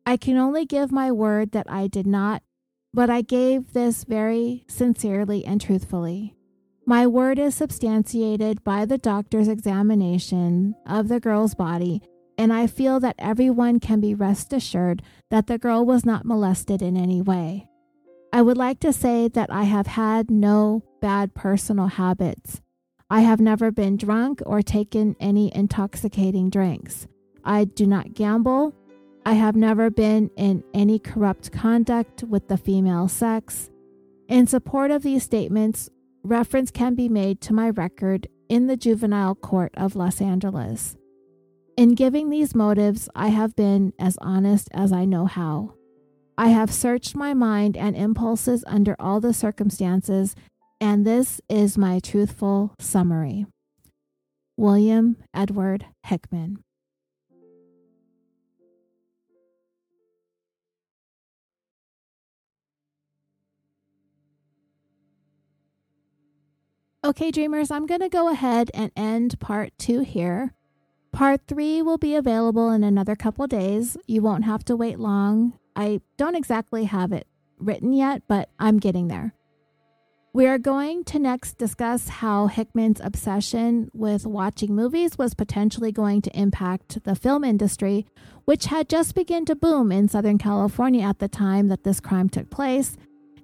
I 0.05 0.17
can 0.17 0.37
only 0.37 0.65
give 0.65 0.91
my 0.91 1.11
word 1.11 1.51
that 1.51 1.67
I 1.69 1.87
did 1.87 2.07
not, 2.07 2.41
but 2.93 3.09
I 3.09 3.21
gave 3.21 3.73
this 3.73 4.03
very 4.03 4.65
sincerely 4.67 5.45
and 5.45 5.61
truthfully. 5.61 6.36
My 6.89 7.05
word 7.05 7.37
is 7.37 7.53
substantiated 7.53 8.63
by 8.63 8.85
the 8.85 8.97
doctor's 8.97 9.49
examination 9.49 10.73
of 10.85 11.09
the 11.09 11.19
girl's 11.19 11.53
body, 11.53 12.01
and 12.37 12.53
I 12.53 12.67
feel 12.67 13.01
that 13.01 13.17
everyone 13.19 13.81
can 13.81 13.99
be 13.99 14.15
rest 14.15 14.53
assured 14.53 15.01
that 15.29 15.47
the 15.47 15.57
girl 15.57 15.85
was 15.85 16.05
not 16.05 16.23
molested 16.23 16.81
in 16.81 16.95
any 16.95 17.21
way. 17.21 17.67
I 18.31 18.41
would 18.41 18.55
like 18.55 18.79
to 18.79 18.93
say 18.93 19.27
that 19.27 19.51
I 19.51 19.63
have 19.63 19.87
had 19.87 20.31
no 20.31 20.81
bad 21.01 21.33
personal 21.33 21.87
habits. 21.87 22.61
I 23.09 23.19
have 23.19 23.41
never 23.41 23.69
been 23.69 23.97
drunk 23.97 24.41
or 24.45 24.61
taken 24.61 25.17
any 25.19 25.53
intoxicating 25.53 26.49
drinks. 26.49 27.05
I 27.43 27.65
do 27.65 27.85
not 27.85 28.13
gamble. 28.13 28.73
I 29.25 29.33
have 29.33 29.57
never 29.57 29.89
been 29.89 30.31
in 30.37 30.63
any 30.73 30.99
corrupt 30.99 31.51
conduct 31.51 32.23
with 32.23 32.47
the 32.47 32.55
female 32.55 33.09
sex. 33.09 33.69
In 34.29 34.47
support 34.47 34.91
of 34.91 35.03
these 35.03 35.23
statements, 35.23 35.89
reference 36.27 36.71
can 36.71 36.93
be 36.93 37.09
made 37.09 37.41
to 37.41 37.53
my 37.53 37.69
record 37.69 38.27
in 38.49 38.67
the 38.67 38.77
juvenile 38.77 39.35
court 39.35 39.73
of 39.77 39.95
Los 39.95 40.21
Angeles. 40.21 40.95
In 41.77 41.95
giving 41.95 42.29
these 42.29 42.55
motives, 42.55 43.07
I 43.15 43.29
have 43.29 43.55
been 43.55 43.93
as 43.99 44.17
honest 44.19 44.67
as 44.73 44.91
I 44.91 45.05
know 45.05 45.25
how. 45.25 45.73
I 46.37 46.49
have 46.49 46.71
searched 46.71 47.15
my 47.15 47.33
mind 47.33 47.77
and 47.77 47.95
impulses 47.95 48.63
under 48.67 48.95
all 48.99 49.19
the 49.19 49.33
circumstances, 49.33 50.35
and 50.79 51.05
this 51.05 51.41
is 51.49 51.77
my 51.77 51.99
truthful 51.99 52.75
summary. 52.79 53.45
William 54.57 55.17
Edward 55.33 55.85
Hickman. 56.03 56.63
Okay, 67.07 67.31
dreamers, 67.31 67.71
I'm 67.71 67.85
going 67.85 68.01
to 68.01 68.09
go 68.09 68.27
ahead 68.27 68.69
and 68.73 68.91
end 68.97 69.39
part 69.39 69.71
two 69.77 70.01
here. 70.01 70.53
Part 71.13 71.39
three 71.47 71.81
will 71.81 71.97
be 71.97 72.15
available 72.15 72.69
in 72.69 72.83
another 72.83 73.15
couple 73.15 73.47
days. 73.47 73.95
You 74.07 74.21
won't 74.21 74.43
have 74.43 74.65
to 74.65 74.75
wait 74.75 74.99
long. 74.99 75.53
I 75.73 76.01
don't 76.17 76.35
exactly 76.35 76.83
have 76.83 77.13
it 77.13 77.25
written 77.59 77.93
yet, 77.93 78.23
but 78.27 78.49
I'm 78.59 78.77
getting 78.77 79.07
there. 79.07 79.33
We 80.33 80.47
are 80.47 80.57
going 80.57 81.05
to 81.05 81.17
next 81.17 81.57
discuss 81.57 82.09
how 82.09 82.47
Hickman's 82.47 82.99
obsession 83.01 83.89
with 83.93 84.25
watching 84.25 84.75
movies 84.75 85.17
was 85.17 85.33
potentially 85.33 85.93
going 85.93 86.21
to 86.23 86.37
impact 86.37 87.01
the 87.05 87.15
film 87.15 87.45
industry, 87.45 88.05
which 88.43 88.65
had 88.65 88.89
just 88.89 89.15
begun 89.15 89.45
to 89.45 89.55
boom 89.55 89.93
in 89.93 90.09
Southern 90.09 90.37
California 90.37 91.05
at 91.07 91.19
the 91.19 91.29
time 91.29 91.69
that 91.69 91.85
this 91.85 92.01
crime 92.01 92.27
took 92.27 92.49
place 92.49 92.97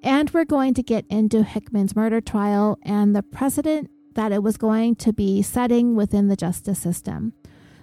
and 0.03 0.29
we're 0.31 0.45
going 0.45 0.73
to 0.75 0.83
get 0.83 1.05
into 1.09 1.43
Hickman's 1.43 1.95
murder 1.95 2.21
trial 2.21 2.77
and 2.83 3.15
the 3.15 3.23
precedent 3.23 3.89
that 4.15 4.31
it 4.31 4.43
was 4.43 4.57
going 4.57 4.95
to 4.97 5.13
be 5.13 5.41
setting 5.41 5.95
within 5.95 6.27
the 6.27 6.35
justice 6.35 6.79
system. 6.79 7.33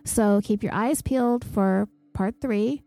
So 0.05 0.41
keep 0.43 0.63
your 0.63 0.75
eyes 0.75 1.03
peeled 1.03 1.45
for 1.45 1.89
part 2.13 2.37
three. 2.41 2.83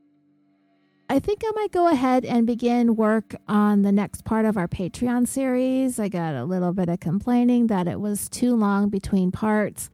I 1.10 1.20
think 1.20 1.42
I 1.46 1.52
might 1.56 1.72
go 1.72 1.88
ahead 1.88 2.26
and 2.26 2.48
begin 2.48 2.96
work 2.96 3.36
on 3.48 3.82
the 3.82 3.92
next 3.92 4.24
part 4.24 4.46
of 4.46 4.58
our 4.58 4.68
Patreon 4.68 5.28
series. 5.28 6.00
I 6.00 6.08
got 6.08 6.36
a 6.36 6.46
little 6.46 6.74
bit 6.74 6.90
of 6.90 7.00
complaining 7.00 7.68
that 7.68 7.88
it 7.88 8.00
was 8.00 8.30
too 8.30 8.56
long 8.56 8.90
between 8.90 9.32
parts. 9.32 9.90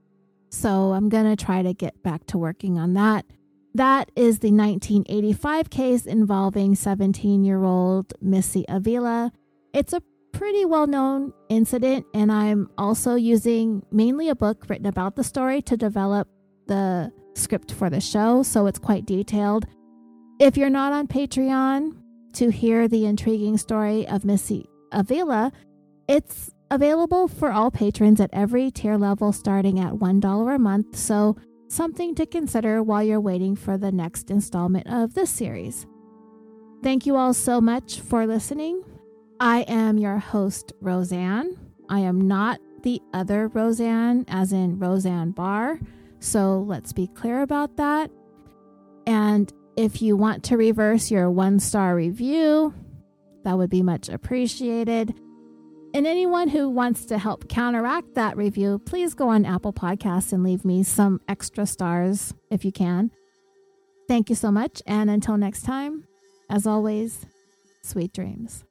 So 0.49 0.93
I'm 0.93 1.09
going 1.09 1.25
to 1.25 1.43
try 1.43 1.61
to 1.61 1.73
get 1.73 2.01
back 2.03 2.25
to 2.27 2.37
working 2.37 2.77
on 2.77 2.93
that. 2.93 3.25
That 3.79 4.11
is 4.13 4.39
the 4.39 4.51
1985 4.51 5.69
case 5.69 6.05
involving 6.05 6.75
17 6.75 7.45
year 7.45 7.63
old 7.63 8.13
Missy 8.19 8.65
Avila. 8.67 9.31
It's 9.73 9.93
a 9.93 10.01
pretty 10.33 10.65
well 10.65 10.85
known 10.85 11.31
incident, 11.47 12.05
and 12.13 12.29
I'm 12.29 12.69
also 12.77 13.15
using 13.15 13.81
mainly 13.89 14.27
a 14.27 14.35
book 14.35 14.65
written 14.67 14.85
about 14.85 15.15
the 15.15 15.23
story 15.23 15.61
to 15.61 15.77
develop 15.77 16.27
the 16.67 17.13
script 17.35 17.71
for 17.71 17.89
the 17.89 18.01
show, 18.01 18.43
so 18.43 18.67
it's 18.67 18.79
quite 18.79 19.05
detailed. 19.05 19.65
If 20.41 20.57
you're 20.57 20.69
not 20.69 20.91
on 20.91 21.07
Patreon 21.07 21.95
to 22.33 22.51
hear 22.51 22.89
the 22.89 23.05
intriguing 23.05 23.57
story 23.57 24.05
of 24.09 24.25
Missy 24.25 24.65
Avila, 24.91 25.53
it's 26.09 26.51
available 26.69 27.29
for 27.29 27.49
all 27.49 27.71
patrons 27.71 28.19
at 28.19 28.29
every 28.33 28.71
tier 28.71 28.97
level 28.97 29.31
starting 29.31 29.79
at 29.79 29.93
$1 29.93 30.55
a 30.55 30.59
month, 30.59 30.97
so 30.97 31.37
something 31.69 32.15
to 32.15 32.25
consider 32.25 32.83
while 32.83 33.03
you're 33.03 33.21
waiting 33.21 33.55
for 33.55 33.77
the 33.77 33.91
next 33.91 34.29
installment 34.29 34.87
of 34.87 35.13
this 35.13 35.29
series. 35.29 35.85
Thank 36.83 37.05
you 37.05 37.15
all 37.15 37.33
so 37.33 37.61
much 37.61 37.99
for 37.99 38.25
listening. 38.25 38.83
I 39.39 39.61
am 39.61 39.97
your 39.97 40.17
host, 40.17 40.73
Roseanne. 40.81 41.57
I 41.89 41.99
am 41.99 42.27
not 42.27 42.59
the 42.83 43.01
other 43.13 43.47
Roseanne, 43.49 44.25
as 44.27 44.53
in 44.53 44.79
Roseanne 44.79 45.31
Barr. 45.31 45.79
So 46.19 46.65
let's 46.67 46.93
be 46.93 47.07
clear 47.07 47.41
about 47.41 47.77
that. 47.77 48.11
And 49.07 49.51
if 49.75 50.01
you 50.01 50.17
want 50.17 50.43
to 50.45 50.57
reverse 50.57 51.09
your 51.09 51.31
one 51.31 51.59
star 51.59 51.95
review, 51.95 52.73
that 53.43 53.57
would 53.57 53.69
be 53.69 53.81
much 53.81 54.09
appreciated. 54.09 55.13
And 55.93 56.05
anyone 56.05 56.49
who 56.49 56.69
wants 56.69 57.05
to 57.07 57.17
help 57.17 57.49
counteract 57.49 58.13
that 58.13 58.37
review, 58.37 58.79
please 58.85 59.15
go 59.15 59.29
on 59.29 59.43
Apple 59.43 59.73
Podcasts 59.73 60.31
and 60.31 60.43
leave 60.43 60.63
me 60.63 60.83
some 60.83 61.19
extra 61.27 61.65
stars 61.65 62.33
if 62.51 62.63
you 62.63 62.71
can. 62.71 63.11
Thank 64.07 64.29
you 64.29 64.35
so 64.35 64.51
much. 64.51 64.81
And 64.85 65.09
until 65.09 65.37
next 65.37 65.63
time, 65.63 66.05
as 66.49 66.67
always, 66.67 67.25
sweet 67.81 68.13
dreams. 68.13 68.65